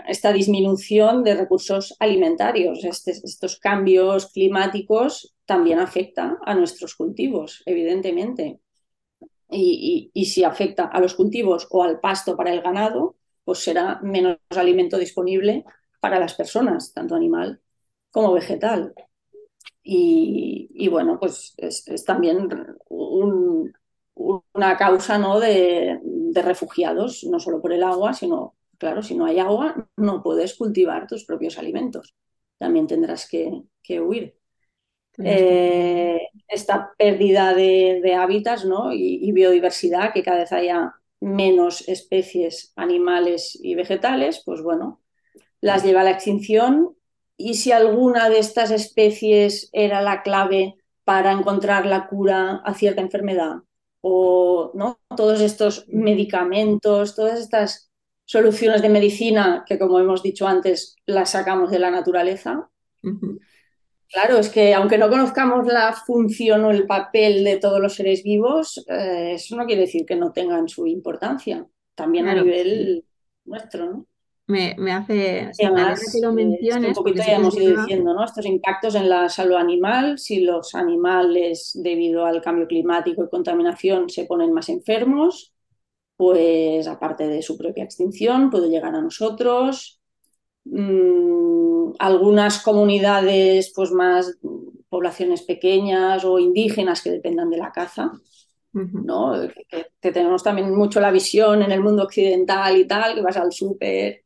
esta 0.08 0.34
disminución 0.34 1.24
de 1.24 1.36
recursos 1.36 1.96
alimentarios, 2.00 2.84
este, 2.84 3.12
estos 3.12 3.60
cambios 3.60 4.32
climáticos 4.32 5.36
también 5.46 5.80
afectan 5.80 6.38
a 6.46 6.56
nuestros 6.56 6.96
cultivos, 6.96 7.62
evidentemente. 7.68 8.60
Y, 9.52 10.12
y, 10.14 10.26
si 10.26 10.44
afecta 10.44 10.86
a 10.86 11.00
los 11.00 11.16
cultivos 11.16 11.68
o 11.72 11.84
al 11.84 12.00
pasto 12.00 12.36
para 12.36 12.54
el 12.54 12.62
ganado, 12.62 13.18
pues 13.44 13.60
será 13.60 14.00
menos 14.02 14.38
alimento 14.50 14.98
disponible 14.98 15.64
para 16.00 16.20
las 16.20 16.36
personas, 16.36 16.94
tanto 16.94 17.16
animal 17.16 17.62
como 18.12 18.34
vegetal. 18.34 18.94
Y, 19.92 20.88
bueno, 20.88 21.18
pues 21.20 21.56
es, 21.58 21.84
también 22.06 22.48
una 22.90 24.78
causa 24.78 25.18
¿no? 25.18 25.40
de, 25.40 26.00
refugiados, 26.36 27.24
no 27.24 27.40
solo 27.40 27.60
por 27.60 27.74
el 27.74 27.82
agua, 27.82 28.14
sino, 28.14 28.56
claro, 28.78 29.02
si 29.02 29.16
no 29.16 29.26
hay 29.26 29.40
agua, 29.40 29.90
no 29.98 30.22
puedes 30.22 30.56
cultivar 30.56 31.08
tus 31.08 31.26
propios 31.26 31.58
alimentos. 31.58 32.14
También 32.60 32.86
tendrás 32.86 33.28
que, 33.28 33.64
huir. 34.00 34.36
Eh, 35.18 36.22
esta 36.48 36.94
pérdida 36.96 37.56
de, 37.56 38.14
hábitats 38.16 38.66
¿no? 38.66 38.94
y, 38.94 39.20
y, 39.24 39.32
biodiversidad, 39.32 40.14
que 40.14 40.22
cada 40.22 40.42
vez 40.42 40.52
haya 40.52 40.94
menos 41.20 41.90
especies 41.90 42.74
animales 42.76 43.60
y 43.60 43.74
vegetales, 43.74 44.44
pues 44.46 44.62
bueno, 44.62 45.02
las 45.62 45.84
lleva 45.84 46.02
a 46.02 46.04
la 46.04 46.12
extinción 46.12 46.96
y 47.40 47.54
si 47.54 47.72
alguna 47.72 48.30
de 48.30 48.38
estas 48.38 48.70
especies 48.70 49.70
era 49.72 50.02
la 50.02 50.24
clave 50.24 50.76
para 51.06 51.32
encontrar 51.32 51.86
la 51.86 52.08
cura 52.08 52.62
a 52.66 52.74
cierta 52.74 53.02
enfermedad 53.02 53.62
o 54.02 54.72
¿no? 54.76 55.00
todos 55.16 55.40
estos 55.40 55.88
medicamentos, 55.88 57.16
todas 57.16 57.40
estas 57.40 57.90
soluciones 58.26 58.82
de 58.82 58.90
medicina 58.90 59.64
que, 59.66 59.80
como 59.80 60.00
hemos 60.00 60.22
dicho 60.22 60.48
antes, 60.48 60.98
las 61.06 61.32
sacamos 61.32 61.72
de 61.72 61.80
la 61.80 61.90
naturaleza. 61.90 62.70
Claro, 64.12 64.38
es 64.38 64.50
que 64.50 64.74
aunque 64.74 64.98
no 64.98 65.10
conozcamos 65.10 65.66
la 65.66 65.94
función 65.94 66.66
o 66.66 66.72
el 66.72 66.86
papel 66.88 67.46
de 67.46 67.58
todos 67.58 67.80
los 67.80 67.96
seres 67.96 68.22
vivos, 68.22 68.84
eh, 68.90 69.32
eso 69.36 69.56
no 69.56 69.66
quiere 69.66 69.84
decir 69.84 70.06
que 70.06 70.18
no 70.18 70.34
tengan 70.34 70.68
su 70.68 70.88
importancia, 70.88 71.66
también 71.96 72.28
a 72.28 72.36
nivel 72.36 73.06
nuestro, 73.46 73.86
¿no? 73.86 74.09
Me, 74.50 74.76
me 74.80 74.92
hace, 74.92 75.52
o 75.62 75.72
me 75.72 75.84
que 75.84 76.22
lo 76.22 76.36
es 76.40 76.78
que 76.78 76.88
un 76.88 76.94
poquito 76.94 77.22
ya 77.22 77.36
hemos 77.36 77.56
ido 77.56 77.82
diciendo, 77.82 78.16
¿no? 78.16 78.26
Estos 78.26 78.48
impactos 78.48 78.96
en 78.96 79.08
la 79.08 79.30
salud 79.30 79.56
animal, 79.56 80.18
si 80.18 80.40
los 80.40 80.74
animales, 80.74 81.72
debido 81.76 82.26
al 82.26 82.42
cambio 82.42 82.68
climático 82.68 83.24
y 83.24 83.30
contaminación, 83.30 84.10
se 84.10 84.26
ponen 84.26 84.52
más 84.52 84.70
enfermos, 84.70 85.54
pues 86.18 86.88
aparte 86.88 87.28
de 87.28 87.44
su 87.44 87.60
propia 87.60 87.84
extinción, 87.84 88.50
puede 88.50 88.70
llegar 88.70 88.96
a 88.96 89.02
nosotros. 89.02 90.02
Mm, 90.66 91.92
algunas 92.00 92.64
comunidades, 92.64 93.72
pues 93.76 93.92
más 93.92 94.36
poblaciones 94.90 95.44
pequeñas 95.44 96.26
o 96.26 96.40
indígenas 96.40 97.04
que 97.04 97.12
dependan 97.12 97.52
de 97.52 97.58
la 97.58 97.72
caza. 97.72 98.14
¿no? 98.74 99.34
Que, 99.70 99.88
que 100.02 100.12
tenemos 100.12 100.42
también 100.42 100.76
mucho 100.76 101.00
la 101.00 101.12
visión 101.12 101.62
en 101.62 101.72
el 101.72 101.82
mundo 101.82 102.04
occidental 102.04 102.78
y 102.78 102.88
tal, 102.88 103.14
que 103.14 103.22
vas 103.22 103.38
al 103.38 103.52
súper 103.52 104.24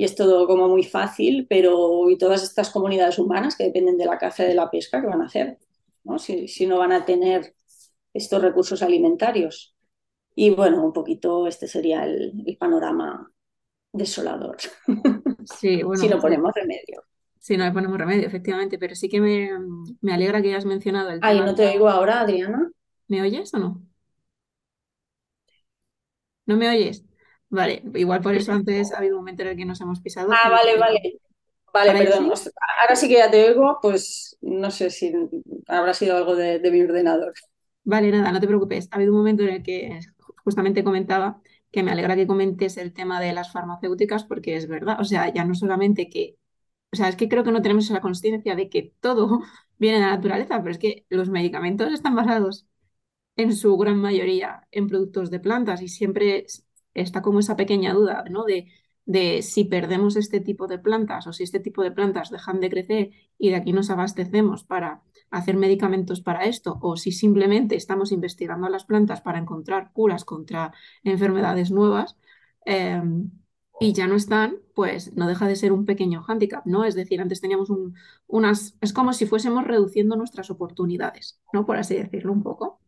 y 0.00 0.04
es 0.04 0.14
todo 0.16 0.46
como 0.46 0.68
muy 0.68 0.84
fácil, 0.84 1.46
pero 1.48 2.08
y 2.10 2.16
todas 2.18 2.42
estas 2.42 2.70
comunidades 2.70 3.18
humanas 3.18 3.56
que 3.56 3.64
dependen 3.64 3.98
de 3.98 4.06
la 4.06 4.18
caza 4.18 4.44
y 4.44 4.48
de 4.48 4.54
la 4.54 4.70
pesca, 4.70 5.00
¿qué 5.00 5.06
van 5.08 5.22
a 5.22 5.26
hacer? 5.26 5.58
¿no? 6.04 6.18
Si, 6.18 6.48
si 6.48 6.66
no 6.66 6.78
van 6.78 6.92
a 6.92 7.04
tener 7.04 7.54
estos 8.14 8.42
recursos 8.42 8.82
alimentarios. 8.82 9.74
Y 10.34 10.50
bueno, 10.50 10.84
un 10.84 10.92
poquito 10.92 11.46
este 11.48 11.68
sería 11.68 12.04
el, 12.04 12.44
el 12.46 12.56
panorama 12.58 13.32
desolador, 13.92 14.58
Sí, 15.44 15.82
si 15.92 16.08
bueno, 16.08 16.08
no 16.08 16.20
pues, 16.20 16.20
ponemos 16.20 16.52
remedio. 16.54 17.04
sí, 17.38 17.56
no 17.56 17.64
le 17.64 17.72
ponemos 17.72 17.98
remedio, 17.98 18.26
efectivamente, 18.26 18.78
pero 18.78 18.94
sí 18.94 19.08
que 19.08 19.20
me, 19.20 19.50
me 20.00 20.12
alegra 20.14 20.42
que 20.42 20.48
hayas 20.50 20.66
mencionado 20.66 21.10
el 21.10 21.22
Ay, 21.22 21.40
tema 21.40 21.44
no 21.44 21.54
de 21.54 21.54
te 21.54 21.66
oigo 21.66 21.88
ahora, 21.88 22.20
Adriana. 22.20 22.70
¿Me 23.08 23.20
oyes 23.22 23.52
o 23.54 23.58
no? 23.58 23.82
¿No 26.46 26.56
me 26.56 26.68
oyes? 26.68 27.04
Vale, 27.50 27.82
igual 27.94 28.22
por 28.22 28.34
eso 28.34 28.52
antes 28.52 28.92
ha 28.92 28.98
habido 28.98 29.14
un 29.16 29.20
momento 29.22 29.42
en 29.42 29.48
el 29.48 29.56
que 29.56 29.64
nos 29.64 29.80
hemos 29.80 30.00
pisado, 30.00 30.42
Ah, 30.44 30.48
vale, 30.50 30.76
vale. 30.78 31.20
Vale, 31.72 31.94
perdón. 31.96 32.30
sí. 32.34 32.50
Ahora 32.82 32.96
sí 32.96 33.08
que 33.08 33.14
ya 33.14 33.30
te 33.30 33.48
oigo, 33.50 33.78
pues 33.82 34.36
no 34.40 34.70
sé 34.70 34.90
si 34.90 35.12
habrá 35.68 35.94
sido 35.94 36.16
algo 36.16 36.36
de, 36.36 36.58
de 36.58 36.70
mi 36.70 36.82
ordenador. 36.82 37.32
Vale, 37.84 38.10
nada, 38.10 38.30
no 38.32 38.40
te 38.40 38.46
preocupes. 38.46 38.88
Ha 38.90 38.96
habido 38.96 39.12
un 39.12 39.18
momento 39.18 39.42
en 39.42 39.48
el 39.50 39.62
que 39.62 39.98
justamente 40.44 40.84
comentaba 40.84 41.40
que 41.70 41.82
me 41.82 41.90
alegra 41.92 42.16
que 42.16 42.26
comentes 42.26 42.76
el 42.76 42.92
tema 42.92 43.20
de 43.20 43.32
las 43.32 43.52
farmacéuticas 43.52 44.24
porque 44.24 44.56
es 44.56 44.68
verdad, 44.68 45.00
o 45.00 45.04
sea, 45.04 45.32
ya 45.32 45.44
no 45.44 45.54
solamente 45.54 46.08
que, 46.08 46.36
o 46.92 46.96
sea, 46.96 47.08
es 47.08 47.16
que 47.16 47.28
creo 47.28 47.44
que 47.44 47.52
no 47.52 47.62
tenemos 47.62 47.90
la 47.90 48.00
conciencia 48.00 48.56
de 48.56 48.68
que 48.70 48.94
todo 49.00 49.40
viene 49.78 49.98
de 49.98 50.04
la 50.06 50.12
naturaleza, 50.16 50.58
pero 50.60 50.72
es 50.72 50.78
que 50.78 51.06
los 51.10 51.30
medicamentos 51.30 51.92
están 51.92 52.16
basados 52.16 52.66
en 53.36 53.54
su 53.56 53.76
gran 53.78 53.98
mayoría 53.98 54.66
en 54.72 54.88
productos 54.88 55.30
de 55.30 55.40
plantas 55.40 55.82
y 55.82 55.88
siempre 55.88 56.46
está 56.94 57.22
como 57.22 57.40
esa 57.40 57.56
pequeña 57.56 57.92
duda, 57.94 58.24
¿no? 58.30 58.44
De, 58.44 58.68
de 59.06 59.42
si 59.42 59.64
perdemos 59.64 60.16
este 60.16 60.40
tipo 60.40 60.66
de 60.66 60.78
plantas 60.78 61.26
o 61.26 61.32
si 61.32 61.42
este 61.44 61.60
tipo 61.60 61.82
de 61.82 61.90
plantas 61.92 62.30
dejan 62.30 62.60
de 62.60 62.70
crecer 62.70 63.10
y 63.38 63.50
de 63.50 63.56
aquí 63.56 63.72
nos 63.72 63.90
abastecemos 63.90 64.64
para 64.64 65.02
hacer 65.30 65.56
medicamentos 65.56 66.20
para 66.20 66.44
esto 66.44 66.78
o 66.82 66.96
si 66.96 67.12
simplemente 67.12 67.76
estamos 67.76 68.12
investigando 68.12 68.68
las 68.68 68.84
plantas 68.84 69.20
para 69.20 69.38
encontrar 69.38 69.92
curas 69.92 70.24
contra 70.24 70.72
enfermedades 71.04 71.70
nuevas 71.70 72.16
eh, 72.66 73.00
y 73.80 73.92
ya 73.94 74.06
no 74.06 74.14
están, 74.16 74.58
pues 74.74 75.14
no 75.16 75.26
deja 75.26 75.46
de 75.48 75.56
ser 75.56 75.72
un 75.72 75.86
pequeño 75.86 76.22
hándicap, 76.22 76.66
¿no? 76.66 76.84
Es 76.84 76.94
decir, 76.94 77.20
antes 77.20 77.40
teníamos 77.40 77.70
un- 77.70 77.94
unas, 78.26 78.76
es 78.80 78.92
como 78.92 79.12
si 79.14 79.26
fuésemos 79.26 79.64
reduciendo 79.66 80.16
nuestras 80.16 80.50
oportunidades, 80.50 81.40
¿no? 81.52 81.64
Por 81.66 81.76
así 81.78 81.94
decirlo 81.96 82.32
un 82.32 82.42
poco. 82.42 82.80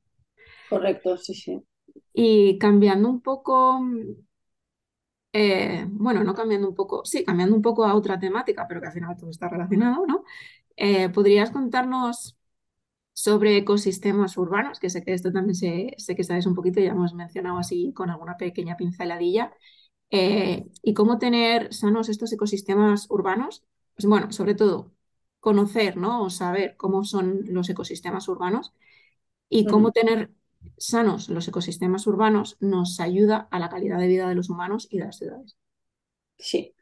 Correcto, 0.68 1.16
sí, 1.18 1.34
sí. 1.34 1.62
Y 2.12 2.58
cambiando 2.58 3.08
un 3.08 3.20
poco, 3.22 3.80
eh, 5.32 5.86
bueno, 5.88 6.24
no 6.24 6.34
cambiando 6.34 6.68
un 6.68 6.74
poco, 6.74 7.04
sí, 7.04 7.24
cambiando 7.24 7.56
un 7.56 7.62
poco 7.62 7.84
a 7.84 7.94
otra 7.94 8.18
temática, 8.18 8.66
pero 8.68 8.80
que 8.80 8.88
al 8.88 8.92
final 8.92 9.16
todo 9.16 9.30
está 9.30 9.48
relacionado, 9.48 10.06
¿no? 10.06 10.24
Eh, 10.76 11.08
¿podrías 11.10 11.50
contarnos 11.50 12.36
sobre 13.14 13.58
ecosistemas 13.58 14.36
urbanos? 14.38 14.80
Que 14.80 14.90
sé 14.90 15.04
que 15.04 15.14
esto 15.14 15.32
también 15.32 15.54
sé, 15.56 15.94
sé 15.98 16.16
que 16.16 16.24
sabes 16.24 16.46
un 16.46 16.54
poquito, 16.54 16.80
ya 16.80 16.92
hemos 16.92 17.14
mencionado 17.14 17.58
así 17.58 17.92
con 17.94 18.10
alguna 18.10 18.36
pequeña 18.38 18.76
pinceladilla. 18.76 19.52
Eh, 20.10 20.66
y 20.82 20.94
cómo 20.94 21.18
tener 21.18 21.74
sanos 21.74 22.08
estos 22.08 22.32
ecosistemas 22.32 23.08
urbanos. 23.10 23.64
Pues 23.96 24.06
bueno, 24.06 24.32
sobre 24.32 24.54
todo 24.54 24.92
conocer, 25.40 25.96
¿no? 25.96 26.24
O 26.24 26.30
saber 26.30 26.76
cómo 26.76 27.04
son 27.04 27.42
los 27.46 27.68
ecosistemas 27.70 28.28
urbanos 28.28 28.72
y 29.48 29.66
cómo 29.66 29.92
tener 29.92 30.32
sanos 30.76 31.28
los 31.28 31.46
ecosistemas 31.48 32.06
urbanos 32.06 32.56
nos 32.60 33.00
ayuda 33.00 33.48
a 33.50 33.58
la 33.58 33.68
calidad 33.68 33.98
de 33.98 34.08
vida 34.08 34.28
de 34.28 34.34
los 34.34 34.50
humanos 34.50 34.88
y 34.90 34.98
de 34.98 35.04
las 35.04 35.16
ciudades. 35.16 35.56
Sí. 36.38 36.74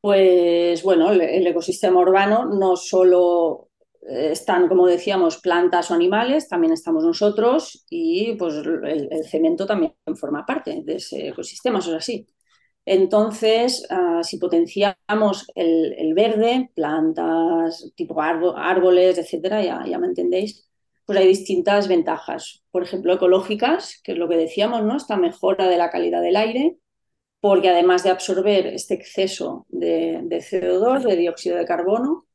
Pues 0.00 0.82
bueno, 0.82 1.10
el, 1.12 1.46
ecosistema 1.46 2.00
urbano 2.00 2.44
no 2.46 2.76
solo 2.76 3.70
eh, 4.08 4.30
están, 4.32 4.68
como 4.68 4.86
decíamos, 4.86 5.38
plantas 5.38 5.90
o 5.90 5.94
animales, 5.94 6.48
también 6.48 6.72
estamos 6.72 7.04
nosotros 7.04 7.84
y 7.90 8.34
pues 8.36 8.54
el, 8.54 9.24
cemento 9.28 9.66
también 9.66 9.94
forma 10.16 10.46
parte 10.46 10.82
de 10.84 10.96
ese 10.96 11.28
ecosistema, 11.28 11.80
eso 11.80 11.90
es 11.90 11.96
así. 11.98 12.26
Entonces, 12.84 13.86
uh, 13.90 14.22
si 14.24 14.38
potenciamos 14.38 15.46
el, 15.54 15.94
el, 15.98 16.14
verde, 16.14 16.70
plantas, 16.74 17.92
tipo 17.96 18.20
árboles, 18.22 19.18
etcétera, 19.18 19.62
ya, 19.62 19.84
ya 19.86 19.98
me 19.98 20.06
entendéis, 20.06 20.67
pues 21.08 21.20
hay 21.20 21.26
distintas 21.28 21.88
ventajas. 21.88 22.62
Por 22.70 22.82
ejemplo, 22.82 23.14
ecológicas, 23.14 23.98
que 24.04 24.12
es 24.12 24.18
lo 24.18 24.28
que 24.28 24.36
decíamos, 24.36 24.84
¿no? 24.84 24.94
Esta 24.98 25.16
mejora 25.16 25.66
de 25.66 25.78
la 25.78 25.90
calidad 25.90 26.20
del 26.20 26.36
aire, 26.36 26.76
porque 27.40 27.70
además 27.70 28.04
de 28.04 28.10
absorber 28.10 28.66
este 28.66 28.94
exceso 28.94 29.66
de, 29.70 30.20
de 30.24 30.42
CO2, 30.42 31.04
de 31.04 31.16
dióxido 31.16 31.56
de 31.56 31.64
carbono, 31.64 32.26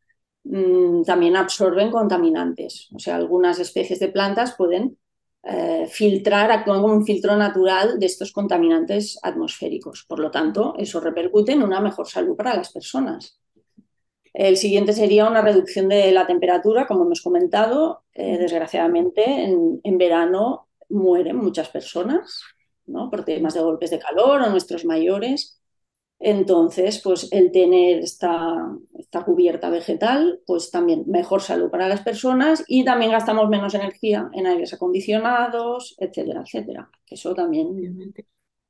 mmm, 0.44 1.04
también 1.04 1.36
absorben 1.38 1.92
contaminantes. 1.92 2.90
O 2.96 3.00
sea, 3.00 3.16
algunas 3.18 3.60
especies 3.60 4.00
de 4.00 4.10
plantas 4.10 4.56
pueden 4.58 4.98
eh, 5.44 5.88
filtrar, 5.88 6.52
actúan 6.52 6.82
como 6.82 6.96
un 6.96 7.06
filtro 7.06 7.36
natural 7.36 8.00
de 8.00 8.08
estos 8.08 8.32
contaminantes 8.32 9.20
atmosféricos. 9.22 10.06
Por 10.08 10.20
lo 10.20 10.32
tanto, 10.32 10.74
eso 10.80 11.00
repercute 11.00 11.52
en 11.54 11.62
una 11.64 11.80
mejor 11.80 12.08
salud 12.10 12.36
para 12.36 12.56
las 12.56 12.72
personas. 12.72 13.40
El 14.34 14.58
siguiente 14.58 14.94
sería 14.94 15.28
una 15.28 15.42
reducción 15.42 15.90
de 15.90 16.12
la 16.12 16.26
temperatura, 16.28 16.88
como 16.88 17.06
hemos 17.06 17.22
comentado. 17.22 18.04
Eh, 18.14 18.38
desgraciadamente, 18.38 19.24
en, 19.24 19.80
en, 19.84 19.98
verano 19.98 20.68
mueren 20.90 21.38
muchas 21.38 21.70
personas 21.70 22.42
¿no? 22.86 23.10
por 23.10 23.26
temas 23.26 23.54
de 23.54 23.62
golpes 23.62 23.92
de 23.92 24.00
calor 24.00 24.42
o 24.42 24.50
nuestros 24.50 24.86
mayores. 24.86 25.60
Entonces, 26.20 27.02
pues 27.04 27.28
el 27.34 27.52
tener 27.52 28.00
esta, 28.00 28.56
esta, 28.98 29.26
cubierta 29.26 29.70
vegetal, 29.70 30.42
pues 30.46 30.72
también 30.72 31.04
mejor 31.08 31.42
salud 31.42 31.70
para 31.70 31.90
las 31.90 32.02
personas 32.02 32.64
y 32.68 32.86
también 32.86 33.12
gastamos 33.12 33.50
menos 33.50 33.74
energía 33.74 34.30
en 34.34 34.48
aires 34.48 34.74
acondicionados, 34.74 35.96
etcétera, 36.00 36.42
etcétera. 36.46 36.90
Eso 37.08 37.34
también 37.36 38.14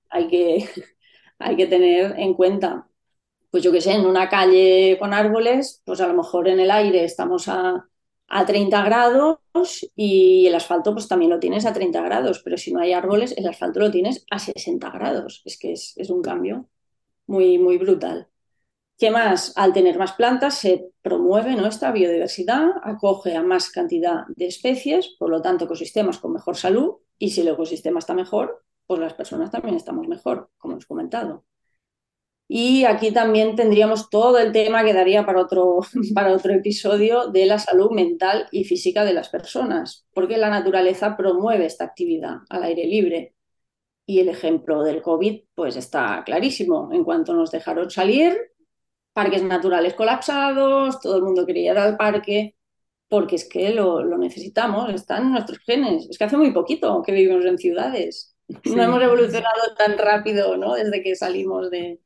hay 0.10 0.28
que, 0.28 0.66
hay 1.40 1.56
que 1.56 1.68
tener 1.68 2.20
en 2.20 2.34
cuenta. 2.34 2.88
Pues 3.54 3.62
yo 3.64 3.72
que 3.72 3.82
sé, 3.82 3.92
en 3.94 4.08
una 4.08 4.30
calle 4.30 4.98
con 5.00 5.14
árboles, 5.14 5.84
pues 5.86 6.02
a 6.02 6.08
lo 6.08 6.16
mejor 6.16 6.48
en 6.48 6.60
el 6.60 6.72
aire 6.72 7.04
estamos 7.04 7.48
a, 7.48 7.88
a 8.28 8.46
30 8.48 8.84
grados 8.84 9.38
y 9.96 10.48
el 10.48 10.56
asfalto 10.56 10.92
pues 10.94 11.08
también 11.08 11.30
lo 11.30 11.40
tienes 11.40 11.68
a 11.68 11.74
30 11.74 12.02
grados, 12.02 12.42
pero 12.44 12.58
si 12.58 12.74
no 12.74 12.80
hay 12.82 12.94
árboles, 12.94 13.36
el 13.38 13.48
asfalto 13.48 13.80
lo 13.80 13.92
tienes 13.92 14.26
a 14.32 14.40
60 14.40 14.90
grados. 14.90 15.44
Es 15.46 15.60
que 15.60 15.74
es, 15.74 15.94
es 15.98 16.10
un 16.10 16.24
cambio 16.24 16.68
muy, 17.28 17.60
muy 17.60 17.78
brutal. 17.78 18.28
¿Qué 18.98 19.12
más? 19.12 19.54
Al 19.56 19.72
tener 19.72 20.00
más 20.00 20.14
plantas 20.14 20.56
se 20.56 20.92
promueve 21.04 21.56
¿no? 21.56 21.68
esta 21.68 21.92
biodiversidad, 21.92 22.72
acoge 22.84 23.36
a 23.36 23.44
más 23.44 23.70
cantidad 23.70 24.26
de 24.36 24.48
especies, 24.48 25.10
por 25.20 25.30
lo 25.30 25.44
tanto 25.44 25.66
ecosistemas 25.66 26.18
con 26.18 26.34
mejor 26.34 26.58
salud 26.58 26.96
y 27.20 27.30
si 27.30 27.42
el 27.42 27.50
ecosistema 27.50 28.00
está 28.00 28.16
mejor, 28.16 28.66
pues 28.88 29.00
las 29.00 29.14
personas 29.14 29.52
también 29.52 29.76
estamos 29.76 30.08
mejor, 30.08 30.50
como 30.58 30.74
hemos 30.74 30.88
comentado. 30.88 31.46
Y 32.56 32.86
aquí 32.86 33.12
también 33.12 33.56
tendríamos 33.56 34.12
todo 34.12 34.38
el 34.38 34.52
tema 34.52 34.84
que 34.84 34.94
daría 34.94 35.26
para 35.26 35.42
otro, 35.42 35.80
para 36.14 36.32
otro 36.34 36.54
episodio 36.54 37.26
de 37.30 37.48
la 37.48 37.58
salud 37.58 37.90
mental 37.90 38.48
y 38.52 38.64
física 38.64 39.04
de 39.04 39.14
las 39.14 39.30
personas, 39.30 40.06
porque 40.14 40.38
la 40.38 40.52
naturaleza 40.52 41.18
promueve 41.18 41.66
esta 41.66 41.86
actividad 41.86 42.42
al 42.50 42.62
aire 42.62 42.86
libre. 42.86 43.34
Y 44.06 44.20
el 44.20 44.30
ejemplo 44.30 44.84
del 44.84 45.02
COVID, 45.02 45.46
pues 45.56 45.78
está 45.78 46.22
clarísimo. 46.24 46.92
En 46.94 47.04
cuanto 47.04 47.34
nos 47.34 47.50
dejaron 47.50 47.90
salir, 47.90 48.38
parques 49.14 49.42
naturales 49.42 49.96
colapsados, 49.96 51.00
todo 51.02 51.18
el 51.18 51.24
mundo 51.24 51.48
quería 51.48 51.72
ir 51.72 51.78
al 51.80 51.98
parque, 51.98 52.56
porque 53.08 53.38
es 53.38 53.50
que 53.50 53.72
lo, 53.72 54.04
lo 54.04 54.20
necesitamos, 54.20 54.94
están 54.94 55.32
nuestros 55.32 55.58
genes. 55.66 56.08
Es 56.08 56.20
que 56.20 56.26
hace 56.26 56.38
muy 56.38 56.52
poquito 56.52 57.02
que 57.02 57.14
vivimos 57.14 57.46
en 57.46 57.58
ciudades. 57.58 58.36
no 58.76 58.84
hemos 58.84 59.02
evolucionado 59.02 59.74
tan 59.76 59.98
rápido, 59.98 60.56
¿no? 60.56 60.76
Desde 60.76 61.02
que 61.02 61.16
salimos 61.16 61.72
de, 61.72 62.00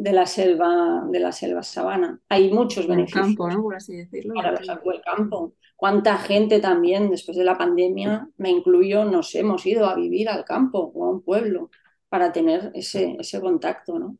de 0.00 0.12
la 0.12 0.24
selva, 0.24 1.04
de 1.10 1.20
la 1.20 1.30
selva 1.30 1.62
sabana. 1.62 2.18
Hay 2.30 2.50
muchos 2.50 2.86
beneficios. 2.86 3.28
El 3.28 3.36
campo, 3.36 3.50
¿no? 3.50 3.62
Por 3.62 3.76
así 3.76 3.96
decirlo. 3.96 4.32
Para 4.34 4.58
el 4.58 5.02
campo. 5.04 5.52
Cuánta 5.76 6.16
gente 6.16 6.58
también, 6.58 7.10
después 7.10 7.36
de 7.36 7.44
la 7.44 7.58
pandemia, 7.58 8.26
me 8.38 8.48
incluyo, 8.48 9.04
nos 9.04 9.34
hemos 9.34 9.66
ido 9.66 9.86
a 9.86 9.94
vivir 9.94 10.30
al 10.30 10.44
campo 10.44 10.90
o 10.94 11.04
a 11.04 11.10
un 11.10 11.20
pueblo 11.20 11.70
para 12.08 12.32
tener 12.32 12.70
ese, 12.74 13.16
ese 13.18 13.40
contacto, 13.42 13.98
¿no? 13.98 14.16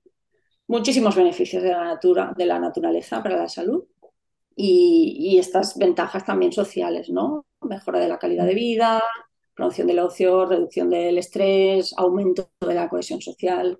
Muchísimos 0.66 1.16
beneficios 1.16 1.62
de 1.62 1.70
la, 1.70 1.84
natura, 1.84 2.34
de 2.36 2.44
la 2.44 2.58
naturaleza 2.58 3.22
para 3.22 3.38
la 3.38 3.48
salud 3.48 3.84
y, 4.54 5.16
y 5.18 5.38
estas 5.38 5.78
ventajas 5.78 6.26
también 6.26 6.52
sociales, 6.52 7.08
¿no? 7.08 7.46
Mejora 7.62 8.00
de 8.00 8.08
la 8.08 8.18
calidad 8.18 8.44
de 8.44 8.54
vida, 8.54 9.02
promoción 9.54 9.86
del 9.86 10.00
ocio, 10.00 10.44
reducción 10.44 10.90
del 10.90 11.16
estrés, 11.16 11.94
aumento 11.96 12.50
de 12.60 12.74
la 12.74 12.88
cohesión 12.90 13.22
social 13.22 13.78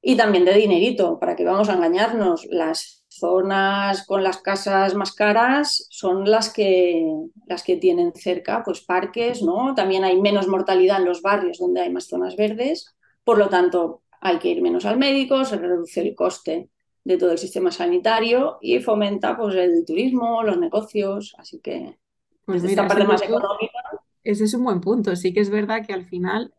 y 0.00 0.16
también 0.16 0.44
de 0.44 0.54
dinerito, 0.54 1.18
para 1.18 1.36
que 1.36 1.44
vamos 1.44 1.68
a 1.68 1.74
engañarnos. 1.74 2.46
Las 2.50 3.04
zonas 3.08 4.06
con 4.06 4.22
las 4.22 4.38
casas 4.38 4.94
más 4.94 5.12
caras 5.12 5.86
son 5.90 6.30
las 6.30 6.52
que, 6.52 7.04
las 7.46 7.62
que 7.62 7.76
tienen 7.76 8.12
cerca 8.14 8.62
pues 8.64 8.80
parques, 8.80 9.42
¿no? 9.42 9.74
También 9.74 10.04
hay 10.04 10.20
menos 10.20 10.46
mortalidad 10.46 11.00
en 11.00 11.06
los 11.06 11.22
barrios 11.22 11.58
donde 11.58 11.80
hay 11.80 11.90
más 11.90 12.06
zonas 12.06 12.36
verdes, 12.36 12.94
por 13.24 13.38
lo 13.38 13.48
tanto 13.48 14.02
hay 14.20 14.38
que 14.38 14.48
ir 14.48 14.62
menos 14.62 14.84
al 14.84 14.98
médico, 14.98 15.44
se 15.44 15.56
reduce 15.56 16.00
el 16.00 16.14
coste 16.14 16.68
de 17.04 17.16
todo 17.16 17.32
el 17.32 17.38
sistema 17.38 17.70
sanitario 17.70 18.58
y 18.60 18.80
fomenta 18.80 19.36
pues 19.36 19.54
el 19.54 19.84
turismo, 19.84 20.42
los 20.42 20.58
negocios, 20.58 21.34
así 21.38 21.60
que 21.60 21.98
pues 22.44 22.64
esta 22.64 22.86
parte 22.86 23.04
más 23.04 23.22
económica. 23.22 23.78
Ese 24.24 24.44
es 24.44 24.54
un 24.54 24.64
buen 24.64 24.80
punto. 24.80 25.14
Sí 25.16 25.32
que 25.32 25.40
es 25.40 25.50
verdad 25.50 25.84
que 25.86 25.92
al 25.92 26.04
final 26.06 26.52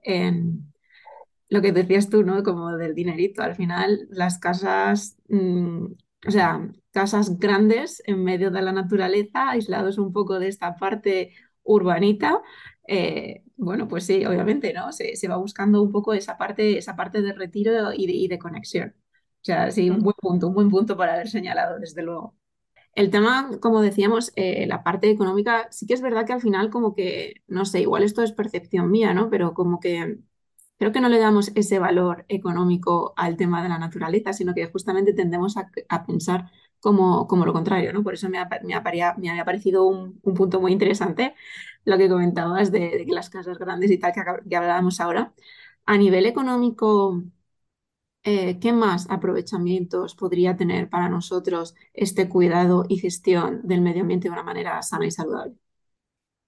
lo 1.50 1.62
que 1.62 1.72
decías 1.72 2.10
tú, 2.10 2.24
¿no? 2.24 2.44
Como 2.44 2.78
del 2.78 2.96
dinerito, 2.96 3.42
al 3.42 3.56
final 3.56 4.08
las 4.10 4.40
casas, 4.40 5.18
mm, 5.30 5.86
o 6.28 6.32
sea, 6.32 6.70
casas 6.92 7.40
grandes 7.40 8.02
en 8.06 8.24
medio 8.24 8.52
de 8.52 8.62
la 8.62 8.72
naturaleza, 8.72 9.50
aislados 9.52 9.98
un 9.98 10.14
poco 10.14 10.40
de 10.40 10.48
esta 10.48 10.76
parte 10.76 11.34
urbanita, 11.64 12.42
eh, 12.88 13.44
bueno, 13.56 13.88
pues 13.88 14.06
sí, 14.06 14.26
obviamente, 14.26 14.74
¿no? 14.74 14.92
Se, 14.92 15.28
va 15.28 15.38
buscando 15.38 15.82
un 15.84 15.92
poco 15.92 16.14
esa 16.14 16.38
parte, 16.38 16.78
esa 16.78 16.96
parte 16.96 17.22
de 17.22 17.34
retiro 17.34 17.94
y 17.94 18.28
de, 18.28 18.40
conexión. 18.40 18.96
O 19.42 19.44
sea, 19.44 19.72
sí, 19.72 19.90
un 19.90 20.00
buen 20.02 20.16
punto, 20.20 20.48
un 20.48 20.54
buen 20.56 20.70
punto 20.70 20.98
para 20.98 21.14
haber 21.14 21.30
señalado, 21.30 21.80
desde 21.80 22.02
luego. 22.04 22.36
El 22.96 23.12
tema, 23.12 23.52
como 23.62 23.82
decíamos, 23.82 24.32
eh, 24.36 24.68
la 24.68 24.84
parte 24.84 25.10
económica, 25.10 25.68
sí 25.72 25.88
que 25.88 25.94
es 25.94 26.02
verdad 26.02 26.26
que 26.26 26.34
al 26.34 26.42
final 26.42 26.70
como 26.70 26.96
que, 26.96 27.36
no 27.48 27.66
sé, 27.66 27.82
igual 27.82 28.04
esto 28.04 28.24
es 28.24 28.32
percepción 28.34 28.92
mía, 28.92 29.14
¿no? 29.14 29.30
Pero 29.30 29.54
como 29.54 29.80
que 29.80 30.20
creo 30.80 30.92
que 30.94 31.02
no 31.02 31.10
le 31.10 31.20
damos 31.20 31.52
ese 31.56 31.80
valor 31.80 32.26
económico 32.30 33.14
al 33.18 33.38
tema 33.38 33.62
de 33.64 33.70
la 33.70 33.78
naturaleza, 33.80 34.34
sino 34.34 34.54
que 34.56 34.68
justamente 34.68 35.14
tendemos 35.14 35.58
a, 35.58 36.06
pensar 36.06 36.52
como, 36.80 37.28
como, 37.28 37.46
lo 37.46 37.54
contrario, 37.54 37.94
¿no? 37.94 38.04
Por 38.04 38.14
eso 38.16 38.30
me, 38.30 38.40
ha, 38.40 38.50
me, 38.64 38.74
había 38.76 39.46
parecido 39.46 39.86
un, 39.86 40.20
punto 40.22 40.62
muy 40.62 40.72
interesante 40.72 41.36
lo 41.86 41.98
que 41.98 42.10
comentabas 42.10 42.72
de, 42.72 43.06
las 43.10 43.30
casas 43.30 43.58
grandes 43.60 43.92
y 43.92 43.98
tal 44.00 44.14
que, 44.14 44.56
hablábamos 44.56 45.00
ahora. 45.02 45.34
A 45.86 45.98
nivel 45.98 46.26
económico, 46.26 47.24
eh, 48.24 48.60
¿qué 48.60 48.74
más 48.74 49.10
aprovechamientos 49.10 50.16
podría 50.16 50.56
tener 50.56 50.90
para 50.90 51.10
nosotros 51.10 51.76
este 51.94 52.30
cuidado 52.30 52.86
y 52.88 52.98
gestión 52.98 53.62
del 53.64 53.82
medio 53.82 54.02
ambiente 54.02 54.28
de 54.28 54.34
una 54.34 54.44
manera 54.44 54.82
sana 54.82 55.06
y 55.06 55.12
saludable? 55.12 55.56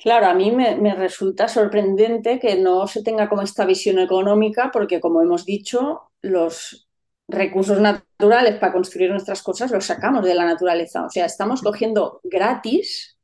Claro, 0.01 0.25
a 0.25 0.33
mí 0.33 0.51
me, 0.51 0.95
resulta 0.95 1.47
sorprendente 1.47 2.39
que 2.39 2.55
no 2.55 2.87
se 2.87 3.03
tenga 3.03 3.29
como 3.29 3.43
esta 3.43 3.65
visión 3.65 3.99
económica, 3.99 4.71
porque 4.73 4.99
como 4.99 5.21
hemos 5.21 5.45
dicho, 5.45 6.09
los 6.23 6.89
recursos 7.27 7.79
naturales 7.79 8.55
para 8.57 8.73
construir 8.73 9.11
nuestras 9.11 9.43
cosas 9.43 9.69
los 9.69 9.85
sacamos 9.85 10.25
de 10.25 10.33
la 10.33 10.45
naturaleza. 10.45 11.05
O 11.05 11.09
sea, 11.11 11.25
estamos 11.25 11.61
cogiendo 11.61 12.19
gratis 12.23 13.19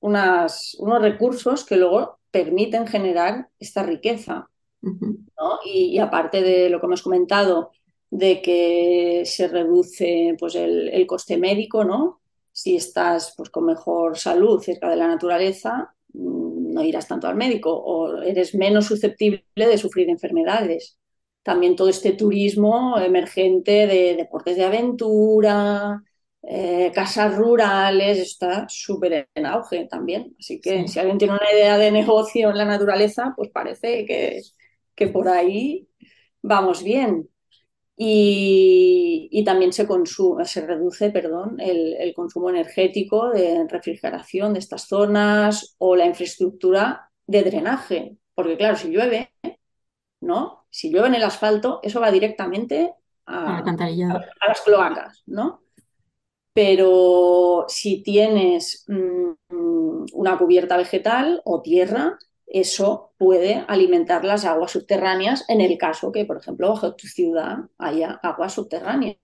unos 0.00 0.76
recursos 1.00 1.64
que 1.64 1.76
luego 1.78 2.18
permiten 2.30 2.86
generar 2.86 3.48
esta 3.58 3.82
riqueza. 3.82 4.50
y, 5.64 5.98
aparte 5.98 6.42
de 6.42 6.68
lo 6.68 6.78
que 6.78 6.86
hemos 6.86 7.02
comentado, 7.02 7.72
de 8.10 8.42
que 8.42 9.22
se 9.24 9.48
reduce 9.48 10.36
pues, 10.38 10.54
el, 10.56 10.90
el 10.90 11.06
coste 11.06 11.38
médico, 11.38 11.84
¿no? 11.84 12.20
Si 12.52 12.76
estás 12.76 13.32
pues, 13.34 13.48
con 13.48 13.64
mejor 13.64 14.18
salud 14.18 14.60
cerca 14.60 14.90
de 14.90 14.96
la 14.96 15.08
naturaleza, 15.08 15.94
no 16.78 16.84
irás 16.84 17.08
tanto 17.08 17.26
al 17.28 17.36
médico 17.36 17.70
o 17.74 18.22
eres 18.22 18.54
menos 18.54 18.86
susceptible 18.86 19.44
de 19.56 19.78
sufrir 19.78 20.08
enfermedades. 20.10 20.98
También 21.42 21.76
todo 21.76 21.88
este 21.88 22.12
turismo 22.12 22.98
emergente 22.98 23.86
de 23.86 24.16
deportes 24.16 24.56
de 24.56 24.64
aventura, 24.64 26.02
eh, 26.42 26.92
casas 26.94 27.36
rurales, 27.36 28.18
está 28.18 28.66
súper 28.68 29.28
en 29.34 29.46
auge 29.46 29.86
también. 29.88 30.34
Así 30.38 30.60
que 30.60 30.86
si 30.88 30.98
alguien 30.98 31.18
tiene 31.18 31.34
una 31.34 31.52
idea 31.52 31.78
de 31.78 31.90
negocio 31.90 32.50
en 32.50 32.58
la 32.58 32.64
naturaleza, 32.64 33.32
pues 33.36 33.50
parece 33.50 34.04
que, 34.06 34.42
que 34.94 35.08
por 35.08 35.28
ahí 35.28 35.88
vamos 36.42 36.82
bien. 36.82 37.28
Y, 38.00 39.42
también 39.44 39.72
se, 39.72 39.86
consume, 39.86 40.44
se 40.44 40.64
reduce 40.64 41.10
perdón, 41.10 41.56
el, 41.58 42.12
consumo 42.14 42.48
energético 42.48 43.30
de 43.30 43.66
refrigeración 43.68 44.52
de 44.52 44.60
estas 44.60 44.86
zonas 44.86 45.74
o 45.78 45.96
la 45.96 46.06
infraestructura 46.06 47.10
de 47.26 47.42
drenaje. 47.42 48.16
Porque 48.34 48.56
claro, 48.56 48.76
si 48.76 48.90
llueve, 48.90 49.32
¿no? 50.20 50.66
Si 50.70 50.90
llueve 50.92 51.08
en 51.08 51.16
el 51.16 51.24
asfalto, 51.24 51.80
eso 51.82 52.00
va 52.00 52.12
directamente 52.12 52.94
a, 53.26 53.58
a, 53.58 54.46
las 54.46 54.60
cloacas, 54.60 55.24
¿no? 55.26 55.62
Pero 56.52 57.64
si 57.68 58.02
tienes 58.02 58.84
mm, 58.86 60.04
una 60.12 60.38
cubierta 60.38 60.76
vegetal 60.76 61.42
o 61.44 61.62
tierra, 61.62 62.16
eso 62.50 63.12
puede 63.18 63.64
alimentar 63.68 64.24
las 64.24 64.44
aguas 64.46 64.70
subterráneas 64.70 65.44
en 65.48 65.60
el 65.60 65.76
caso 65.76 66.10
que, 66.10 66.24
por 66.24 66.38
ejemplo, 66.38 66.70
bajo 66.70 66.94
tu 66.94 67.06
ciudad 67.06 67.58
haya 67.76 68.18
aguas 68.22 68.54
subterráneas 68.54 69.18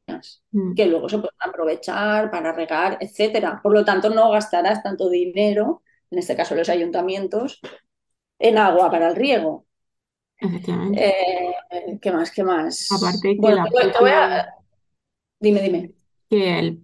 mm. 0.50 0.74
que 0.74 0.86
luego 0.86 1.08
se 1.08 1.18
puedan 1.18 1.34
aprovechar 1.40 2.30
para 2.30 2.52
regar, 2.52 2.98
etcétera. 3.00 3.60
Por 3.62 3.72
lo 3.72 3.84
tanto, 3.84 4.10
no 4.10 4.30
gastarás 4.30 4.82
tanto 4.82 5.08
dinero, 5.08 5.82
en 6.10 6.18
este 6.18 6.36
caso 6.36 6.54
los 6.54 6.68
ayuntamientos, 6.68 7.60
en 8.38 8.58
agua 8.58 8.90
para 8.90 9.08
el 9.08 9.16
riego. 9.16 9.66
Efectivamente. 10.36 11.08
Eh, 11.08 11.98
¿Qué 12.02 12.12
más? 12.12 12.30
¿Qué 12.30 12.44
más? 12.44 12.88
Aparte 12.90 13.38
que 13.40 13.50
la 13.50 14.54
Dime, 15.40 15.60
dime. 15.60 15.92
Que 16.28 16.78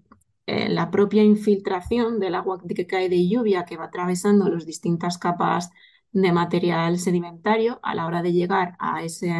eh, 0.46 0.68
la 0.68 0.90
propia 0.90 1.22
infiltración 1.22 2.18
del 2.18 2.34
agua 2.34 2.60
que 2.66 2.86
cae 2.86 3.08
de 3.08 3.28
lluvia 3.28 3.64
que 3.64 3.76
va 3.76 3.84
atravesando 3.84 4.48
las 4.48 4.66
distintas 4.66 5.18
capas 5.18 5.70
de 6.12 6.32
material 6.32 6.98
sedimentario 6.98 7.80
a 7.82 7.94
la 7.94 8.06
hora 8.06 8.22
de 8.22 8.32
llegar 8.32 8.76
a 8.78 9.02
ese, 9.02 9.32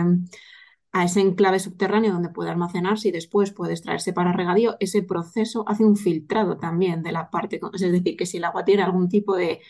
a 0.92 1.04
ese 1.04 1.20
enclave 1.20 1.58
subterráneo 1.60 2.12
donde 2.12 2.30
puede 2.30 2.50
almacenarse 2.50 3.08
y 3.08 3.12
después 3.12 3.52
puede 3.52 3.72
extraerse 3.72 4.12
para 4.12 4.32
regadío, 4.32 4.76
ese 4.80 5.02
proceso 5.02 5.64
hace 5.68 5.84
un 5.84 5.96
filtrado 5.96 6.58
también 6.58 7.02
de 7.02 7.12
la 7.12 7.30
parte, 7.30 7.60
es 7.74 7.80
decir, 7.80 8.16
que 8.16 8.26
si 8.26 8.38
el 8.38 8.44
agua 8.44 8.64
tiene 8.64 8.82
algún 8.82 9.08
tipo 9.08 9.36
de 9.36 9.60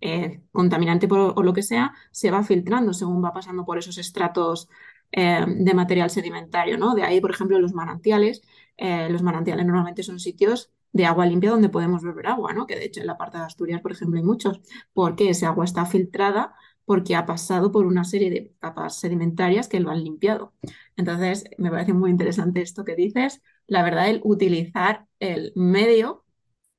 eh, 0.00 0.42
contaminante 0.52 1.08
o 1.10 1.42
lo 1.42 1.52
que 1.52 1.62
sea, 1.62 1.94
se 2.10 2.30
va 2.30 2.42
filtrando 2.42 2.92
según 2.92 3.24
va 3.24 3.32
pasando 3.32 3.64
por 3.64 3.78
esos 3.78 3.98
estratos 3.98 4.68
eh, 5.12 5.44
de 5.46 5.74
material 5.74 6.10
sedimentario, 6.10 6.78
¿no? 6.78 6.94
De 6.94 7.02
ahí, 7.04 7.20
por 7.20 7.30
ejemplo, 7.30 7.58
los 7.60 7.74
manantiales. 7.74 8.42
Eh, 8.78 9.08
los 9.10 9.22
manantiales 9.22 9.66
normalmente 9.66 10.02
son 10.02 10.18
sitios 10.18 10.71
de 10.92 11.06
agua 11.06 11.26
limpia 11.26 11.50
donde 11.50 11.68
podemos 11.68 12.02
beber 12.02 12.26
agua, 12.28 12.52
¿no? 12.52 12.66
Que 12.66 12.76
de 12.76 12.84
hecho 12.84 13.00
en 13.00 13.06
la 13.06 13.16
parte 13.18 13.38
de 13.38 13.44
Asturias, 13.44 13.80
por 13.80 13.92
ejemplo, 13.92 14.18
hay 14.18 14.24
muchos, 14.24 14.60
porque 14.92 15.30
ese 15.30 15.46
agua 15.46 15.64
está 15.64 15.86
filtrada 15.86 16.54
porque 16.84 17.14
ha 17.16 17.26
pasado 17.26 17.70
por 17.72 17.86
una 17.86 18.04
serie 18.04 18.30
de 18.30 18.54
capas 18.60 18.98
sedimentarias 18.98 19.68
que 19.68 19.80
lo 19.80 19.90
han 19.90 20.02
limpiado. 20.04 20.52
Entonces, 20.96 21.44
me 21.58 21.70
parece 21.70 21.92
muy 21.92 22.10
interesante 22.10 22.60
esto 22.60 22.84
que 22.84 22.96
dices, 22.96 23.40
la 23.66 23.82
verdad, 23.82 24.10
el 24.10 24.20
utilizar 24.24 25.06
el 25.20 25.52
medio 25.54 26.24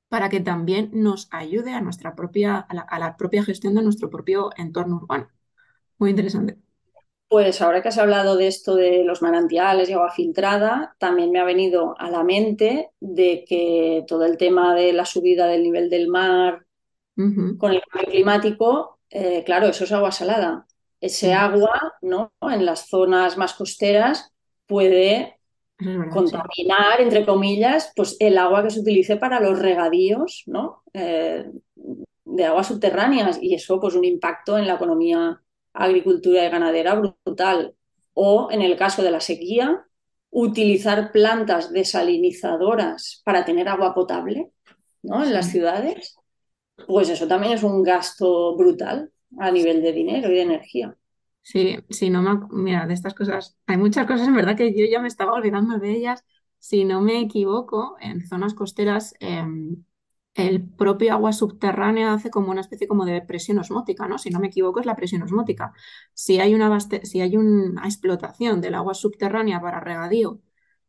para 0.08 0.28
que 0.28 0.40
también 0.40 0.90
nos 0.92 1.28
ayude 1.32 1.72
a 1.74 1.80
nuestra 1.80 2.14
propia, 2.14 2.58
a 2.58 2.98
la 2.98 3.16
propia 3.16 3.44
gestión 3.44 3.74
de 3.74 3.82
nuestro 3.82 4.10
propio 4.10 4.50
entorno 4.56 4.96
urbano. 4.96 5.28
Muy 5.98 6.10
interesante. 6.10 6.58
Pues 7.28 7.60
ahora 7.62 7.82
que 7.82 7.88
has 7.88 7.98
hablado 7.98 8.36
de 8.36 8.46
esto 8.46 8.76
de 8.76 9.02
los 9.04 9.22
manantiales 9.22 9.88
y 9.88 9.92
agua 9.92 10.12
filtrada, 10.12 10.94
también 10.98 11.32
me 11.32 11.40
ha 11.40 11.44
venido 11.44 11.94
a 11.98 12.10
la 12.10 12.22
mente 12.22 12.90
de 13.00 13.44
que 13.48 14.04
todo 14.06 14.24
el 14.24 14.36
tema 14.36 14.74
de 14.74 14.92
la 14.92 15.04
subida 15.04 15.46
del 15.46 15.62
nivel 15.62 15.90
del 15.90 16.08
mar 16.08 16.64
con 17.16 17.72
el 17.72 17.82
cambio 17.82 18.10
climático, 18.10 18.98
eh, 19.10 19.42
claro, 19.44 19.68
eso 19.68 19.84
es 19.84 19.92
agua 19.92 20.10
salada. 20.10 20.66
Ese 21.00 21.32
agua, 21.32 21.94
¿no? 22.02 22.32
En 22.40 22.64
las 22.64 22.88
zonas 22.88 23.36
más 23.36 23.54
costeras 23.54 24.32
puede 24.66 25.38
contaminar, 26.10 27.00
entre 27.00 27.26
comillas, 27.26 27.92
pues 27.94 28.16
el 28.20 28.38
agua 28.38 28.62
que 28.62 28.70
se 28.70 28.80
utilice 28.80 29.16
para 29.16 29.40
los 29.40 29.58
regadíos, 29.58 30.44
¿no? 30.46 30.82
Eh, 30.92 31.50
de 32.24 32.44
aguas 32.44 32.68
subterráneas 32.68 33.38
y 33.40 33.54
eso, 33.54 33.78
pues 33.80 33.94
un 33.94 34.04
impacto 34.04 34.58
en 34.58 34.66
la 34.66 34.74
economía 34.74 35.40
agricultura 35.74 36.46
y 36.46 36.50
ganadera 36.50 36.94
brutal. 36.94 37.74
O 38.14 38.48
en 38.50 38.62
el 38.62 38.76
caso 38.76 39.02
de 39.02 39.10
la 39.10 39.20
sequía, 39.20 39.84
utilizar 40.30 41.12
plantas 41.12 41.72
desalinizadoras 41.72 43.22
para 43.24 43.44
tener 43.44 43.68
agua 43.68 43.94
potable 43.94 44.52
¿no? 45.02 45.22
en 45.22 45.32
las 45.32 45.50
ciudades, 45.50 46.16
pues 46.86 47.08
eso 47.08 47.28
también 47.28 47.52
es 47.52 47.62
un 47.62 47.82
gasto 47.82 48.56
brutal 48.56 49.12
a 49.38 49.50
nivel 49.50 49.82
de 49.82 49.92
dinero 49.92 50.30
y 50.30 50.34
de 50.34 50.42
energía. 50.42 50.96
Sí, 51.42 51.76
sí, 51.90 52.08
no 52.08 52.22
me, 52.22 52.40
mira, 52.50 52.86
de 52.86 52.94
estas 52.94 53.14
cosas, 53.14 53.56
hay 53.66 53.76
muchas 53.76 54.06
cosas 54.06 54.26
en 54.26 54.34
verdad 54.34 54.56
que 54.56 54.72
yo 54.72 54.86
ya 54.90 55.00
me 55.00 55.08
estaba 55.08 55.34
olvidando 55.34 55.78
de 55.78 55.90
ellas. 55.92 56.24
Si 56.58 56.84
no 56.84 57.02
me 57.02 57.20
equivoco, 57.20 57.96
en 58.00 58.26
zonas 58.26 58.54
costeras, 58.54 59.14
em, 59.20 59.84
el 60.34 60.68
propio 60.68 61.12
agua 61.12 61.32
subterránea 61.32 62.12
hace 62.12 62.30
como 62.30 62.50
una 62.50 62.60
especie 62.60 62.88
como 62.88 63.04
de 63.04 63.22
presión 63.22 63.58
osmótica, 63.58 64.08
¿no? 64.08 64.18
Si 64.18 64.30
no 64.30 64.40
me 64.40 64.48
equivoco, 64.48 64.80
es 64.80 64.86
la 64.86 64.96
presión 64.96 65.22
osmótica. 65.22 65.72
Si 66.12 66.40
hay 66.40 66.54
una, 66.54 66.78
si 66.80 67.20
hay 67.20 67.36
una 67.36 67.84
explotación 67.84 68.60
del 68.60 68.74
agua 68.74 68.94
subterránea 68.94 69.60
para 69.60 69.80
regadío 69.80 70.40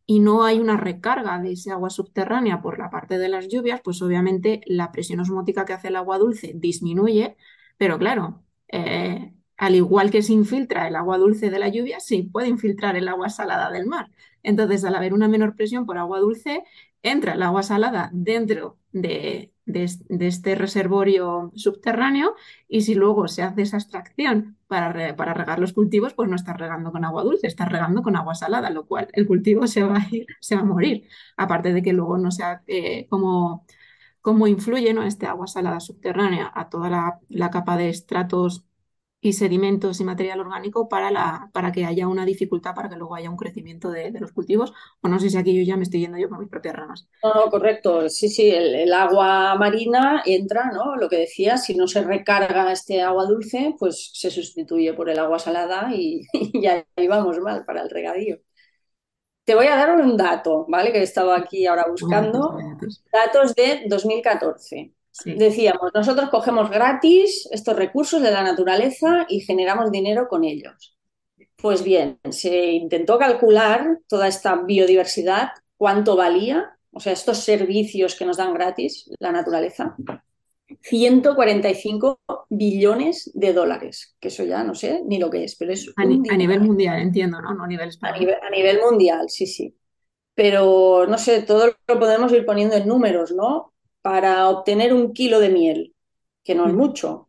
y 0.05 0.19
no 0.19 0.43
hay 0.43 0.59
una 0.59 0.77
recarga 0.77 1.39
de 1.39 1.53
ese 1.53 1.71
agua 1.71 1.89
subterránea 1.89 2.61
por 2.61 2.79
la 2.79 2.89
parte 2.89 3.17
de 3.17 3.29
las 3.29 3.47
lluvias, 3.47 3.81
pues 3.83 4.01
obviamente 4.01 4.61
la 4.65 4.91
presión 4.91 5.19
osmótica 5.19 5.65
que 5.65 5.73
hace 5.73 5.87
el 5.89 5.95
agua 5.95 6.17
dulce 6.17 6.53
disminuye, 6.55 7.37
pero 7.77 7.97
claro, 7.99 8.43
eh, 8.67 9.33
al 9.57 9.75
igual 9.75 10.11
que 10.11 10.21
se 10.21 10.33
infiltra 10.33 10.87
el 10.87 10.95
agua 10.95 11.17
dulce 11.17 11.49
de 11.49 11.59
la 11.59 11.69
lluvia, 11.69 11.99
sí 11.99 12.23
puede 12.23 12.47
infiltrar 12.49 12.95
el 12.95 13.07
agua 13.07 13.29
salada 13.29 13.71
del 13.71 13.85
mar. 13.87 14.09
Entonces, 14.43 14.83
al 14.85 14.95
haber 14.95 15.13
una 15.13 15.27
menor 15.27 15.55
presión 15.55 15.85
por 15.85 15.97
agua 15.97 16.19
dulce, 16.19 16.63
entra 17.01 17.33
el 17.33 17.43
agua 17.43 17.63
salada 17.63 18.09
dentro 18.13 18.77
de, 18.91 19.51
este 19.65 20.55
reservorio 20.55 21.51
subterráneo 21.55 22.35
y 22.67 22.81
si 22.81 22.93
luego 22.93 23.27
se 23.27 23.41
hace 23.41 23.63
esa 23.63 23.77
extracción 23.77 24.57
para, 24.67 25.15
para, 25.15 25.33
regar 25.33 25.59
los 25.59 25.73
cultivos, 25.73 26.13
pues 26.13 26.29
no 26.29 26.35
estás 26.35 26.57
regando 26.57 26.91
con 26.91 27.03
agua 27.03 27.23
dulce, 27.23 27.47
estás 27.47 27.69
regando 27.69 28.03
con 28.03 28.15
agua 28.15 28.35
salada, 28.35 28.69
lo 28.69 28.85
cual 28.85 29.07
el 29.13 29.25
cultivo 29.27 29.67
se 29.67 29.83
va 29.83 29.97
a, 29.97 30.07
ir, 30.11 30.27
se 30.39 30.55
va 30.55 30.61
a 30.61 30.65
morir. 30.65 31.07
Aparte 31.37 31.73
de 31.73 31.81
que 31.81 31.93
luego 31.93 32.17
no 32.17 32.31
sea 32.31 32.61
eh, 32.67 33.07
como, 33.09 33.65
como 34.21 34.47
influye 34.47 34.93
¿no? 34.93 35.03
este 35.03 35.25
agua 35.25 35.47
salada 35.47 35.79
subterránea 35.79 36.51
a 36.53 36.69
toda 36.69 36.89
la, 36.89 37.19
la 37.29 37.49
capa 37.49 37.77
de 37.77 37.89
estratos 37.89 38.65
y 39.25 39.33
sedimentos 39.33 39.99
y 39.99 40.03
material 40.03 40.39
orgánico 40.39 40.87
para, 40.87 41.09
la, 41.09 41.49
para 41.53 41.71
que 41.71 41.85
haya 41.85 42.07
una 42.07 42.25
dificultad, 42.25 42.75
para 42.75 42.89
que 42.89 42.95
luego 42.95 43.15
haya 43.15 43.29
un 43.29 43.37
crecimiento 43.37 43.89
de, 43.89 44.11
los 44.11 44.31
cultivos. 44.31 44.73
O 45.01 45.07
no 45.07 45.19
sé 45.19 45.29
si 45.29 45.37
aquí 45.37 45.55
yo 45.57 45.63
ya 45.63 45.77
me 45.77 45.83
estoy 45.83 46.01
yendo 46.01 46.17
yo 46.17 46.29
por 46.29 46.39
mis 46.39 46.49
propias 46.49 46.75
ramas. 46.75 47.07
No, 47.23 47.33
no, 47.33 47.49
correcto. 47.49 48.09
Sí, 48.09 48.29
sí, 48.29 48.49
el, 48.49 48.91
agua 48.93 49.55
marina 49.55 50.21
entra, 50.25 50.71
¿no? 50.71 50.95
Lo 50.95 51.09
que 51.09 51.17
decía, 51.17 51.57
si 51.57 51.75
no 51.75 51.87
se 51.87 52.03
recarga 52.03 52.71
este 52.71 53.01
agua 53.01 53.25
dulce, 53.25 53.75
pues 53.79 54.11
se 54.13 54.29
sustituye 54.29 54.93
por 54.93 55.09
el 55.09 55.19
agua 55.19 55.39
salada 55.39 55.89
y, 55.93 56.21
ya 56.61 56.85
ahí 56.95 57.07
vamos 57.07 57.39
mal 57.39 57.65
para 57.65 57.81
el 57.81 57.89
regadío. 57.89 58.37
Te 59.43 59.53
voy 59.53 59.67
a 59.67 59.75
dar 59.75 59.91
un 59.95 60.17
dato, 60.17 60.65
¿vale? 60.67 60.91
Que 60.91 60.99
he 60.99 61.03
estado 61.03 61.31
aquí 61.31 61.67
ahora 61.67 61.85
buscando. 61.87 62.57
Datos 63.11 63.53
de 63.53 63.83
2014. 63.87 64.94
Decíamos, 65.23 65.91
nosotros 65.93 66.29
cogemos 66.29 66.69
gratis 66.69 67.47
estos 67.51 67.75
recursos 67.75 68.21
de 68.21 68.31
la 68.31 68.43
naturaleza 68.43 69.25
y 69.29 69.39
generamos 69.39 69.91
dinero 69.91 70.27
con 70.27 70.43
ellos. 70.43 70.97
Pues 71.55 71.83
bien, 71.83 72.19
se 72.29 72.73
intentó 72.73 73.17
calcular 73.17 73.99
toda 74.07 74.27
esta 74.27 74.55
biodiversidad, 74.55 75.49
cuánto 75.77 76.15
valía, 76.17 76.77
o 76.91 76.99
sea, 76.99 77.13
estos 77.13 77.39
servicios 77.39 78.15
que 78.15 78.25
nos 78.25 78.37
dan 78.37 78.53
gratis 78.53 79.09
la 79.19 79.31
naturaleza. 79.31 79.95
145 80.81 82.19
billones 82.49 83.31
de 83.33 83.53
dólares, 83.53 84.15
que 84.19 84.27
eso 84.27 84.43
ya 84.43 84.63
no 84.63 84.75
sé 84.75 85.01
ni 85.05 85.17
lo 85.17 85.29
que 85.29 85.43
es, 85.43 85.55
pero 85.55 85.71
es... 85.71 85.91
A, 85.95 86.05
nivel 86.05 86.61
mundial, 86.61 86.99
entiendo, 86.99 87.41
¿no? 87.41 87.53
no 87.53 87.63
a, 87.63 87.67
nivel 87.67 87.89
a, 88.01 88.17
nivel, 88.17 88.35
a 88.41 88.49
nivel 88.49 88.79
mundial, 88.81 89.29
sí, 89.29 89.47
sí. 89.47 89.75
Pero 90.33 91.07
no 91.07 91.17
sé, 91.17 91.43
todo 91.43 91.73
lo 91.87 91.99
podemos 91.99 92.31
ir 92.33 92.45
poniendo 92.45 92.75
en 92.75 92.87
números, 92.87 93.31
¿no? 93.31 93.74
Para 94.05 94.47
obtener 94.49 94.93
un 94.93 95.13
kilo 95.13 95.39
de 95.39 95.49
miel, 95.49 95.95
que 96.43 96.53
no 96.53 96.67
es 96.67 96.75
mucho. 96.75 97.25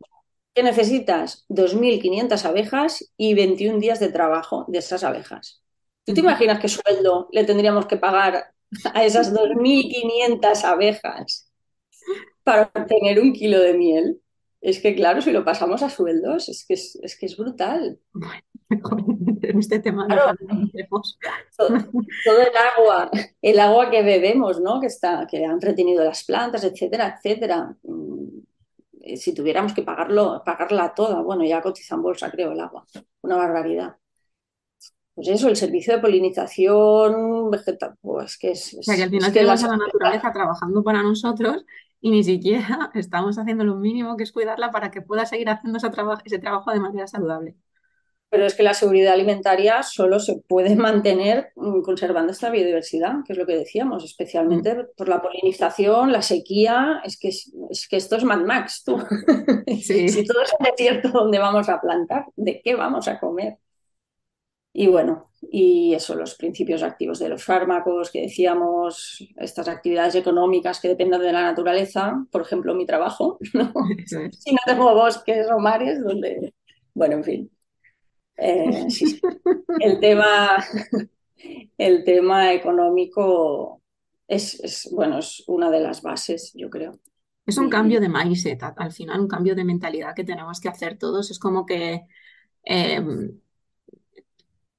¿Qué 0.53 0.61
necesitas? 0.61 1.43
2.500 1.49 2.45
abejas 2.45 3.11
y 3.17 3.33
21 3.33 3.79
días 3.79 3.99
de 3.99 4.11
trabajo 4.11 4.63
de 4.67 4.77
esas 4.77 5.03
abejas. 5.03 5.63
¿Tú 6.05 6.13
te 6.13 6.19
imaginas 6.19 6.59
qué 6.59 6.67
sueldo 6.67 7.29
le 7.31 7.45
tendríamos 7.45 7.87
que 7.87 7.97
pagar 7.97 8.53
a 8.93 9.03
esas 9.03 9.33
2.500 9.33 10.63
abejas 10.65 11.51
para 12.43 12.71
obtener 12.75 13.21
un 13.21 13.33
kilo 13.33 13.59
de 13.59 13.73
miel? 13.73 14.21
Es 14.61 14.79
que 14.79 14.93
claro, 14.93 15.23
si 15.23 15.31
lo 15.31 15.43
pasamos 15.43 15.81
a 15.81 15.89
sueldos, 15.89 16.47
es 16.47 16.63
que 16.63 16.75
es, 16.75 17.17
que 17.19 17.25
es 17.25 17.37
brutal. 17.37 17.97
en 19.41 19.59
este 19.59 19.79
tema 19.79 20.07
todo, 20.07 20.35
todo, 22.25 22.41
el 22.41 22.57
agua, 22.77 23.09
el 23.41 23.59
agua 23.59 23.89
que 23.89 24.03
bebemos, 24.03 24.59
¿no? 24.59 24.81
Que 24.81 24.87
está, 24.87 25.25
que 25.25 25.45
han 25.45 25.61
retenido 25.61 26.03
las 26.03 26.23
plantas, 26.25 26.63
etcétera, 26.63 27.15
etcétera. 27.17 27.75
Mm, 27.83 28.39
si 29.15 29.33
tuviéramos 29.33 29.73
que 29.73 29.83
pagarlo, 29.83 30.41
pagarla 30.45 30.93
toda, 30.93 31.21
bueno, 31.21 31.45
ya 31.45 31.61
cotiza 31.61 31.95
en 31.95 32.01
bolsa, 32.01 32.29
creo, 32.29 32.51
el 32.51 32.59
agua. 32.59 32.85
Una 33.21 33.37
barbaridad. 33.37 33.95
Pues 35.15 35.29
eso, 35.29 35.49
el 35.49 35.55
servicio 35.55 35.95
de 35.95 36.01
polinización 36.01 37.49
vegetal, 37.49 37.95
pues 38.01 38.37
que 38.37 38.51
es. 38.51 38.75
O 38.77 38.83
sea, 38.83 38.95
que 38.95 39.03
al 39.03 39.09
final 39.09 39.33
tenemos 39.33 39.63
a 39.63 39.67
la 39.67 39.77
naturaleza 39.85 40.31
trabajando 40.31 40.83
para 40.83 41.01
nosotros 41.01 41.65
y 42.01 42.11
ni 42.11 42.23
siquiera 42.23 42.91
estamos 42.93 43.37
haciendo 43.37 43.63
lo 43.63 43.75
mínimo 43.77 44.15
que 44.17 44.23
es 44.23 44.31
cuidarla 44.31 44.71
para 44.71 44.91
que 44.91 45.01
pueda 45.01 45.25
seguir 45.25 45.49
haciendo 45.49 45.77
ese, 45.77 45.89
trabajo, 45.89 46.21
ese 46.25 46.39
trabajo 46.39 46.71
de 46.71 46.79
manera 46.79 47.07
saludable. 47.07 47.55
Pero 48.29 48.45
es 48.45 48.55
que 48.55 48.63
la 48.63 48.73
seguridad 48.73 49.13
alimentaria 49.13 49.83
solo 49.83 50.19
se 50.19 50.41
puede 50.47 50.75
mantener 50.75 51.51
mm, 51.55 51.81
conservando 51.81 52.31
esta 52.31 52.49
biodiversidad, 52.49 53.15
que 53.25 53.33
es 53.33 53.39
lo 53.39 53.45
que 53.45 53.57
decíamos, 53.57 54.03
especialmente 54.03 54.75
mm. 54.75 54.87
por 54.95 55.09
la 55.09 55.21
polinización, 55.21 56.11
la 56.11 56.21
sequía. 56.21 57.01
Es 57.03 57.17
que, 57.17 57.29
es, 57.29 57.87
que 57.89 57.97
esto 57.97 58.17
es 58.17 58.23
Mad 58.23 58.41
Max, 58.41 58.83
tú. 58.85 58.97
si 59.81 60.25
todo 60.25 60.41
es 60.41 60.53
un 60.59 60.65
desierto 60.65 61.09
donde 61.09 61.39
vamos 61.39 61.69
a 61.69 61.79
plantar, 61.79 62.25
¿de 62.35 62.61
qué 62.61 62.75
vamos 62.75 63.07
a 63.07 63.19
comer? 63.19 63.57
Y 64.79 64.85
bueno, 64.85 65.31
y 65.41 65.95
eso, 65.95 66.13
los 66.13 66.35
principios 66.35 66.83
activos 66.83 67.17
de 67.17 67.29
los 67.29 67.43
fármacos 67.43 68.11
que 68.11 68.21
decíamos, 68.21 69.27
estas 69.37 69.67
actividades 69.67 70.13
económicas 70.13 70.79
que 70.79 70.89
dependen 70.89 71.19
de 71.21 71.31
la 71.31 71.41
naturaleza, 71.41 72.13
por 72.31 72.43
ejemplo, 72.43 72.75
mi 72.75 72.85
trabajo, 72.85 73.39
si 74.05 74.51
no 74.51 74.59
tengo 74.67 74.93
bosques 74.93 75.47
o 75.49 75.57
mares, 75.57 75.99
donde, 76.03 76.53
bueno, 76.93 77.15
en 77.15 77.23
fin. 77.23 77.51
Eh, 78.37 78.87
el, 79.79 79.99
tema, 79.99 80.63
el 81.77 82.03
tema 82.03 82.53
económico 82.53 83.81
es, 84.27 84.89
bueno, 84.91 85.19
es 85.19 85.43
una 85.47 85.69
de 85.69 85.79
las 85.79 86.01
bases, 86.01 86.51
yo 86.55 86.69
creo. 86.69 86.99
Es 87.45 87.57
un 87.57 87.69
cambio 87.69 88.01
de 88.01 88.09
mindset, 88.09 88.61
al 88.61 88.91
final, 88.91 89.21
un 89.21 89.27
cambio 89.27 89.55
de 89.55 89.63
mentalidad 89.63 90.13
que 90.13 90.25
tenemos 90.25 90.59
que 90.59 90.67
hacer 90.67 90.97
todos. 90.97 91.31
Es 91.31 91.39
como 91.39 91.65
que 91.65 92.01
em, 92.63 93.39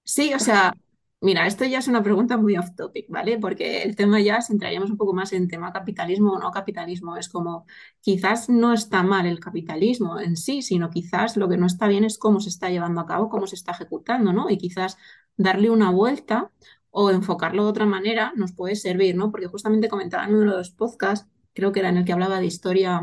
Sí, 0.09 0.33
o 0.33 0.39
sea, 0.39 0.75
mira, 1.21 1.47
esto 1.47 1.65
ya 1.65 1.79
es 1.79 1.89
una 1.89 2.03
pregunta 2.03 2.37
muy 2.37 2.57
off 2.57 2.75
topic, 2.77 3.07
¿vale? 3.09 3.39
Porque 3.39 3.83
el 3.83 3.97
tema 3.97 4.21
ya, 4.21 4.41
si 4.41 4.53
entraríamos 4.53 4.91
un 4.91 4.97
poco 4.97 5.13
más 5.15 5.33
en 5.33 5.49
tema 5.49 5.73
capitalismo 5.73 6.33
o 6.35 6.39
no 6.39 6.51
capitalismo, 6.51 7.17
es 7.17 7.29
como, 7.29 7.67
quizás 8.01 8.49
no 8.49 8.73
está 8.73 9.03
mal 9.03 9.27
el 9.27 9.41
capitalismo 9.41 10.21
en 10.21 10.37
sí, 10.37 10.63
sino 10.63 10.91
quizás 10.91 11.37
lo 11.37 11.49
que 11.49 11.57
no 11.57 11.67
está 11.67 11.89
bien 11.89 12.05
es 12.05 12.19
cómo 12.19 12.41
se 12.41 12.49
está 12.51 12.71
llevando 12.71 13.01
a 13.01 13.07
cabo, 13.07 13.29
cómo 13.29 13.47
se 13.47 13.57
está 13.57 13.73
ejecutando, 13.73 14.33
¿no? 14.33 14.51
Y 14.51 14.59
quizás 14.59 14.97
darle 15.37 15.71
una 15.71 15.91
vuelta 15.91 16.51
o 16.91 17.11
enfocarlo 17.11 17.65
de 17.65 17.71
otra 17.71 17.87
manera 17.87 18.33
nos 18.37 18.53
puede 18.53 18.77
servir, 18.77 19.17
¿no? 19.17 19.31
Porque 19.31 19.47
justamente 19.47 19.89
comentaba 19.89 20.25
en 20.25 20.35
uno 20.35 20.53
de 20.53 20.59
los 20.59 20.71
podcasts, 20.71 21.29
creo 21.55 21.73
que 21.73 21.81
era 21.81 21.89
en 21.91 21.99
el 21.99 22.05
que 22.05 22.13
hablaba 22.13 22.41
de 22.41 22.47
historia, 22.47 23.01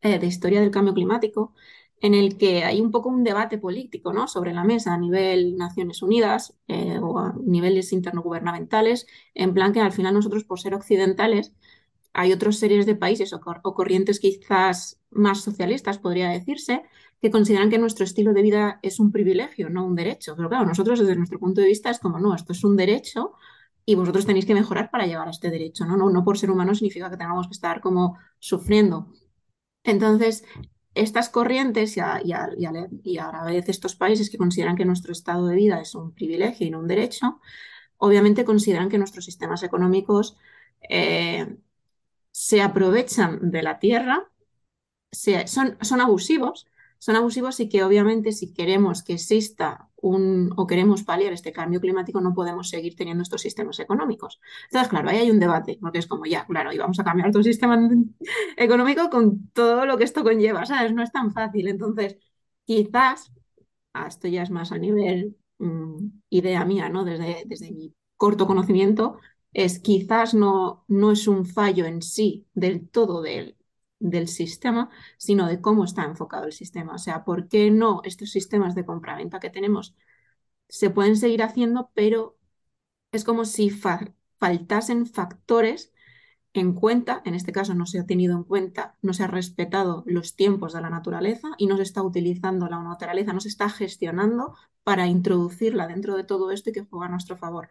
eh, 0.00 0.18
de 0.18 0.26
historia 0.26 0.60
del 0.60 0.70
cambio 0.70 0.94
climático, 0.94 1.54
en 2.04 2.12
el 2.12 2.36
que 2.36 2.64
hay 2.64 2.82
un 2.82 2.90
poco 2.90 3.08
un 3.08 3.24
debate 3.24 3.56
político 3.56 4.12
¿no? 4.12 4.28
sobre 4.28 4.52
la 4.52 4.62
mesa 4.62 4.92
a 4.92 4.98
nivel 4.98 5.56
Naciones 5.56 6.02
Unidas 6.02 6.54
eh, 6.68 6.98
o 7.00 7.18
a 7.18 7.34
niveles 7.42 7.94
internogubernamentales, 7.94 9.06
en 9.34 9.54
plan 9.54 9.72
que 9.72 9.80
al 9.80 9.90
final 9.90 10.12
nosotros, 10.12 10.44
por 10.44 10.60
ser 10.60 10.74
occidentales, 10.74 11.54
hay 12.12 12.34
otras 12.34 12.58
series 12.58 12.84
de 12.84 12.94
países 12.94 13.32
o, 13.32 13.40
corrientes 13.40 14.20
quizás 14.20 15.00
más 15.12 15.40
socialistas, 15.40 15.98
podría 15.98 16.28
decirse, 16.28 16.82
que 17.22 17.30
consideran 17.30 17.70
que 17.70 17.78
nuestro 17.78 18.04
estilo 18.04 18.34
de 18.34 18.42
vida 18.42 18.80
es 18.82 19.00
un 19.00 19.10
privilegio, 19.10 19.70
no 19.70 19.86
un 19.86 19.94
derecho. 19.94 20.36
Pero 20.36 20.50
claro, 20.50 20.66
nosotros 20.66 21.00
desde 21.00 21.16
nuestro 21.16 21.38
punto 21.38 21.62
de 21.62 21.68
vista 21.68 21.88
es 21.88 22.00
como, 22.00 22.18
no, 22.18 22.34
esto 22.34 22.52
es 22.52 22.64
un 22.64 22.76
derecho 22.76 23.32
y 23.86 23.94
vosotros 23.94 24.26
tenéis 24.26 24.44
que 24.44 24.52
mejorar 24.52 24.90
para 24.90 25.06
llevar 25.06 25.28
a 25.28 25.30
este 25.30 25.50
derecho. 25.50 25.86
No, 25.86 25.96
no 25.96 26.22
por 26.22 26.36
ser 26.36 26.50
humano 26.50 26.74
significa 26.74 27.08
que 27.08 27.16
tengamos 27.16 27.46
que 27.46 27.54
estar 27.54 27.80
como 27.80 28.18
sufriendo. 28.40 29.08
Entonces, 29.84 30.44
estas 30.94 31.28
corrientes 31.28 31.96
y 31.96 32.00
a, 32.00 32.20
la 32.24 33.44
vez 33.44 33.68
estos 33.68 33.96
países 33.96 34.30
que 34.30 34.38
consideran 34.38 34.76
que 34.76 34.84
nuestro 34.84 35.12
estado 35.12 35.46
de 35.46 35.56
vida 35.56 35.80
es 35.80 35.94
un 35.94 36.12
privilegio 36.12 36.66
y 36.66 36.70
no 36.70 36.80
un 36.80 36.86
derecho, 36.88 37.40
obviamente 37.98 38.44
consideran 38.44 38.88
que 38.88 38.98
nuestros 38.98 39.24
sistemas 39.24 39.62
económicos 39.62 40.36
eh, 40.88 41.56
se 42.30 42.62
aprovechan 42.62 43.50
de 43.50 43.62
la 43.62 43.78
tierra, 43.78 44.30
son, 45.10 45.78
son 45.80 46.00
abusivos, 46.00 46.66
son 46.98 47.16
abusivos 47.16 47.60
y 47.60 47.68
que 47.68 47.84
obviamente 47.84 48.32
si 48.32 48.52
queremos 48.52 49.02
que 49.02 49.14
exista 49.14 49.88
o 50.56 50.66
queremos 50.66 51.02
paliar 51.02 51.32
este 51.32 51.52
cambio 51.52 51.80
climático 51.80 52.20
no 52.20 52.34
podemos 52.34 52.68
seguir 52.68 52.94
teniendo 52.94 53.22
estos 53.22 53.40
sistemas 53.40 53.78
económicos. 53.80 54.40
Entonces, 54.64 54.88
claro, 54.88 55.08
ahí 55.08 55.18
hay 55.18 55.30
un 55.30 55.40
debate, 55.40 55.78
porque 55.80 55.98
es 55.98 56.06
como 56.06 56.26
ya, 56.26 56.44
claro, 56.46 56.72
y 56.72 56.78
vamos 56.78 56.98
a 57.00 57.04
cambiar 57.04 57.30
todo 57.32 57.42
sistema 57.42 57.78
económico 58.56 59.08
con 59.10 59.48
todo 59.50 59.86
lo 59.86 59.96
que 59.96 60.04
esto 60.04 60.22
conlleva, 60.22 60.66
¿sabes? 60.66 60.92
No 60.92 61.02
es 61.02 61.12
tan 61.12 61.32
fácil. 61.32 61.68
Entonces, 61.68 62.18
quizás, 62.66 63.32
ah, 63.94 64.06
esto 64.08 64.28
ya 64.28 64.42
es 64.42 64.50
más 64.50 64.72
a 64.72 64.78
nivel 64.78 65.36
mm, 65.58 66.08
idea 66.30 66.64
mía, 66.64 66.88
¿no? 66.88 67.04
Desde, 67.04 67.44
desde 67.46 67.72
mi 67.72 67.94
corto 68.16 68.46
conocimiento, 68.46 69.18
es 69.52 69.78
quizás 69.78 70.34
no, 70.34 70.84
no 70.88 71.12
es 71.12 71.28
un 71.28 71.46
fallo 71.46 71.86
en 71.86 72.02
sí 72.02 72.46
del 72.54 72.88
todo 72.88 73.22
del, 73.22 73.56
del 74.04 74.28
sistema, 74.28 74.90
sino 75.18 75.46
de 75.48 75.60
cómo 75.60 75.84
está 75.84 76.04
enfocado 76.04 76.46
el 76.46 76.52
sistema. 76.52 76.94
O 76.94 76.98
sea, 76.98 77.24
¿por 77.24 77.48
qué 77.48 77.70
no 77.70 78.02
estos 78.04 78.30
sistemas 78.30 78.74
de 78.74 78.84
compraventa 78.84 79.40
que 79.40 79.50
tenemos 79.50 79.96
se 80.68 80.90
pueden 80.90 81.16
seguir 81.16 81.42
haciendo, 81.42 81.90
pero 81.94 82.38
es 83.12 83.24
como 83.24 83.44
si 83.44 83.70
faltasen 83.70 85.06
factores 85.06 85.92
en 86.54 86.74
cuenta, 86.74 87.22
en 87.24 87.34
este 87.34 87.52
caso 87.52 87.74
no 87.74 87.86
se 87.86 87.98
ha 88.00 88.06
tenido 88.06 88.36
en 88.36 88.44
cuenta, 88.44 88.96
no 89.02 89.12
se 89.14 89.24
ha 89.24 89.26
respetado 89.26 90.04
los 90.06 90.36
tiempos 90.36 90.72
de 90.72 90.80
la 90.82 90.90
naturaleza 90.90 91.50
y 91.58 91.66
no 91.66 91.76
se 91.76 91.82
está 91.82 92.02
utilizando 92.02 92.68
la 92.68 92.82
naturaleza, 92.82 93.32
no 93.32 93.40
se 93.40 93.48
está 93.48 93.68
gestionando 93.70 94.54
para 94.84 95.06
introducirla 95.08 95.88
dentro 95.88 96.16
de 96.16 96.24
todo 96.24 96.50
esto 96.52 96.70
y 96.70 96.72
que 96.74 96.84
juega 96.84 97.06
a 97.06 97.10
nuestro 97.10 97.36
favor. 97.36 97.68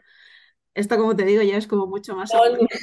Esto, 0.76 0.98
como 0.98 1.16
te 1.16 1.24
digo, 1.24 1.44
ya 1.44 1.58
es 1.58 1.68
como 1.68 1.86
mucho 1.86 2.16
más. 2.16 2.32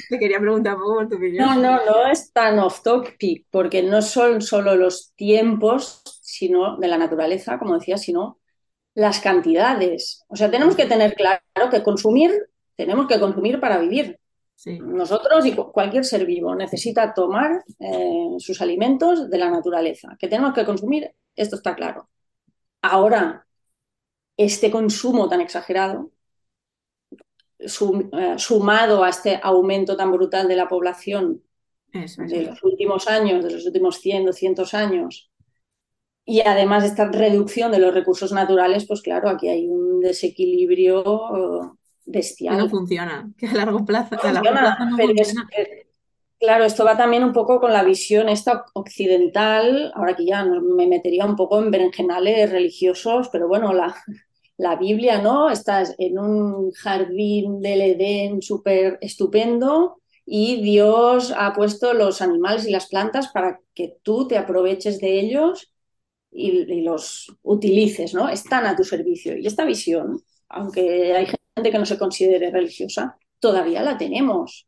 Te 0.09 0.17
quería 0.17 0.39
preguntar 0.39 0.75
un 0.75 0.81
poco 0.81 0.95
por 0.95 1.09
tu 1.09 1.15
opinión. 1.17 1.45
No, 1.45 1.55
no, 1.55 1.85
no 1.85 2.07
es 2.07 2.31
tan 2.31 2.57
off 2.59 2.81
topic, 2.83 3.47
porque 3.49 3.83
no 3.83 4.01
son 4.01 4.41
solo 4.41 4.75
los 4.75 5.13
tiempos 5.15 6.01
sino 6.21 6.77
de 6.77 6.87
la 6.87 6.97
naturaleza, 6.97 7.59
como 7.59 7.77
decía, 7.77 7.97
sino 7.97 8.39
las 8.93 9.19
cantidades. 9.19 10.23
O 10.29 10.35
sea, 10.35 10.49
tenemos 10.49 10.75
que 10.75 10.85
tener 10.85 11.13
claro 11.13 11.69
que 11.69 11.83
consumir, 11.83 12.31
tenemos 12.75 13.07
que 13.07 13.19
consumir 13.19 13.59
para 13.59 13.77
vivir. 13.77 14.17
Nosotros 14.65 15.45
y 15.45 15.55
cualquier 15.55 16.05
ser 16.05 16.25
vivo 16.25 16.55
necesita 16.55 17.13
tomar 17.13 17.63
eh, 17.79 18.35
sus 18.37 18.61
alimentos 18.61 19.29
de 19.29 19.37
la 19.37 19.49
naturaleza. 19.49 20.15
Que 20.19 20.27
tenemos 20.27 20.53
que 20.53 20.65
consumir, 20.65 21.11
esto 21.35 21.55
está 21.55 21.75
claro. 21.75 22.09
Ahora, 22.81 23.45
este 24.37 24.71
consumo 24.71 25.27
tan 25.27 25.41
exagerado 25.41 26.11
eh, 27.61 28.35
sumado 28.37 29.03
a 29.03 29.09
este 29.09 29.39
aumento 29.41 29.95
tan 29.95 30.11
brutal 30.11 30.47
de 30.47 30.55
la 30.55 30.67
población 30.67 31.43
de 31.93 32.43
los 32.43 32.63
últimos 32.63 33.07
años, 33.07 33.43
de 33.43 33.51
los 33.51 33.65
últimos 33.65 33.99
100, 33.99 34.25
200 34.25 34.73
años, 34.73 35.31
y 36.25 36.41
además 36.41 36.83
esta 36.83 37.09
reducción 37.11 37.71
de 37.71 37.79
los 37.79 37.93
recursos 37.93 38.31
naturales, 38.31 38.85
pues 38.85 39.01
claro, 39.01 39.29
aquí 39.29 39.49
hay 39.49 39.67
un 39.67 39.99
desequilibrio 39.99 41.77
bestial. 42.05 42.57
no 42.57 42.69
funciona, 42.69 43.29
que 43.37 43.47
a 43.47 43.53
largo 43.53 43.83
plazo, 43.83 44.15
claro, 46.39 46.63
esto 46.63 46.83
va 46.83 46.97
también 46.97 47.23
un 47.23 47.33
poco 47.33 47.59
con 47.59 47.71
la 47.73 47.83
visión 47.83 48.29
esta 48.29 48.65
occidental, 48.73 49.91
ahora 49.95 50.15
que 50.15 50.25
ya 50.25 50.43
me 50.43 50.87
metería 50.87 51.25
un 51.25 51.35
poco 51.35 51.61
en 51.61 51.71
berenjenales 51.71 52.49
religiosos, 52.49 53.29
pero 53.29 53.47
bueno, 53.47 53.73
la, 53.73 53.95
la 54.61 54.75
Biblia, 54.75 55.19
¿no? 55.19 55.49
Estás 55.49 55.95
en 55.97 56.19
un 56.19 56.71
jardín 56.71 57.61
del 57.61 57.81
Edén 57.81 58.43
súper 58.43 58.99
estupendo 59.01 60.01
y 60.23 60.61
Dios 60.61 61.33
ha 61.35 61.51
puesto 61.53 61.93
los 61.93 62.21
animales 62.21 62.67
y 62.67 62.71
las 62.71 62.87
plantas 62.87 63.29
para 63.29 63.59
que 63.73 63.97
tú 64.03 64.27
te 64.27 64.37
aproveches 64.37 64.99
de 64.99 65.19
ellos 65.19 65.73
y, 66.31 66.81
los 66.81 67.35
utilices, 67.41 68.13
¿no? 68.13 68.29
Están 68.29 68.67
a 68.67 68.75
tu 68.75 68.83
servicio. 68.83 69.35
Y 69.35 69.47
esta 69.47 69.65
visión, 69.65 70.21
aunque 70.47 71.13
hay 71.15 71.25
gente 71.25 71.71
que 71.71 71.79
no 71.79 71.85
se 71.87 71.97
considere 71.97 72.51
religiosa, 72.51 73.17
todavía 73.39 73.81
la 73.81 73.97
tenemos. 73.97 74.67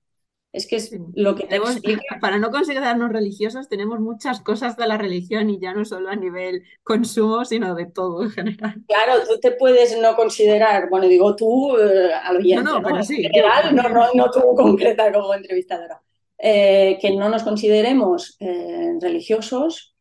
Es 0.53 0.67
que 0.67 0.75
es 0.75 0.95
lo 1.15 1.33
que 1.35 1.47
tenemos, 1.47 1.81
Para 2.21 2.37
no 2.37 2.51
considerarnos 2.51 3.11
religiosos, 3.11 3.67
tenemos 3.67 3.99
muchas 3.99 4.39
cosas 4.41 4.77
de 4.77 4.87
la 4.87 4.99
religión 4.99 5.49
y 5.49 5.59
ya 5.59 5.73
no 5.73 5.83
solo 5.83 6.09
a 6.09 6.15
nivel 6.15 6.63
consumo, 6.83 7.43
sino 7.43 7.73
de 7.73 7.87
todo 7.87 8.23
en 8.23 8.29
general. 8.29 8.75
Claro, 8.87 9.23
tú 9.27 9.39
te 9.39 9.53
puedes 9.53 9.99
no 9.99 10.15
considerar, 10.15 10.89
bueno, 10.91 11.07
digo 11.07 11.35
tú 11.35 11.75
eh, 11.77 12.13
al 12.13 12.43
no, 12.43 12.61
no, 12.61 12.79
¿no? 12.79 12.83
Pero 12.83 13.03
sí, 13.03 13.25
en 13.25 13.31
general, 13.31 13.75
no, 13.75 13.89
no, 13.89 14.05
no 14.13 14.29
tú 14.29 14.41
concreta 14.55 15.11
como 15.11 15.33
entrevistadora, 15.33 16.03
eh, 16.37 16.99
que 17.01 17.15
no 17.15 17.29
nos 17.29 17.41
consideremos 17.41 18.37
eh, 18.39 18.93
religiosos, 19.01 19.95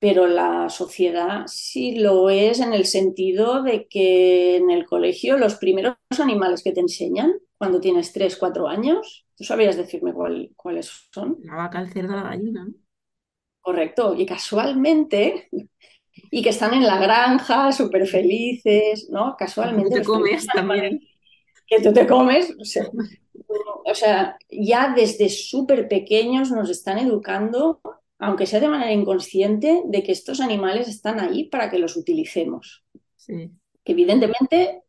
pero 0.00 0.26
la 0.26 0.68
sociedad 0.68 1.44
sí 1.46 2.00
lo 2.00 2.28
es 2.28 2.58
en 2.58 2.72
el 2.72 2.86
sentido 2.86 3.62
de 3.62 3.86
que 3.86 4.56
en 4.56 4.72
el 4.72 4.84
colegio 4.84 5.38
los 5.38 5.54
primeros 5.54 5.94
animales 6.18 6.64
que 6.64 6.72
te 6.72 6.80
enseñan 6.80 7.34
cuando 7.58 7.80
tienes 7.80 8.12
3, 8.12 8.36
4 8.36 8.68
años, 8.68 9.26
¿Tú 9.36 9.44
sabrías 9.44 9.76
decirme 9.76 10.14
cuáles 10.56 11.08
son? 11.12 11.38
La 11.42 11.56
vaca, 11.56 11.80
el 11.80 11.92
cerdo, 11.92 12.16
la 12.16 12.22
gallina. 12.22 12.66
Correcto. 13.60 14.14
Y 14.16 14.24
casualmente, 14.24 15.50
y 16.30 16.42
que 16.42 16.48
están 16.48 16.72
en 16.72 16.84
la 16.84 16.98
granja, 16.98 17.70
súper 17.70 18.06
felices, 18.06 19.08
¿no? 19.10 19.36
Casualmente. 19.36 19.90
Que 19.90 20.00
te 20.00 20.06
comes 20.06 20.46
también. 20.46 21.00
Que 21.66 21.82
tú 21.82 21.92
te 21.92 22.06
comes. 22.06 22.56
O 23.84 23.94
sea, 23.94 24.38
ya 24.48 24.94
desde 24.94 25.28
súper 25.28 25.86
pequeños 25.86 26.50
nos 26.50 26.70
están 26.70 26.98
educando, 26.98 27.82
aunque 28.18 28.46
sea 28.46 28.60
de 28.60 28.68
manera 28.68 28.92
inconsciente, 28.92 29.82
de 29.84 30.02
que 30.02 30.12
estos 30.12 30.40
animales 30.40 30.88
están 30.88 31.20
ahí 31.20 31.44
para 31.44 31.70
que 31.70 31.78
los 31.78 31.94
utilicemos. 31.98 32.86
Sí. 33.16 33.50
Que 33.84 33.92
evidentemente 33.92 34.82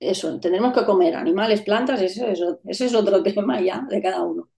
eso, 0.00 0.38
tendremos 0.40 0.72
que 0.74 0.84
comer 0.84 1.14
animales, 1.16 1.62
plantas, 1.62 2.00
ese 2.02 2.32
es 2.32 2.94
otro 2.94 3.22
tema 3.22 3.60
ya 3.60 3.86
de 3.88 4.02
cada 4.02 4.22
uno. 4.22 4.50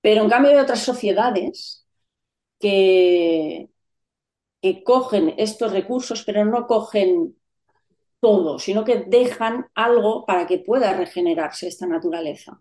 Pero 0.00 0.22
en 0.22 0.30
cambio 0.30 0.52
hay 0.52 0.58
otras 0.58 0.80
sociedades 0.80 1.86
que, 2.60 3.70
que 4.62 4.84
cogen 4.84 5.34
estos 5.38 5.72
recursos, 5.72 6.24
pero 6.24 6.44
no 6.44 6.66
cogen 6.66 7.36
todo, 8.20 8.58
sino 8.58 8.84
que 8.84 9.04
dejan 9.06 9.66
algo 9.74 10.26
para 10.26 10.46
que 10.46 10.58
pueda 10.58 10.94
regenerarse 10.94 11.68
esta 11.68 11.86
naturaleza. 11.86 12.60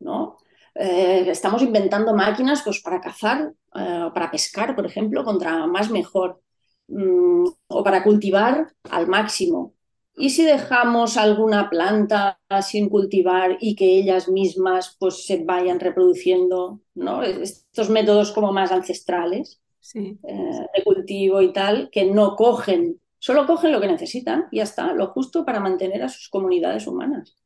¿no? 0.00 0.38
Eh, 0.74 1.24
estamos 1.30 1.62
inventando 1.62 2.14
máquinas 2.14 2.62
pues, 2.64 2.80
para 2.82 3.00
cazar, 3.00 3.52
eh, 3.74 4.08
para 4.14 4.30
pescar, 4.30 4.74
por 4.74 4.86
ejemplo, 4.86 5.24
contra 5.24 5.66
más 5.66 5.90
mejor, 5.90 6.42
mm, 6.88 7.44
o 7.68 7.84
para 7.84 8.02
cultivar 8.02 8.72
al 8.90 9.06
máximo. 9.08 9.74
¿Y 10.16 10.30
si 10.30 10.44
dejamos 10.44 11.16
alguna 11.16 11.70
planta 11.70 12.38
sin 12.62 12.88
cultivar 12.88 13.56
y 13.60 13.74
que 13.74 13.86
ellas 13.86 14.28
mismas 14.28 14.96
pues, 14.98 15.24
se 15.24 15.42
vayan 15.44 15.80
reproduciendo? 15.80 16.80
¿no? 16.94 17.22
Estos 17.22 17.88
métodos 17.88 18.32
como 18.32 18.52
más 18.52 18.70
ancestrales 18.72 19.60
eh, 19.94 20.14
de 20.22 20.84
cultivo 20.84 21.40
y 21.40 21.52
tal, 21.52 21.90
que 21.90 22.04
no 22.04 22.36
cogen, 22.36 23.00
solo 23.18 23.46
cogen 23.46 23.72
lo 23.72 23.80
que 23.80 23.88
necesitan 23.88 24.46
y 24.50 24.58
ya 24.58 24.64
está, 24.64 24.92
lo 24.92 25.08
justo 25.08 25.44
para 25.44 25.60
mantener 25.60 26.02
a 26.02 26.08
sus 26.08 26.28
comunidades 26.28 26.86
humanas. 26.86 27.36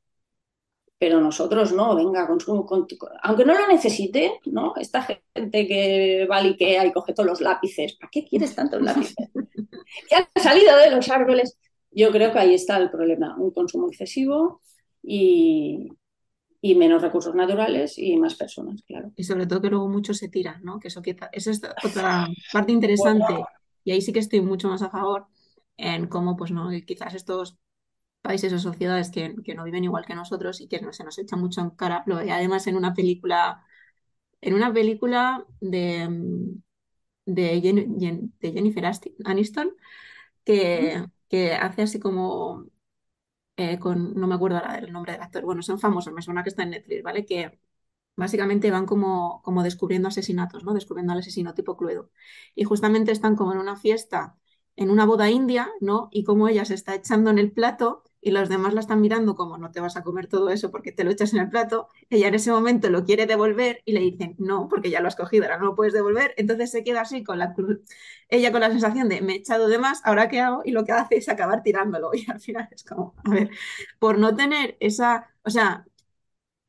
Pero 0.98 1.20
nosotros 1.20 1.72
no, 1.72 1.94
venga, 1.94 2.26
consumo, 2.26 2.66
aunque 3.22 3.44
no 3.44 3.54
lo 3.54 3.66
necesite, 3.68 4.40
¿no? 4.46 4.74
Esta 4.76 5.02
gente 5.02 5.66
que 5.66 6.26
va 6.30 6.38
a 6.38 6.40
Ikea 6.40 6.86
y 6.86 6.92
coge 6.92 7.12
todos 7.12 7.28
los 7.28 7.40
lápices, 7.40 7.94
¿para 7.96 8.10
qué 8.10 8.24
quieres 8.24 8.54
tantos 8.54 8.80
lápices? 8.80 9.28
que 10.08 10.14
han 10.16 10.26
salido 10.36 10.76
de 10.76 10.90
los 10.90 11.08
árboles 11.10 11.58
yo 11.94 12.10
creo 12.10 12.32
que 12.32 12.38
ahí 12.38 12.54
está 12.54 12.76
el 12.78 12.90
problema, 12.90 13.36
un 13.38 13.50
consumo 13.52 13.88
excesivo 13.88 14.60
y, 15.02 15.90
menos 16.62 17.02
recursos 17.02 17.34
naturales 17.34 17.98
y 17.98 18.16
más 18.16 18.34
personas, 18.34 18.82
claro. 18.82 19.12
Y 19.16 19.24
sobre 19.24 19.46
todo 19.46 19.60
que 19.60 19.70
luego 19.70 19.88
mucho 19.88 20.14
se 20.14 20.28
tira, 20.28 20.60
¿no? 20.62 20.80
Que 20.80 20.88
eso, 20.88 21.02
eso 21.32 21.50
es 21.50 21.62
otra 21.84 22.26
parte 22.52 22.72
interesante. 22.72 23.44
Y 23.84 23.92
ahí 23.92 24.00
sí 24.00 24.12
que 24.12 24.20
estoy 24.20 24.40
mucho 24.40 24.68
más 24.68 24.80
a 24.82 24.88
favor 24.88 25.26
en 25.76 26.06
cómo, 26.06 26.36
pues, 26.36 26.50
¿no? 26.50 26.70
Quizás 26.86 27.14
estos 27.14 27.58
países 28.22 28.52
o 28.54 28.58
sociedades 28.58 29.10
que, 29.10 29.34
no 29.54 29.64
viven 29.64 29.84
igual 29.84 30.06
que 30.06 30.14
nosotros 30.14 30.62
y 30.62 30.66
que 30.66 30.80
no, 30.80 30.92
se 30.94 31.04
nos 31.04 31.18
echa 31.18 31.36
mucho 31.36 31.60
en 31.60 31.70
cara. 31.70 32.02
Lo 32.06 32.16
además 32.16 32.66
en 32.66 32.76
una 32.76 32.94
película, 32.94 33.62
en 34.40 34.54
una 34.54 34.72
película 34.72 35.44
de, 35.60 36.08
de, 37.26 38.30
de 38.40 38.52
Jennifer 38.52 38.90
Aniston, 39.26 39.76
que, 40.44 41.04
que 41.28 41.52
hace 41.54 41.82
así 41.82 42.00
como, 42.00 42.66
eh, 43.56 43.78
con, 43.78 44.14
no 44.14 44.26
me 44.26 44.34
acuerdo 44.34 44.58
ahora 44.58 44.80
del 44.80 44.92
nombre 44.92 45.12
del 45.12 45.22
actor, 45.22 45.44
bueno, 45.44 45.62
son 45.62 45.78
famosos, 45.80 46.12
me 46.12 46.22
suena 46.22 46.42
que 46.42 46.50
está 46.50 46.62
en 46.64 46.70
Netflix, 46.70 47.02
¿vale? 47.02 47.24
Que 47.26 47.58
básicamente 48.16 48.70
van 48.70 48.86
como, 48.86 49.42
como 49.42 49.62
descubriendo 49.62 50.08
asesinatos, 50.08 50.64
¿no? 50.64 50.74
Descubriendo 50.74 51.12
al 51.12 51.20
asesino 51.20 51.54
tipo 51.54 51.76
Cluedo. 51.76 52.10
Y 52.54 52.64
justamente 52.64 53.12
están 53.12 53.36
como 53.36 53.52
en 53.52 53.58
una 53.58 53.76
fiesta, 53.76 54.36
en 54.76 54.90
una 54.90 55.06
boda 55.06 55.30
india, 55.30 55.70
¿no? 55.80 56.08
Y 56.12 56.24
como 56.24 56.48
ella 56.48 56.64
se 56.64 56.74
está 56.74 56.94
echando 56.94 57.30
en 57.30 57.38
el 57.38 57.52
plato 57.52 58.04
y 58.24 58.30
los 58.30 58.48
demás 58.48 58.74
la 58.74 58.80
están 58.80 59.00
mirando 59.00 59.34
como 59.34 59.58
no 59.58 59.70
te 59.70 59.80
vas 59.80 59.96
a 59.96 60.02
comer 60.02 60.26
todo 60.26 60.50
eso 60.50 60.70
porque 60.70 60.92
te 60.92 61.04
lo 61.04 61.10
echas 61.10 61.32
en 61.34 61.40
el 61.40 61.50
plato, 61.50 61.88
ella 62.10 62.28
en 62.28 62.34
ese 62.34 62.50
momento 62.50 62.90
lo 62.90 63.04
quiere 63.04 63.26
devolver 63.26 63.82
y 63.84 63.92
le 63.92 64.00
dicen 64.00 64.34
no, 64.38 64.68
porque 64.68 64.90
ya 64.90 65.00
lo 65.00 65.08
has 65.08 65.16
cogido, 65.16 65.44
ahora 65.44 65.58
no 65.58 65.66
lo 65.66 65.74
puedes 65.74 65.92
devolver, 65.92 66.34
entonces 66.36 66.70
se 66.70 66.84
queda 66.84 67.02
así 67.02 67.22
con 67.22 67.38
la 67.38 67.54
ella 68.28 68.52
con 68.52 68.60
la 68.60 68.70
sensación 68.70 69.08
de 69.08 69.20
me 69.20 69.34
he 69.34 69.36
echado 69.36 69.68
de 69.68 69.78
más, 69.78 70.00
ahora 70.04 70.28
qué 70.28 70.40
hago 70.40 70.62
y 70.64 70.72
lo 70.72 70.84
que 70.84 70.92
hace 70.92 71.16
es 71.16 71.28
acabar 71.28 71.62
tirándolo. 71.62 72.10
Y 72.14 72.30
al 72.30 72.40
final 72.40 72.68
es 72.70 72.84
como, 72.84 73.14
a 73.24 73.30
ver, 73.30 73.50
por 73.98 74.18
no 74.18 74.34
tener 74.34 74.76
esa, 74.80 75.28
o 75.42 75.50
sea, 75.50 75.86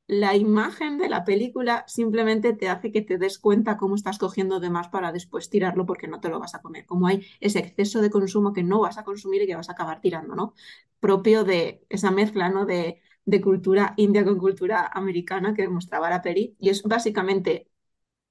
la 0.08 0.36
imagen 0.36 0.98
de 0.98 1.10
la 1.10 1.24
película 1.26 1.84
simplemente 1.88 2.54
te 2.54 2.70
hace 2.70 2.92
que 2.92 3.02
te 3.02 3.18
des 3.18 3.40
cuenta 3.40 3.78
cómo 3.78 3.96
estás 3.96 4.18
cogiendo 4.20 4.60
de 4.60 4.70
más 4.70 4.88
para 4.90 5.12
después 5.12 5.50
tirarlo 5.50 5.86
porque 5.86 6.08
no 6.08 6.20
te 6.20 6.30
lo 6.30 6.40
vas 6.40 6.56
a 6.56 6.62
comer. 6.62 6.86
Como 6.86 7.08
hay 7.08 7.26
ese 7.40 7.60
exceso 7.60 8.02
de 8.02 8.10
consumo 8.12 8.54
que 8.54 8.64
no 8.64 8.82
vas 8.82 8.98
a 8.98 9.04
consumir 9.04 9.42
y 9.42 9.48
que 9.48 9.56
vas 9.56 9.70
a 9.70 9.74
acabar 9.74 10.02
tirando, 10.02 10.36
¿no? 10.36 10.54
Propio 11.00 11.44
de 11.44 11.86
esa 11.90 12.12
mezcla, 12.12 12.50
¿no? 12.50 12.66
De, 12.66 13.02
de 13.26 13.42
cultura 13.42 13.94
india 13.98 14.24
con 14.26 14.38
cultura 14.40 14.88
americana 14.94 15.54
que 15.56 15.68
mostraba 15.70 16.10
la 16.10 16.22
peli. 16.22 16.56
Y 16.60 16.70
es 16.70 16.84
básicamente 16.84 17.70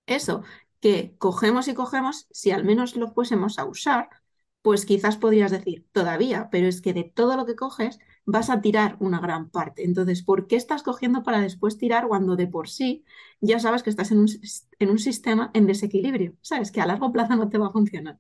eso, 0.07 0.43
que 0.81 1.17
cogemos 1.19 1.69
y 1.69 1.75
cogemos, 1.75 2.27
si 2.31 2.51
al 2.51 2.65
menos 2.65 2.97
lo 2.97 3.09
fuésemos 3.13 3.59
a 3.59 3.65
usar, 3.65 4.09
pues 4.63 4.87
quizás 4.87 5.17
podrías 5.17 5.51
decir 5.51 5.87
todavía, 5.93 6.49
pero 6.51 6.67
es 6.69 6.81
que 6.83 6.93
de 6.95 7.05
todo 7.05 7.37
lo 7.37 7.47
que 7.47 7.57
coges 7.57 7.99
vas 8.27 8.51
a 8.51 8.61
tirar 8.61 8.97
una 9.01 9.21
gran 9.21 9.51
parte. 9.51 9.85
Entonces, 9.85 10.23
¿por 10.23 10.47
qué 10.47 10.57
estás 10.57 10.83
cogiendo 10.83 11.23
para 11.23 11.41
después 11.41 11.79
tirar 11.79 12.09
cuando 12.09 12.37
de 12.37 12.47
por 12.49 12.69
sí 12.69 13.05
ya 13.41 13.59
sabes 13.61 13.83
que 13.83 13.91
estás 13.91 14.11
en 14.13 14.19
un, 14.21 14.29
en 14.79 14.91
un 14.91 14.99
sistema 14.99 15.51
en 15.55 15.67
desequilibrio? 15.67 16.35
Sabes 16.43 16.73
que 16.73 16.81
a 16.81 16.87
largo 16.87 17.13
plazo 17.13 17.37
no 17.37 17.49
te 17.51 17.59
va 17.59 17.69
a 17.69 17.73
funcionar. 17.73 18.19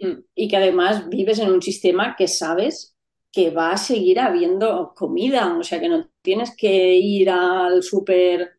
Mm, 0.00 0.22
y 0.34 0.48
que 0.48 0.56
además 0.56 1.08
vives 1.08 1.38
en 1.38 1.50
un 1.50 1.62
sistema 1.62 2.16
que 2.16 2.28
sabes 2.28 2.96
que 3.30 3.50
va 3.50 3.72
a 3.72 3.76
seguir 3.78 4.20
habiendo 4.20 4.92
comida, 4.94 5.56
o 5.58 5.62
sea 5.62 5.80
que 5.80 5.88
no 5.88 6.10
tienes 6.22 6.54
que 6.56 6.94
ir 6.96 7.30
al 7.30 7.82
súper 7.82 8.58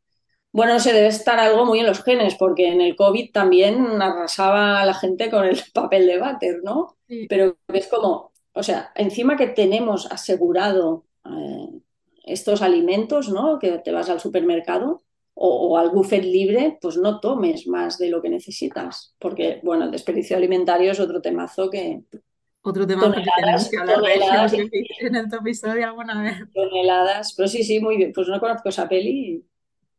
bueno, 0.53 0.73
no 0.75 0.81
sé, 0.81 0.93
debe 0.93 1.09
estar 1.09 1.39
algo 1.39 1.67
muy 1.67 1.81
en 1.81 1.87
los 1.87 2.03
genes, 2.03 2.35
porque 2.37 2.69
en 2.69 2.81
el 2.81 2.95
COVID 2.97 3.31
también 3.33 4.01
arrasaba 4.01 4.81
a 4.81 4.87
la 4.87 4.95
gente 4.95 5.31
con 5.31 5.45
el 5.45 5.61
papel 5.75 6.07
de 6.07 6.19
váter, 6.19 6.61
¿no? 6.63 6.97
Pero 7.27 7.59
es 7.69 7.87
como, 7.89 8.32
o 8.53 8.63
sea, 8.63 8.91
encima 8.95 9.35
que 9.35 9.47
tenemos 9.47 10.11
asegurado 10.11 11.05
eh, 11.25 11.69
estos 12.25 12.61
alimentos, 12.61 13.29
¿no? 13.29 13.59
Que 13.59 13.79
te 13.79 13.91
vas 13.91 14.09
al 14.09 14.19
supermercado 14.19 15.03
o, 15.35 15.77
al 15.77 15.89
buffet 15.89 16.23
libre, 16.23 16.77
pues 16.79 16.97
no 16.97 17.19
tomes 17.19 17.67
más 17.67 17.97
de 17.97 18.09
lo 18.09 18.21
que 18.21 18.29
necesitas, 18.29 19.15
porque, 19.17 19.59
bueno, 19.63 19.85
el 19.85 19.91
desperdicio 19.91 20.37
alimentario 20.37 20.91
es 20.91 20.99
otro 20.99 21.21
temazo 21.21 21.69
que... 21.69 22.03
Otro 22.61 22.87
tema 22.87 23.01
toneladas, 23.01 23.69
que 23.69 23.77
toneladas, 23.77 24.53
en 24.53 25.15
el 25.15 25.27
episodio 25.33 25.85
alguna 25.85 26.21
vez. 26.21 26.37
Toneladas, 26.53 27.33
pero 27.35 27.49
sí, 27.49 27.63
sí, 27.63 27.81
muy 27.81 27.97
bien. 27.97 28.13
Pues 28.13 28.29
no 28.29 28.39
conozco 28.39 28.69
esa 28.69 28.87
peli 28.87 29.43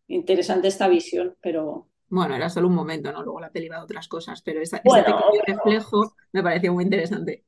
interesante 0.09 0.69
esta 0.69 0.89
visión, 0.89 1.37
pero... 1.43 1.89
Bueno, 2.09 2.35
era 2.37 2.49
solo 2.49 2.69
un 2.69 2.75
momento, 2.75 3.13
¿no? 3.13 3.23
Luego 3.23 3.41
la 3.41 3.51
peli 3.51 3.69
va 3.69 3.79
a 3.79 3.85
otras 3.85 4.09
cosas, 4.09 4.41
pero 4.41 4.63
ese 4.63 4.79
pequeño 4.79 5.19
reflejo 5.47 6.15
me 6.33 6.43
pareció 6.43 6.73
muy 6.73 6.85
interesante. 6.85 7.45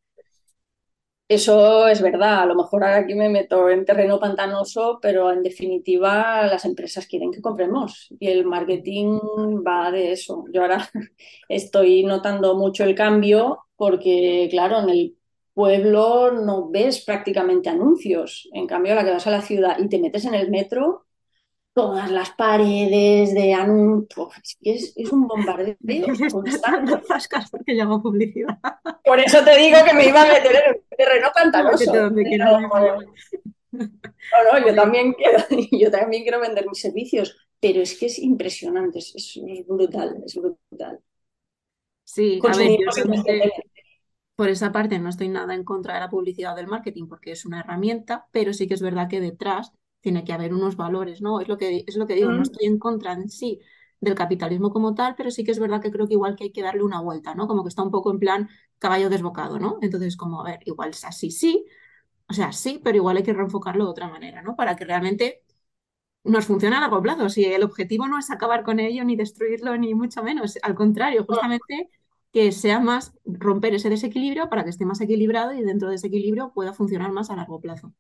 Eso 1.29 1.89
es 1.89 2.01
verdad, 2.03 2.43
a 2.43 2.47
lo 2.47 2.55
mejor 2.55 2.85
ahora 2.85 2.99
aquí 2.99 3.15
me 3.17 3.29
meto 3.29 3.69
en 3.69 3.85
terreno 3.85 4.21
pantanoso, 4.21 5.01
pero 5.03 5.33
en 5.33 5.43
definitiva 5.43 6.47
las 6.47 6.65
empresas 6.65 7.09
quieren 7.09 7.33
que 7.33 7.41
compremos 7.43 8.07
y 8.21 8.29
el 8.29 8.45
marketing 8.45 9.19
va 9.67 9.91
de 9.91 10.13
eso. 10.13 10.45
Yo 10.53 10.63
ahora 10.63 10.89
estoy 11.49 12.05
notando 12.05 12.55
mucho 12.57 12.85
el 12.85 12.95
cambio 12.95 13.59
porque, 13.75 14.47
claro, 14.53 14.79
en 14.81 14.89
el 14.91 15.17
pueblo 15.53 16.31
no 16.31 16.71
ves 16.71 17.05
prácticamente 17.05 17.71
anuncios. 17.71 18.49
En 18.53 18.69
cambio, 18.69 18.95
la 18.95 19.05
que 19.05 19.11
vas 19.11 19.27
a 19.27 19.33
la 19.33 19.43
ciudad 19.43 19.79
y 19.81 19.89
te 19.89 19.99
metes 19.99 20.27
en 20.27 20.35
el 20.35 20.49
metro, 20.49 21.06
todas 21.77 22.11
las 22.11 22.31
paredes 22.31 23.35
de 23.35 23.53
anuncios. 23.53 24.31
Es, 24.63 24.95
es, 24.97 25.13
un 25.13 25.27
bombardeo 25.27 26.07
constante. 26.33 27.03
porque 27.51 27.75
llamo 27.75 28.03
publicidad. 28.03 28.59
Por 29.05 29.21
eso 29.21 29.45
te 29.45 29.59
digo 29.59 29.77
que 29.87 29.93
me 29.93 30.09
iba 30.09 30.23
a 30.23 30.27
meter 30.27 30.53
en 30.57 30.75
el 30.75 30.97
terreno 30.97 31.29
pantanoso. 31.35 31.93
No, 31.93 32.11
no, 33.71 34.67
yo 34.67 34.75
también, 34.75 35.13
quiero, 35.13 35.37
yo 35.71 35.91
también 35.91 36.23
quiero 36.23 36.41
vender 36.41 36.67
mis 36.67 36.81
servicios, 36.81 37.37
pero 37.61 37.83
es 37.83 37.99
que 37.99 38.07
es 38.07 38.21
impresionante, 38.21 39.01
es, 39.01 39.13
es 39.15 39.67
brutal, 39.67 40.23
es 40.25 40.35
brutal. 40.35 40.99
Sí, 42.05 42.41
a 42.43 42.57
ver, 42.57 42.71
yo 42.71 43.05
por 44.35 44.49
esa 44.49 44.73
parte 44.73 44.99
no 44.99 45.11
estoy 45.11 45.29
nada 45.29 45.55
en 45.55 45.65
contra 45.65 45.95
de 45.95 46.01
la 46.01 46.09
publicidad 46.09 46.57
del 46.57 46.69
marketing 46.69 47.07
porque 47.07 47.33
es 47.33 47.45
una 47.45 47.61
herramienta, 47.61 48.29
pero 48.33 48.55
sí 48.55 48.67
que 48.67 48.75
es 48.75 48.83
verdad 48.83 49.09
que 49.11 49.21
detrás 49.21 49.73
tiene 50.07 50.23
que 50.23 50.33
haber 50.33 50.55
unos 50.55 50.77
valores, 50.77 51.21
¿no? 51.21 51.41
Es 51.41 51.49
lo 51.49 51.59
que, 51.59 51.83
es 51.85 51.97
lo 51.97 52.07
que 52.07 52.15
digo, 52.15 52.33
no 52.33 52.43
estoy 52.45 52.67
en 52.67 52.79
contra 52.79 53.13
en 53.13 53.29
sí 53.29 53.61
del 54.01 54.15
capitalismo 54.15 54.71
como 54.71 54.95
tal, 54.95 55.17
pero 55.17 55.33
sí 55.33 55.43
que 55.43 55.51
es 55.51 55.59
verdad 55.59 55.81
que 55.83 55.91
creo 55.91 56.07
que 56.07 56.15
igual 56.15 56.37
que 56.37 56.45
hay 56.45 56.53
que 56.53 56.63
darle 56.63 56.85
una 56.85 57.01
vuelta, 57.01 57.35
¿no? 57.35 57.49
Como 57.49 57.65
que 57.65 57.71
está 57.71 57.83
un 57.83 57.91
poco 57.91 58.13
en 58.13 58.21
plan 58.21 58.49
caballo 58.79 59.11
desbocado, 59.11 59.59
¿no? 59.59 59.79
Entonces, 59.83 60.17
como, 60.17 60.43
a 60.43 60.45
ver, 60.45 60.61
igual 60.65 60.91
es 60.91 61.05
así, 61.05 61.33
sí, 61.33 61.65
o 62.29 62.33
sea, 62.35 62.53
sí, 62.53 62.81
pero 62.85 62.97
igual 62.99 63.17
hay 63.17 63.25
que 63.25 63.33
reenfocarlo 63.33 63.85
de 63.85 63.91
otra 63.91 64.09
manera, 64.09 64.43
¿no? 64.43 64.55
Para 64.55 64.77
que 64.77 64.85
realmente 64.85 65.43
nos 66.25 66.47
funcione 66.47 66.77
a 66.77 66.81
largo 66.81 67.03
plazo. 67.03 67.29
Si 67.29 67.45
el 67.45 67.65
objetivo 67.65 68.09
no 68.09 68.19
es 68.19 68.31
acabar 68.31 68.65
con 68.65 68.81
ello, 68.81 69.05
ni 69.05 69.17
destruirlo, 69.17 69.77
ni 69.79 69.95
mucho 69.95 70.23
menos, 70.23 70.59
al 70.63 70.75
contrario, 70.77 71.25
justamente 71.27 71.91
que 72.33 72.53
sea 72.53 72.81
más 72.81 73.13
romper 73.25 73.75
ese 73.75 73.91
desequilibrio 73.91 74.49
para 74.51 74.65
que 74.65 74.71
esté 74.71 74.85
más 74.87 75.01
equilibrado 75.01 75.53
y 75.55 75.63
dentro 75.63 75.89
de 75.91 75.97
ese 75.97 76.09
equilibrio 76.09 76.53
pueda 76.55 76.73
funcionar 76.75 77.13
más 77.13 77.31
a 77.31 77.37
largo 77.37 77.61
plazo. 77.61 77.93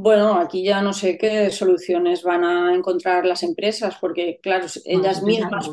Bueno, 0.00 0.38
aquí 0.38 0.62
ya 0.62 0.80
no 0.80 0.92
sé 0.92 1.18
qué 1.18 1.50
soluciones 1.50 2.22
van 2.22 2.44
a 2.44 2.72
encontrar 2.72 3.26
las 3.26 3.42
empresas, 3.42 3.96
porque 4.00 4.38
claro, 4.40 4.66
ellas 4.84 5.24
mismas 5.24 5.70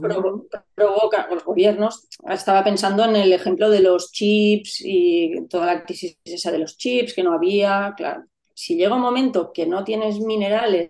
provocan, 0.73 1.28
los 1.30 1.45
gobiernos, 1.45 2.07
estaba 2.28 2.63
pensando 2.63 3.05
en 3.05 3.17
el 3.17 3.32
ejemplo 3.32 3.69
de 3.69 3.82
los 3.82 4.11
chips 4.11 4.82
y 4.84 5.45
toda 5.47 5.67
la 5.67 5.84
crisis 5.84 6.17
esa 6.26 6.51
de 6.51 6.57
los 6.57 6.76
chips 6.76 7.13
que 7.13 7.21
no 7.21 7.34
había, 7.34 7.93
claro, 7.95 8.23
si 8.55 8.76
llega 8.76 8.95
un 8.95 9.01
momento 9.01 9.53
que 9.53 9.67
no 9.67 9.84
tienes 9.84 10.19
minerales 10.19 10.89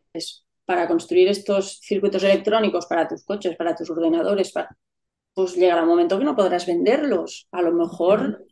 para 0.63 0.87
construir 0.87 1.27
estos 1.27 1.81
circuitos 1.81 2.23
electrónicos 2.23 2.85
para 2.85 3.05
tus 3.05 3.25
coches, 3.25 3.57
para 3.57 3.75
tus 3.75 3.89
ordenadores, 3.89 4.53
pues 5.33 5.57
llegará 5.57 5.81
un 5.81 5.89
momento 5.89 6.17
que 6.17 6.23
no 6.23 6.37
podrás 6.37 6.65
venderlos. 6.65 7.49
A 7.51 7.61
lo 7.61 7.73
mejor 7.73 8.45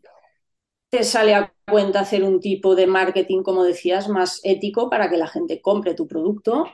te 0.93 1.03
sale 1.03 1.33
a 1.33 1.51
cuenta 1.67 2.01
hacer 2.01 2.23
un 2.23 2.39
tipo 2.39 2.75
de 2.75 2.85
marketing, 2.85 3.41
como 3.41 3.63
decías, 3.63 4.09
más 4.09 4.39
ético 4.43 4.91
para 4.91 5.09
que 5.09 5.17
la 5.17 5.25
gente 5.25 5.59
compre 5.59 5.95
tu 5.95 6.07
producto, 6.07 6.67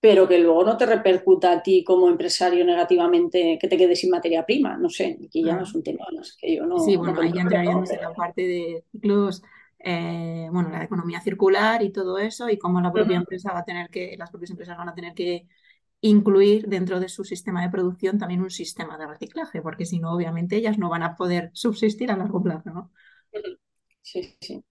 pero 0.00 0.26
que 0.26 0.40
luego 0.40 0.64
no 0.64 0.76
te 0.76 0.86
repercuta 0.86 1.52
a 1.52 1.62
ti 1.62 1.84
como 1.84 2.08
empresario 2.08 2.64
negativamente 2.64 3.56
que 3.60 3.68
te 3.68 3.76
quedes 3.76 4.00
sin 4.00 4.10
materia 4.10 4.44
prima. 4.44 4.76
No 4.76 4.90
sé, 4.90 5.20
aquí 5.24 5.44
ya 5.44 5.54
no 5.54 5.62
es 5.62 5.72
un 5.72 5.84
tema 5.84 6.04
más 6.16 6.36
que 6.36 6.56
yo 6.56 6.66
no. 6.66 6.80
Sí, 6.80 6.96
bueno, 6.96 7.20
ahí 7.20 7.32
ya 7.32 7.42
entraríamos 7.42 7.88
en 7.92 8.00
la 8.00 8.12
parte 8.12 8.42
de 8.42 8.84
ciclos. 8.90 9.40
Eh, 9.78 10.48
bueno, 10.50 10.70
la 10.70 10.82
economía 10.82 11.20
circular 11.20 11.80
y 11.80 11.92
todo 11.92 12.18
eso, 12.18 12.48
y 12.48 12.58
cómo 12.58 12.80
la 12.80 12.90
propia 12.90 13.18
empresa 13.18 13.52
va 13.52 13.60
a 13.60 13.64
tener 13.64 13.88
que, 13.88 14.16
las 14.18 14.30
propias 14.30 14.50
empresas 14.50 14.76
van 14.76 14.88
a 14.88 14.96
tener 14.96 15.14
que 15.14 15.46
incluir 16.00 16.66
dentro 16.66 16.98
de 16.98 17.08
su 17.08 17.22
sistema 17.22 17.62
de 17.62 17.70
producción 17.70 18.18
también 18.18 18.42
un 18.42 18.50
sistema 18.50 18.98
de 18.98 19.06
reciclaje, 19.06 19.62
porque 19.62 19.86
si 19.86 20.00
no, 20.00 20.12
obviamente 20.12 20.56
ellas 20.56 20.76
no 20.76 20.88
van 20.88 21.04
a 21.04 21.14
poder 21.14 21.50
subsistir 21.52 22.10
a 22.10 22.16
largo 22.16 22.42
plazo, 22.42 22.70
¿no? 22.70 22.90
Sí, 24.02 24.36
sí. 24.40 24.64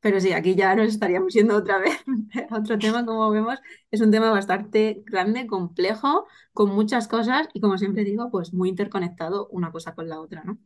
Pero 0.00 0.20
sí, 0.20 0.32
aquí 0.32 0.54
ya 0.56 0.74
nos 0.76 0.88
estaríamos 0.88 1.34
yendo 1.34 1.56
otra 1.56 1.78
vez 1.78 1.92
otro 2.52 2.78
tema, 2.78 3.06
como 3.06 3.30
vemos, 3.30 3.58
es 3.90 4.00
un 4.02 4.10
tema 4.12 4.30
bastante 4.32 5.02
grande, 5.06 5.46
complejo, 5.46 6.26
con 6.54 6.70
muchas 6.70 7.08
cosas 7.08 7.48
y 7.54 7.60
como 7.60 7.78
siempre 7.78 8.04
digo, 8.04 8.30
pues 8.30 8.54
muy 8.54 8.70
interconectado 8.70 9.48
una 9.50 9.72
cosa 9.72 9.94
con 9.94 10.08
la 10.08 10.20
otra, 10.20 10.44
¿no? 10.44 10.58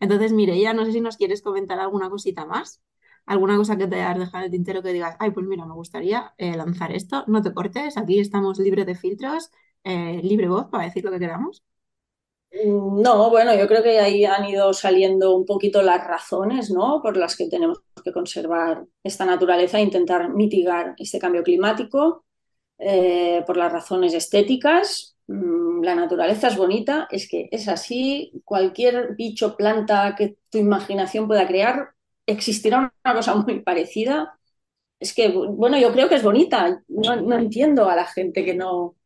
Entonces, 0.00 0.32
ya 0.62 0.74
no 0.74 0.84
sé 0.86 0.92
si 0.92 1.00
nos 1.02 1.16
quieres 1.18 1.42
comentar 1.42 1.80
alguna 1.80 2.10
cosita 2.10 2.46
más, 2.46 2.82
alguna 3.26 3.56
cosa 3.58 3.76
que 3.78 3.86
te 3.88 3.96
hayas 4.02 4.18
dejado 4.20 4.38
en 4.40 4.44
el 4.46 4.50
tintero 4.52 4.82
que 4.82 4.92
digas, 4.94 5.16
ay, 5.20 5.32
pues 5.32 5.46
mira, 5.46 5.66
me 5.66 5.74
gustaría 5.74 6.34
eh, 6.38 6.56
lanzar 6.56 6.92
esto, 6.92 7.24
no 7.28 7.42
te 7.42 7.54
cortes, 7.54 7.96
aquí 7.98 8.20
estamos 8.20 8.58
libres 8.58 8.86
de 8.86 8.96
filtros, 8.96 9.50
eh, 9.84 10.20
libre 10.24 10.48
voz 10.48 10.68
para 10.70 10.84
decir 10.84 11.04
lo 11.04 11.12
que 11.12 11.20
queramos. 11.20 11.64
No, 12.54 13.30
bueno, 13.30 13.54
yo 13.54 13.66
creo 13.66 13.82
que 13.82 13.98
ahí 13.98 14.24
han 14.26 14.44
ido 14.44 14.72
saliendo 14.74 15.34
un 15.34 15.46
poquito 15.46 15.80
las 15.82 16.06
razones, 16.06 16.70
¿no? 16.70 17.00
Por 17.02 17.16
las 17.16 17.34
que 17.34 17.48
tenemos 17.48 17.80
que 18.04 18.12
conservar 18.12 18.84
esta 19.02 19.24
naturaleza 19.24 19.78
e 19.78 19.82
intentar 19.82 20.28
mitigar 20.34 20.94
este 20.98 21.18
cambio 21.18 21.42
climático, 21.42 22.24
eh, 22.78 23.42
por 23.46 23.56
las 23.56 23.72
razones 23.72 24.14
estéticas. 24.14 25.16
Mm, 25.28 25.82
la 25.82 25.94
naturaleza 25.94 26.48
es 26.48 26.56
bonita, 26.56 27.08
es 27.10 27.28
que 27.28 27.48
es 27.52 27.68
así. 27.68 28.32
Cualquier 28.44 29.14
bicho, 29.16 29.56
planta 29.56 30.14
que 30.16 30.36
tu 30.50 30.58
imaginación 30.58 31.28
pueda 31.28 31.46
crear, 31.46 31.90
existirá 32.26 32.92
una 33.04 33.14
cosa 33.14 33.34
muy 33.36 33.60
parecida. 33.60 34.38
Es 35.00 35.14
que, 35.14 35.28
bueno, 35.30 35.78
yo 35.78 35.92
creo 35.92 36.08
que 36.08 36.16
es 36.16 36.22
bonita. 36.24 36.82
no 36.88 37.38
entiendo 37.38 37.88
a 37.88 37.96
la 37.96 38.06
gente 38.06 38.44
que 38.44 38.54
no, 38.54 38.96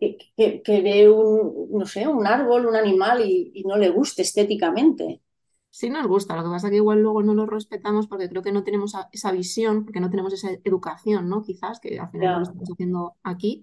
que, 0.00 0.80
ve 0.82 1.10
un, 1.10 1.68
no 1.70 1.84
sé, 1.84 2.08
un 2.08 2.26
árbol, 2.26 2.66
un 2.66 2.76
animal 2.76 3.22
y, 3.24 3.62
no 3.66 3.76
le 3.76 3.90
guste 3.90 4.22
estéticamente. 4.22 5.20
Sí 5.68 5.88
nos 5.88 6.06
gusta, 6.08 6.34
lo 6.34 6.42
que 6.42 6.48
pasa 6.48 6.66
es 6.66 6.70
que 6.72 6.78
igual 6.78 7.00
luego 7.00 7.22
no 7.22 7.34
lo 7.34 7.46
respetamos 7.46 8.08
porque 8.08 8.28
creo 8.28 8.42
que 8.42 8.50
no 8.50 8.64
tenemos 8.64 8.94
esa 9.12 9.30
visión, 9.30 9.84
porque 9.84 10.00
no 10.00 10.10
tenemos 10.10 10.32
esa 10.32 10.50
educación, 10.64 11.28
¿no? 11.28 11.42
Quizás, 11.42 11.78
que 11.78 12.00
al 12.00 12.10
final 12.10 12.38
lo 12.38 12.42
estamos 12.42 12.70
haciendo 12.72 13.14
aquí, 13.22 13.62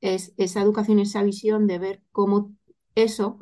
es 0.00 0.32
esa 0.38 0.62
educación 0.62 1.00
y 1.00 1.02
esa 1.02 1.22
visión 1.22 1.66
de 1.66 1.78
ver 1.78 2.02
cómo 2.12 2.54
eso 2.94 3.40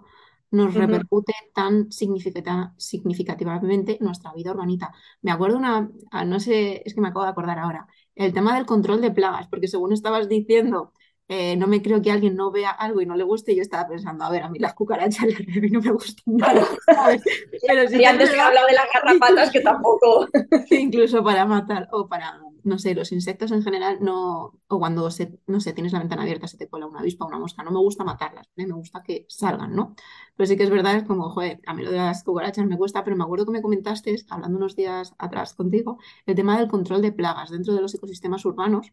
nos 0.50 0.74
repercute 0.74 1.32
tan 1.54 1.92
significativamente 1.92 3.98
en 3.98 4.04
nuestra 4.04 4.32
vida 4.34 4.50
urbanita. 4.50 4.92
Me 5.22 5.30
acuerdo 5.30 5.56
una, 5.56 5.90
ah, 6.10 6.24
no 6.24 6.40
sé, 6.40 6.82
es 6.84 6.94
que 6.94 7.00
me 7.00 7.08
acabo 7.08 7.24
de 7.24 7.30
acordar 7.30 7.58
ahora, 7.58 7.86
el 8.14 8.34
tema 8.34 8.54
del 8.54 8.66
control 8.66 9.00
de 9.00 9.10
plagas, 9.10 9.48
porque 9.48 9.68
según 9.68 9.92
estabas 9.92 10.28
diciendo 10.28 10.92
eh, 11.34 11.56
no 11.56 11.66
me 11.66 11.80
creo 11.80 12.02
que 12.02 12.12
alguien 12.12 12.36
no 12.36 12.50
vea 12.50 12.68
algo 12.68 13.00
y 13.00 13.06
no 13.06 13.16
le 13.16 13.24
guste, 13.24 13.52
y 13.52 13.56
yo 13.56 13.62
estaba 13.62 13.88
pensando, 13.88 14.22
a 14.22 14.30
ver, 14.30 14.42
a 14.42 14.50
mí 14.50 14.58
las 14.58 14.74
cucarachas 14.74 15.28
no 15.70 15.80
me 15.80 15.92
gustan 15.92 16.36
nada, 16.36 16.66
Pero 17.66 17.88
si 17.88 17.96
y 18.02 18.04
antes 18.04 18.28
que 18.30 18.38
hablado 18.38 18.66
de 18.66 18.74
las 18.74 18.86
garrapatas, 18.92 19.50
que 19.50 19.60
tampoco. 19.60 20.28
Incluso 20.70 21.24
para 21.24 21.46
matar, 21.46 21.88
o 21.90 22.06
para, 22.06 22.38
no 22.64 22.78
sé, 22.78 22.94
los 22.94 23.12
insectos 23.12 23.50
en 23.50 23.62
general, 23.62 23.96
no, 24.02 24.60
o 24.68 24.78
cuando, 24.78 25.10
se, 25.10 25.38
no 25.46 25.58
sé, 25.60 25.72
tienes 25.72 25.94
la 25.94 26.00
ventana 26.00 26.20
abierta, 26.20 26.46
se 26.48 26.58
te 26.58 26.68
cuela 26.68 26.86
una 26.86 27.00
avispa 27.00 27.24
o 27.24 27.28
una 27.28 27.38
mosca, 27.38 27.62
no 27.62 27.70
me 27.70 27.78
gusta 27.78 28.04
matarlas, 28.04 28.50
me 28.54 28.66
gusta 28.66 29.02
que 29.02 29.24
salgan, 29.30 29.74
¿no? 29.74 29.94
Pero 30.36 30.46
sí 30.46 30.58
que 30.58 30.64
es 30.64 30.70
verdad, 30.70 30.96
es 30.96 31.04
como, 31.04 31.30
joder, 31.30 31.60
a 31.66 31.72
mí 31.72 31.82
lo 31.82 31.92
de 31.92 31.96
las 31.96 32.24
cucarachas 32.24 32.66
me 32.66 32.76
gusta, 32.76 33.04
pero 33.04 33.16
me 33.16 33.24
acuerdo 33.24 33.46
que 33.46 33.52
me 33.52 33.62
comentaste, 33.62 34.16
hablando 34.28 34.58
unos 34.58 34.76
días 34.76 35.14
atrás 35.16 35.54
contigo, 35.54 35.98
el 36.26 36.34
tema 36.34 36.58
del 36.58 36.68
control 36.68 37.00
de 37.00 37.12
plagas 37.12 37.48
dentro 37.48 37.72
de 37.74 37.80
los 37.80 37.94
ecosistemas 37.94 38.44
urbanos, 38.44 38.92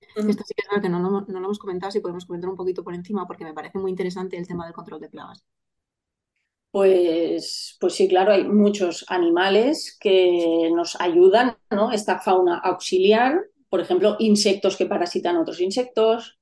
esto 0.00 0.44
sí 0.44 0.54
que 0.54 0.62
es 0.62 0.68
verdad 0.68 0.82
que 0.82 0.88
no, 0.88 0.98
no, 1.00 1.24
lo 1.26 1.38
hemos 1.38 1.58
comentado, 1.58 1.90
si 1.92 2.00
podemos 2.00 2.26
comentar 2.26 2.50
un 2.50 2.56
poquito 2.56 2.82
por 2.82 2.94
encima, 2.94 3.26
porque 3.26 3.44
me 3.44 3.54
parece 3.54 3.78
muy 3.78 3.90
interesante 3.90 4.36
el 4.36 4.46
tema 4.46 4.64
del 4.64 4.74
control 4.74 5.00
de 5.00 5.08
plagas. 5.08 5.44
Pues, 6.70 7.76
pues 7.80 7.94
sí, 7.94 8.08
claro, 8.08 8.32
hay 8.32 8.44
muchos 8.44 9.04
animales 9.08 9.96
que 9.98 10.70
nos 10.74 11.00
ayudan, 11.00 11.56
¿no? 11.70 11.92
Esta 11.92 12.18
fauna 12.18 12.58
auxiliar, 12.58 13.42
por 13.70 13.80
ejemplo, 13.80 14.16
insectos 14.18 14.76
que 14.76 14.86
parasitan 14.86 15.38
otros 15.38 15.60
insectos 15.60 16.38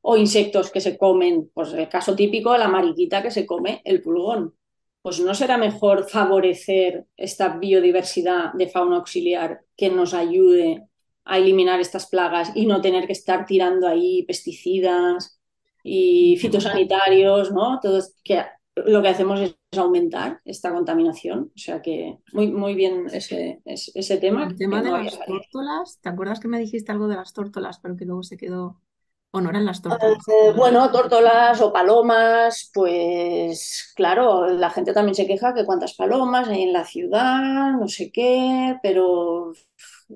o 0.00 0.16
insectos 0.16 0.70
que 0.70 0.80
se 0.80 0.98
comen, 0.98 1.50
pues 1.54 1.72
el 1.72 1.88
caso 1.88 2.16
típico, 2.16 2.56
la 2.56 2.68
mariquita 2.68 3.22
que 3.22 3.30
se 3.30 3.46
come 3.46 3.82
el 3.84 4.02
pulgón. 4.02 4.54
Pues 5.00 5.20
no 5.20 5.32
será 5.32 5.56
mejor 5.58 6.08
favorecer 6.08 7.06
esta 7.16 7.56
biodiversidad 7.56 8.52
de 8.54 8.68
fauna 8.68 8.96
auxiliar 8.96 9.64
que 9.76 9.90
nos 9.90 10.12
ayude 10.12 10.88
a 11.28 11.38
eliminar 11.38 11.78
estas 11.78 12.08
plagas 12.08 12.52
y 12.54 12.66
no 12.66 12.80
tener 12.80 13.06
que 13.06 13.12
estar 13.12 13.44
tirando 13.44 13.86
ahí 13.86 14.24
pesticidas 14.24 15.40
y 15.84 16.36
fitosanitarios, 16.38 17.52
¿no? 17.52 17.78
Todo 17.80 18.02
que 18.24 18.44
lo 18.74 19.02
que 19.02 19.08
hacemos 19.08 19.40
es 19.40 19.56
aumentar 19.76 20.40
esta 20.44 20.72
contaminación. 20.72 21.52
O 21.54 21.58
sea 21.58 21.82
que 21.82 22.18
muy, 22.32 22.50
muy 22.50 22.74
bien 22.74 23.06
ese, 23.12 23.60
ese 23.64 24.16
tema. 24.16 24.46
El 24.46 24.56
tema 24.56 24.82
de 24.82 24.90
las 24.90 25.18
tórtolas, 25.26 25.98
¿te 26.00 26.08
acuerdas 26.08 26.40
que 26.40 26.48
me 26.48 26.58
dijiste 26.58 26.92
algo 26.92 27.08
de 27.08 27.16
las 27.16 27.34
tórtolas, 27.34 27.78
pero 27.80 27.96
que 27.96 28.06
luego 28.06 28.22
se 28.22 28.38
quedó 28.38 28.80
¿O 29.30 29.42
no 29.42 29.50
eran 29.50 29.66
las 29.66 29.82
tórtolas? 29.82 30.26
Eh, 30.28 30.52
bueno, 30.56 30.90
tórtolas 30.90 31.60
o 31.60 31.70
palomas, 31.70 32.70
pues 32.72 33.92
claro, 33.94 34.46
la 34.46 34.70
gente 34.70 34.94
también 34.94 35.14
se 35.14 35.26
queja 35.26 35.52
que 35.52 35.66
cuántas 35.66 35.94
palomas 35.94 36.48
hay 36.48 36.62
en 36.62 36.72
la 36.72 36.86
ciudad, 36.86 37.72
no 37.72 37.88
sé 37.88 38.10
qué, 38.10 38.78
pero 38.82 39.52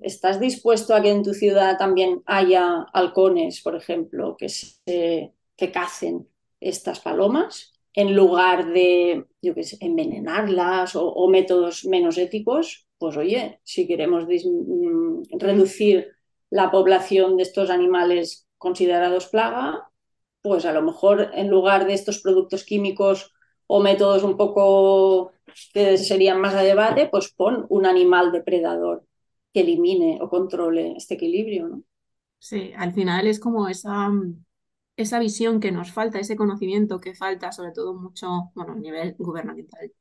¿estás 0.03 0.41
dispuesto 0.41 0.95
a 0.95 1.03
que 1.03 1.11
en 1.11 1.23
tu 1.23 1.35
ciudad 1.35 1.77
también 1.79 2.23
haya 2.27 2.87
halcones, 2.93 3.61
por 3.61 3.77
ejemplo, 3.77 4.37
que, 4.37 4.49
se, 4.49 5.35
que 5.57 5.71
cacen 5.71 6.29
estas 6.61 7.01
palomas 7.01 7.73
en 7.95 8.17
lugar 8.17 8.73
de, 8.73 9.27
yo 9.43 9.55
qué 9.55 9.65
sé, 9.65 9.77
envenenarlas 9.81 10.97
o, 10.97 11.29
métodos 11.29 11.85
menos 11.85 12.17
éticos? 12.19 12.89
Pues 12.99 13.17
oye, 13.17 13.61
si 13.65 13.87
queremos 13.87 14.25
mm, 14.27 15.23
reducir 15.39 16.09
la 16.51 16.71
población 16.71 17.37
de 17.37 17.43
estos 17.43 17.71
animales 17.71 18.47
considerados 18.59 19.29
plaga, 19.29 19.91
pues 20.41 20.65
a 20.65 20.73
lo 20.73 20.83
mejor 20.83 21.31
en 21.35 21.49
lugar 21.49 21.87
de 21.87 21.95
estos 21.95 22.21
productos 22.21 22.65
químicos 22.65 23.35
o 23.67 23.81
métodos 23.81 24.23
un 24.23 24.37
poco 24.37 25.33
que 25.73 25.99
serían 25.99 26.41
más 26.41 26.55
de 26.55 26.65
debate, 26.65 27.09
pues 27.11 27.33
pon 27.33 27.67
un 27.69 27.87
animal 27.87 28.33
depredador 28.33 29.05
que 29.53 29.61
elimine 29.61 30.19
o 30.21 30.29
controle 30.29 30.95
este 30.97 31.15
equilibrio, 31.15 31.69
¿no? 31.69 31.83
Sí, 32.39 32.73
al 32.77 32.93
final 32.93 33.27
es 33.27 33.39
como 33.39 33.69
esa, 33.69 34.11
esa 34.97 35.19
visión 35.19 35.61
que 35.61 35.73
nos 35.73 35.93
falta, 35.93 36.19
ese 36.19 36.37
conocimiento 36.37 37.01
que 37.01 37.15
falta, 37.15 37.53
sobre 37.53 37.73
todo 37.73 37.95
mucho, 37.95 38.51
bueno, 38.55 38.73
a 38.73 38.77
nivel 38.77 39.15
gubernamental, 39.19 39.93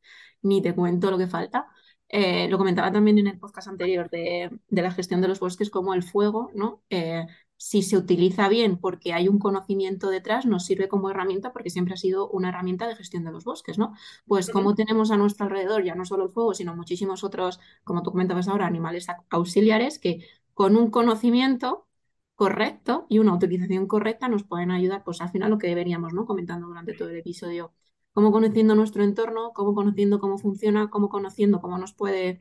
ni 0.42 0.62
te 0.62 0.74
cuento 0.74 1.12
lo 1.12 1.18
que 1.18 1.28
falta. 1.28 1.68
Eh, 2.10 2.50
lo 2.50 2.58
comentaba 2.58 2.92
también 2.92 3.20
en 3.20 3.28
el 3.28 3.40
podcast 3.40 3.68
anterior 3.70 4.10
de, 4.10 4.50
la 4.70 4.92
gestión 4.92 5.22
de 5.22 5.28
los 5.30 5.40
bosques 5.40 5.70
como 5.70 5.94
el 5.94 6.04
fuego, 6.04 6.50
¿no? 6.56 6.84
Eh, 6.90 7.26
si 7.64 7.84
se 7.84 7.96
utiliza 7.96 8.50
bien 8.50 8.78
porque 8.80 9.14
hay 9.14 9.28
un 9.28 9.38
conocimiento 9.38 10.10
detrás, 10.10 10.48
nos 10.48 10.66
sirve 10.66 10.88
como 10.88 11.12
herramienta 11.12 11.54
porque 11.54 11.70
siempre 11.70 11.94
ha 11.94 11.98
sido 11.98 12.28
una 12.32 12.50
herramienta 12.50 12.88
de 12.88 12.96
gestión 12.96 13.24
de 13.24 13.32
los 13.32 13.44
bosques, 13.44 13.78
¿no? 13.78 13.94
Pues 14.26 14.50
como 14.50 14.74
tenemos 14.74 15.12
a 15.12 15.18
nuestro 15.18 15.46
alrededor 15.46 15.84
ya 15.84 15.94
no 15.94 16.04
solo 16.06 16.26
el 16.26 16.32
fuego, 16.32 16.56
sino 16.56 16.76
muchísimos 16.76 17.24
otros, 17.24 17.60
como 17.84 18.02
tú 18.02 18.12
comentabas 18.12 18.48
ahora, 18.48 18.66
animales 18.66 19.06
auxiliares 19.30 20.00
que 20.00 20.26
con 20.56 20.76
un 20.76 20.90
conocimiento 20.90 21.88
correcto 22.36 23.06
y 23.10 23.20
una 23.20 23.36
utilización 23.36 23.86
correcta 23.88 24.28
nos 24.28 24.44
pueden 24.44 24.72
ayudar, 24.72 25.04
pues 25.04 25.22
al 25.22 25.30
final 25.30 25.52
lo 25.52 25.60
que 25.60 25.68
deberíamos, 25.68 26.14
¿no? 26.14 26.26
Comentando 26.26 26.66
durante 26.68 26.96
todo 26.96 27.10
el 27.10 27.18
episodio, 27.18 27.74
cómo 28.14 28.32
conociendo 28.32 28.74
nuestro 28.74 29.04
entorno, 29.04 29.54
cómo 29.54 29.76
conociendo 29.76 30.20
cómo 30.20 30.40
funciona, 30.40 30.90
cómo 30.90 31.10
conociendo 31.10 31.62
cómo 31.62 31.78
nos 31.78 31.94
puede 31.94 32.40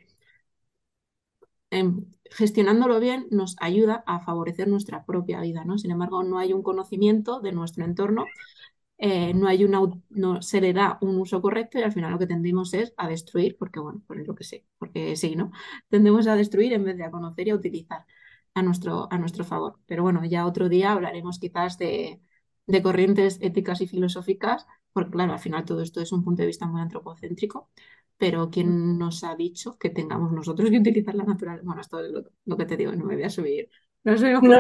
gestionándolo 2.31 3.01
bien 3.01 3.27
nos 3.31 3.57
ayuda 3.61 4.03
a 4.07 4.21
favorecer 4.21 4.68
nuestra 4.68 5.05
propia 5.05 5.41
vida, 5.41 5.64
¿no? 5.64 5.79
Sin 5.79 5.91
embargo, 5.91 6.23
no 6.23 6.39
hay 6.39 6.53
un 6.53 6.62
conocimiento 6.62 7.41
de 7.41 7.53
nuestro 7.53 7.85
entorno, 7.85 8.27
eh, 8.99 9.33
no 9.35 9.49
hay 9.49 9.64
una, 9.64 9.81
no 10.11 10.43
se 10.43 10.61
le 10.61 10.73
da 10.75 10.99
un 11.01 11.18
uso 11.18 11.41
correcto 11.43 11.79
y 11.79 11.83
al 11.83 11.93
final 11.93 12.12
lo 12.12 12.18
que 12.18 12.27
tendemos 12.27 12.75
es 12.75 12.93
a 12.97 13.09
destruir, 13.09 13.57
porque 13.59 13.81
bueno, 13.81 14.03
por 14.07 14.18
lo 14.27 14.35
que 14.35 14.45
sé, 14.45 14.66
porque 14.79 15.16
sí, 15.16 15.37
¿no? 15.37 15.53
Tendemos 15.89 16.27
a 16.27 16.37
destruir 16.37 16.73
en 16.75 16.85
vez 16.85 16.97
de 16.97 17.05
a 17.05 17.11
conocer 17.11 17.49
y 17.49 17.51
a 17.51 17.55
utilizar 17.57 18.05
a 18.55 18.62
nuestro, 18.62 19.09
a 19.12 19.18
nuestro 19.18 19.45
favor. 19.45 19.79
Pero 19.87 20.03
bueno, 20.03 20.25
ya 20.25 20.47
otro 20.47 20.68
día 20.68 20.93
hablaremos 20.93 21.39
quizás 21.39 21.79
de, 21.79 22.21
de 22.66 22.83
corrientes 22.83 23.39
éticas 23.41 23.81
y 23.81 23.87
filosóficas, 23.87 24.66
porque 24.93 25.11
claro, 25.12 25.33
al 25.33 25.39
final 25.39 25.64
todo 25.64 25.83
esto 25.83 26.01
es 26.01 26.12
un 26.12 26.25
punto 26.25 26.43
de 26.43 26.47
vista 26.49 26.66
muy 26.66 26.81
antropocéntrico, 26.81 27.71
pero 28.21 28.51
¿quién 28.51 28.99
nos 28.99 29.25
ha 29.25 29.35
dicho 29.35 29.79
que 29.79 29.89
tengamos 29.89 30.31
nosotros 30.31 30.68
que 30.68 30.79
utilizar 30.79 31.14
la 31.14 31.25
naturaleza? 31.25 31.64
Bueno, 31.64 31.81
esto 31.81 32.05
es 32.05 32.12
lo, 32.45 32.57
que 32.57 32.66
te 32.66 32.77
digo, 32.77 32.93
no 32.93 33.07
me 33.07 33.14
voy 33.14 33.25
a 33.25 33.31
subir. 33.31 33.71
No, 34.05 34.14
no, 34.14 34.59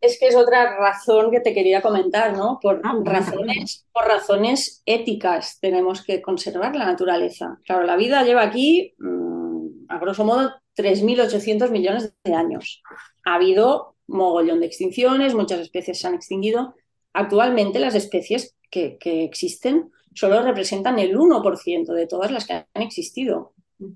es 0.00 0.18
que 0.18 0.28
es 0.28 0.36
otra 0.36 0.76
razón 0.78 1.30
que 1.30 1.40
te 1.40 1.52
quería 1.52 1.82
comentar, 1.82 2.36
¿no? 2.36 2.58
Por, 2.60 2.80
ah, 2.84 2.94
razones, 3.04 3.86
por 3.92 4.04
razones 4.04 4.82
éticas 4.86 5.58
tenemos 5.60 6.04
que 6.04 6.22
conservar 6.22 6.74
la 6.76 6.86
naturaleza. 6.86 7.58
Claro, 7.64 7.82
la 7.84 7.96
vida 7.96 8.22
lleva 8.22 8.42
aquí, 8.42 8.94
mm, 8.98 9.86
a 9.88 9.98
grosso 9.98 10.24
modo, 10.24 10.52
3.800 10.74 11.70
millones 11.70 12.14
de 12.22 12.34
años. 12.34 12.82
Ha 13.24 13.34
habido 13.34 13.96
mogollón 14.06 14.60
de 14.60 14.66
extinciones, 14.66 15.34
muchas 15.34 15.60
especies 15.60 15.98
se 16.00 16.06
han 16.06 16.14
extinguido. 16.14 16.74
Actualmente 17.12 17.80
las 17.80 17.96
especies 17.96 18.56
que, 18.70 18.98
que 18.98 19.24
existen 19.24 19.90
solo 20.14 20.42
representan 20.42 20.98
el 20.98 21.16
1% 21.16 21.92
de 21.92 22.06
todas 22.06 22.30
las 22.30 22.46
que 22.46 22.52
han 22.52 22.82
existido. 22.82 23.52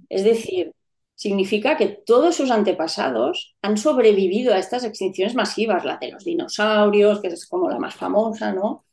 Es 0.08 0.24
decir, 0.24 0.72
significa 1.14 1.76
que 1.76 1.86
todos 1.86 2.36
sus 2.36 2.50
antepasados 2.50 3.54
han 3.62 3.76
sobrevivido 3.76 4.54
a 4.54 4.58
estas 4.58 4.84
extinciones 4.84 5.34
masivas, 5.34 5.84
la 5.84 5.96
de 5.98 6.10
los 6.10 6.24
dinosaurios, 6.24 7.20
que 7.20 7.28
es 7.28 7.46
como 7.46 7.68
la 7.68 7.78
más 7.78 7.94
famosa, 7.94 8.52
¿no? 8.52 8.84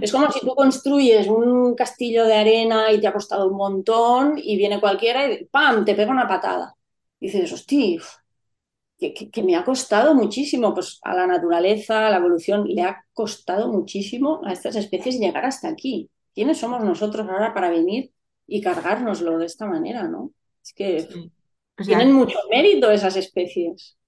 Es 0.00 0.10
como 0.10 0.30
si 0.32 0.40
tú 0.40 0.56
construyes 0.56 1.28
un 1.28 1.76
castillo 1.76 2.24
de 2.24 2.34
arena 2.34 2.90
y 2.90 3.00
te 3.00 3.06
ha 3.06 3.12
costado 3.12 3.46
un 3.46 3.56
montón 3.56 4.34
y 4.36 4.56
viene 4.56 4.80
cualquiera 4.80 5.30
y 5.30 5.44
¡pam! 5.44 5.84
te 5.84 5.94
pega 5.94 6.10
una 6.10 6.26
patada. 6.26 6.74
Y 7.20 7.26
dices, 7.26 7.52
hostia, 7.52 8.00
que, 8.98 9.14
que, 9.14 9.42
me 9.44 9.54
ha 9.54 9.64
costado 9.64 10.14
muchísimo, 10.14 10.74
pues 10.74 10.98
a 11.02 11.14
la 11.14 11.28
naturaleza, 11.28 12.08
a 12.08 12.10
la 12.10 12.16
evolución, 12.16 12.66
le 12.66 12.82
ha 12.82 13.04
costado 13.12 13.68
muchísimo 13.68 14.40
a 14.44 14.52
estas 14.52 14.74
especies 14.74 15.20
llegar 15.20 15.46
hasta 15.46 15.68
aquí. 15.68 16.10
¿Quiénes 16.38 16.58
somos 16.58 16.84
nosotros 16.84 17.28
ahora 17.28 17.52
para 17.52 17.68
venir 17.68 18.12
y 18.46 18.60
cargárnoslo 18.60 19.38
de 19.38 19.46
esta 19.46 19.66
manera, 19.66 20.04
no? 20.04 20.32
Es 20.62 20.72
que 20.72 21.08
tienen 21.84 22.12
mucho 22.12 22.38
mérito 22.48 22.92
esas 22.92 23.16
especies. 23.16 23.98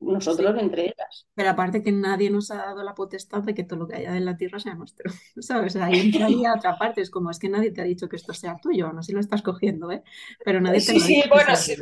Nosotros 0.00 0.58
entre 0.58 0.84
ellas. 0.84 1.28
Pero 1.34 1.50
aparte 1.50 1.82
que 1.82 1.92
nadie 1.92 2.30
nos 2.30 2.50
ha 2.50 2.56
dado 2.56 2.82
la 2.82 2.94
potestad 2.94 3.42
de 3.42 3.52
que 3.52 3.62
todo 3.62 3.80
lo 3.80 3.88
que 3.88 3.96
haya 3.96 4.16
en 4.16 4.24
la 4.24 4.38
tierra 4.38 4.58
sea 4.58 4.74
nuestro. 4.74 5.12
¿Sabes? 5.38 5.76
Ahí 5.76 6.00
entraría 6.00 6.54
otra 6.56 6.78
parte. 6.78 7.02
Es 7.02 7.10
como 7.10 7.30
es 7.30 7.38
que 7.38 7.50
nadie 7.50 7.72
te 7.72 7.82
ha 7.82 7.84
dicho 7.84 8.08
que 8.08 8.16
esto 8.16 8.32
sea 8.32 8.56
tuyo, 8.58 8.90
no 8.90 9.02
sé 9.02 9.08
si 9.08 9.12
lo 9.12 9.20
estás 9.20 9.42
cogiendo, 9.42 9.92
¿eh? 9.92 10.02
Pero 10.46 10.62
nadie 10.62 10.80
te 10.80 10.94
lo 10.94 11.04
ha 11.04 11.06
dicho. 11.06 11.28
bueno, 11.28 11.56
sí. 11.56 11.74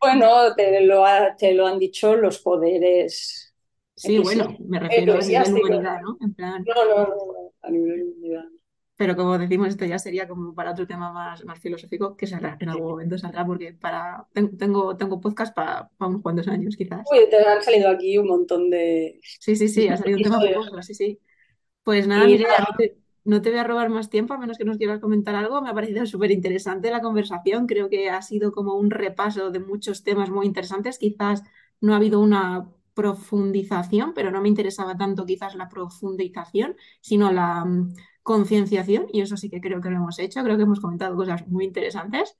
Bueno, 0.00 0.54
te 0.56 0.84
lo, 0.84 1.04
te 1.38 1.54
lo 1.54 1.68
han 1.68 1.78
dicho 1.78 2.16
los 2.16 2.40
poderes. 2.40 3.54
Sí, 3.94 4.18
bueno, 4.18 4.56
me 4.58 4.80
refiero 4.80 5.14
a 5.14 5.20
nivel 5.20 5.54
humanidad, 5.54 6.00
¿no? 6.02 6.16
En 6.20 6.34
plan... 6.34 6.64
No, 6.66 6.84
no, 6.84 7.06
no, 7.06 7.52
a 7.62 7.70
nivel 7.70 8.02
humanidad. 8.02 8.42
Pero 8.96 9.16
como 9.16 9.38
decimos, 9.38 9.68
esto 9.68 9.84
ya 9.84 9.98
sería 9.98 10.28
como 10.28 10.54
para 10.54 10.72
otro 10.72 10.86
tema 10.86 11.12
más, 11.12 11.44
más 11.44 11.58
filosófico 11.58 12.16
que 12.16 12.26
saldrá, 12.26 12.56
en 12.60 12.68
algún 12.68 12.90
momento 12.90 13.18
saldrá, 13.18 13.44
porque 13.44 13.72
para, 13.72 14.26
tengo, 14.58 14.96
tengo 14.96 15.20
podcast 15.20 15.54
para, 15.54 15.90
unos 15.98 16.22
cuantos 16.22 16.48
años 16.48 16.76
quizás. 16.76 17.06
Uy, 17.10 17.28
te 17.30 17.36
han 17.36 17.62
salido 17.62 17.88
aquí 17.88 18.18
un 18.18 18.28
montón 18.28 18.70
de... 18.70 19.18
Sí, 19.22 19.56
sí, 19.56 19.68
sí, 19.68 19.88
ha 19.88 19.96
salido 19.96 20.18
un 20.18 20.22
tema 20.22 20.38
muy 20.38 20.82
sí, 20.82 20.94
sí. 20.94 21.20
Pues 21.82 22.06
nada, 22.06 22.26
mira, 22.26 22.48
no 23.24 23.40
te 23.40 23.50
voy 23.50 23.58
a 23.58 23.64
robar 23.64 23.88
más 23.88 24.10
tiempo, 24.10 24.34
a 24.34 24.38
menos 24.38 24.58
que 24.58 24.64
nos 24.64 24.78
quieras 24.78 25.00
comentar 25.00 25.34
algo. 25.34 25.60
Me 25.62 25.70
ha 25.70 25.74
parecido 25.74 26.04
súper 26.06 26.30
interesante 26.30 26.90
la 26.90 27.00
conversación. 27.00 27.66
Creo 27.66 27.88
que 27.88 28.10
ha 28.10 28.22
sido 28.22 28.52
como 28.52 28.74
un 28.74 28.90
repaso 28.90 29.50
de 29.50 29.60
muchos 29.60 30.02
temas 30.02 30.30
muy 30.30 30.46
interesantes. 30.46 30.98
Quizás 30.98 31.42
no 31.80 31.92
ha 31.92 31.96
habido 31.96 32.20
una 32.20 32.68
profundización, 32.94 34.12
pero 34.12 34.30
no 34.30 34.40
me 34.40 34.48
interesaba 34.48 34.96
tanto 34.96 35.24
quizás 35.24 35.54
la 35.54 35.68
profundización, 35.68 36.76
sino 37.00 37.32
la 37.32 37.64
concienciación. 38.22 39.06
Y 39.12 39.20
eso 39.20 39.36
sí 39.36 39.50
que 39.50 39.60
creo 39.60 39.80
que 39.80 39.90
lo 39.90 39.96
hemos 39.96 40.18
hecho. 40.18 40.42
Creo 40.42 40.56
que 40.56 40.64
hemos 40.64 40.80
comentado 40.80 41.16
cosas 41.16 41.46
muy 41.48 41.64
interesantes. 41.64 42.36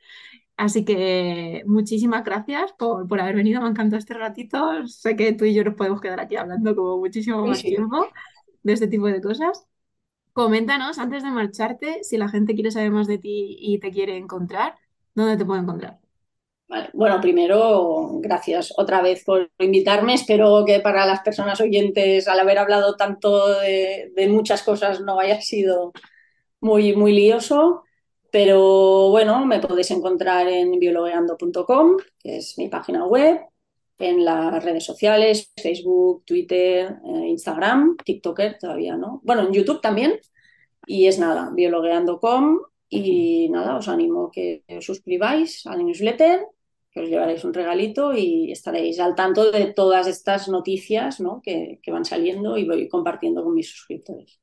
Así 0.56 0.84
que 0.84 1.62
muchísimas 1.66 2.24
gracias 2.24 2.72
por, 2.78 3.08
por 3.08 3.20
haber 3.20 3.36
venido. 3.36 3.62
Me 3.62 3.68
encantado 3.68 3.98
este 3.98 4.14
ratito. 4.14 4.86
Sé 4.86 5.16
que 5.16 5.32
tú 5.32 5.44
y 5.44 5.54
yo 5.54 5.64
nos 5.64 5.74
podemos 5.74 6.00
quedar 6.00 6.20
aquí 6.20 6.36
hablando 6.36 6.76
como 6.76 6.98
muchísimo 6.98 7.46
más 7.46 7.62
tiempo 7.62 8.06
de 8.62 8.72
este 8.72 8.88
tipo 8.88 9.06
de 9.06 9.20
cosas. 9.20 9.66
Coméntanos 10.32 10.98
antes 10.98 11.22
de 11.22 11.30
marcharte 11.30 12.04
si 12.04 12.16
la 12.16 12.28
gente 12.28 12.54
quiere 12.54 12.70
saber 12.70 12.90
más 12.90 13.06
de 13.06 13.18
ti 13.18 13.56
y 13.58 13.80
te 13.80 13.90
quiere 13.90 14.16
encontrar, 14.16 14.78
¿dónde 15.14 15.36
te 15.36 15.44
puede 15.44 15.62
encontrar? 15.62 16.01
Bueno, 16.94 17.20
primero, 17.20 18.18
gracias 18.20 18.72
otra 18.76 19.02
vez 19.02 19.24
por 19.24 19.50
invitarme. 19.58 20.14
Espero 20.14 20.64
que 20.66 20.80
para 20.80 21.04
las 21.06 21.20
personas 21.20 21.60
oyentes, 21.60 22.28
al 22.28 22.40
haber 22.40 22.58
hablado 22.58 22.96
tanto 22.96 23.48
de, 23.60 24.28
muchas 24.30 24.62
cosas, 24.62 25.00
no 25.00 25.20
haya 25.20 25.40
sido 25.40 25.92
muy, 26.60 26.94
muy 26.94 27.12
lioso. 27.12 27.82
Pero 28.30 29.10
bueno, 29.10 29.44
me 29.44 29.60
podéis 29.60 29.90
encontrar 29.90 30.48
en 30.48 30.78
biologeando.com, 30.78 31.98
que 32.18 32.38
es 32.38 32.56
mi 32.56 32.68
página 32.68 33.04
web, 33.06 33.40
en 33.98 34.24
las 34.24 34.64
redes 34.64 34.84
sociales, 34.84 35.52
Facebook, 35.62 36.24
Twitter, 36.24 36.96
eh, 37.04 37.26
Instagram, 37.28 37.96
TikToker 38.02 38.58
todavía 38.58 38.96
no. 38.96 39.20
Bueno, 39.24 39.42
en 39.42 39.52
YouTube 39.52 39.80
también. 39.82 40.18
Y 40.86 41.06
es 41.06 41.18
nada, 41.18 41.50
biologueando.com 41.54 42.60
y 42.88 43.48
nada, 43.50 43.76
os 43.76 43.88
animo 43.88 44.30
que 44.30 44.64
os 44.68 44.84
suscribáis 44.84 45.66
al 45.66 45.84
newsletter, 45.84 46.46
que 46.92 47.00
os 47.02 47.08
llevaréis 47.08 47.44
un 47.44 47.54
regalito 47.54 48.14
y 48.14 48.52
estaréis 48.52 49.00
al 49.00 49.14
tanto 49.14 49.50
de 49.50 49.72
todas 49.72 50.06
estas 50.06 50.48
noticias 50.48 51.20
¿no? 51.20 51.40
que, 51.42 51.80
que 51.82 51.90
van 51.92 52.04
saliendo 52.04 52.56
y 52.58 52.66
voy 52.66 52.88
compartiendo 52.88 53.42
con 53.44 53.54
mis 53.54 53.70
suscriptores. 53.70 54.40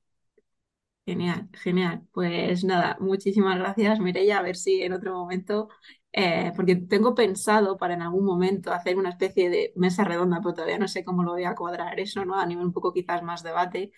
Genial, 1.06 1.50
genial. 1.64 2.04
Pues 2.12 2.64
nada, 2.64 2.96
muchísimas 3.00 3.58
gracias, 3.58 4.00
Mireya. 4.00 4.38
A 4.40 4.42
ver 4.44 4.56
si 4.56 4.84
en 4.84 4.94
otro 4.94 5.14
momento 5.16 5.70
eh, 6.14 6.52
porque 6.56 6.76
tengo 6.76 7.16
pensado 7.16 7.78
para 7.78 7.96
en 7.96 8.02
algún 8.04 8.26
momento 8.26 8.72
hacer 8.72 8.98
una 8.98 9.10
especie 9.10 9.50
de 9.50 9.74
mesa 9.76 10.04
redonda, 10.04 10.40
pero 10.42 10.54
todavía 10.54 10.78
no 10.78 10.88
sé 10.88 11.04
cómo 11.04 11.24
lo 11.24 11.32
voy 11.34 11.46
a 11.46 11.56
cuadrar 11.56 12.00
eso, 12.00 12.26
¿no? 12.26 12.36
A 12.40 12.46
nivel 12.46 12.66
un 12.66 12.74
poco 12.74 12.94
quizás 12.94 13.24
más 13.24 13.42
debate, 13.44 13.92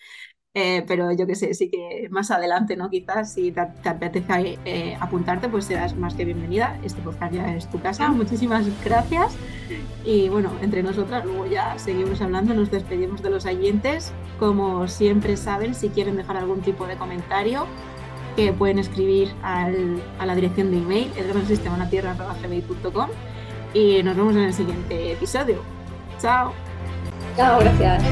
eh, 0.54 0.84
pero 0.86 1.12
yo 1.12 1.26
qué 1.26 1.34
sé, 1.34 1.54
sí 1.54 1.70
que 1.70 2.08
más 2.10 2.30
adelante, 2.30 2.76
¿no? 2.76 2.90
Quizás 2.90 3.32
si 3.32 3.52
te, 3.52 3.60
apetece 3.60 4.58
eh, 4.64 4.96
apuntarte, 5.00 5.48
pues 5.48 5.64
serás 5.64 5.96
más 5.96 6.14
que 6.14 6.24
bienvenida. 6.24 6.78
Este 6.82 7.00
podcast 7.00 7.32
ya 7.32 7.54
es 7.54 7.70
tu 7.70 7.80
casa. 7.80 8.08
Muchísimas 8.10 8.66
gracias. 8.84 9.34
Y 10.04 10.28
bueno, 10.28 10.50
entre 10.60 10.82
nosotras 10.82 11.24
luego 11.24 11.46
ya 11.46 11.78
seguimos 11.78 12.20
hablando, 12.20 12.52
nos 12.54 12.70
despedimos 12.70 13.22
de 13.22 13.30
los 13.30 13.46
oyentes. 13.46 14.12
Como 14.38 14.88
siempre 14.88 15.36
saben, 15.36 15.74
si 15.74 15.88
quieren 15.88 16.16
dejar 16.16 16.36
algún 16.36 16.60
tipo 16.60 16.86
de 16.86 16.96
comentario, 16.96 17.66
que 18.36 18.52
pueden 18.52 18.78
escribir 18.78 19.32
al, 19.42 20.02
a 20.18 20.26
la 20.26 20.34
dirección 20.34 20.70
de 20.70 20.78
email, 20.78 21.10
elgranosistemanaTierra.gmail.com 21.16 23.08
y 23.74 24.02
nos 24.02 24.16
vemos 24.16 24.34
en 24.34 24.42
el 24.42 24.54
siguiente 24.54 25.12
episodio. 25.12 25.62
Chao. 26.20 26.52
Chao, 27.36 27.60
gracias. 27.60 28.02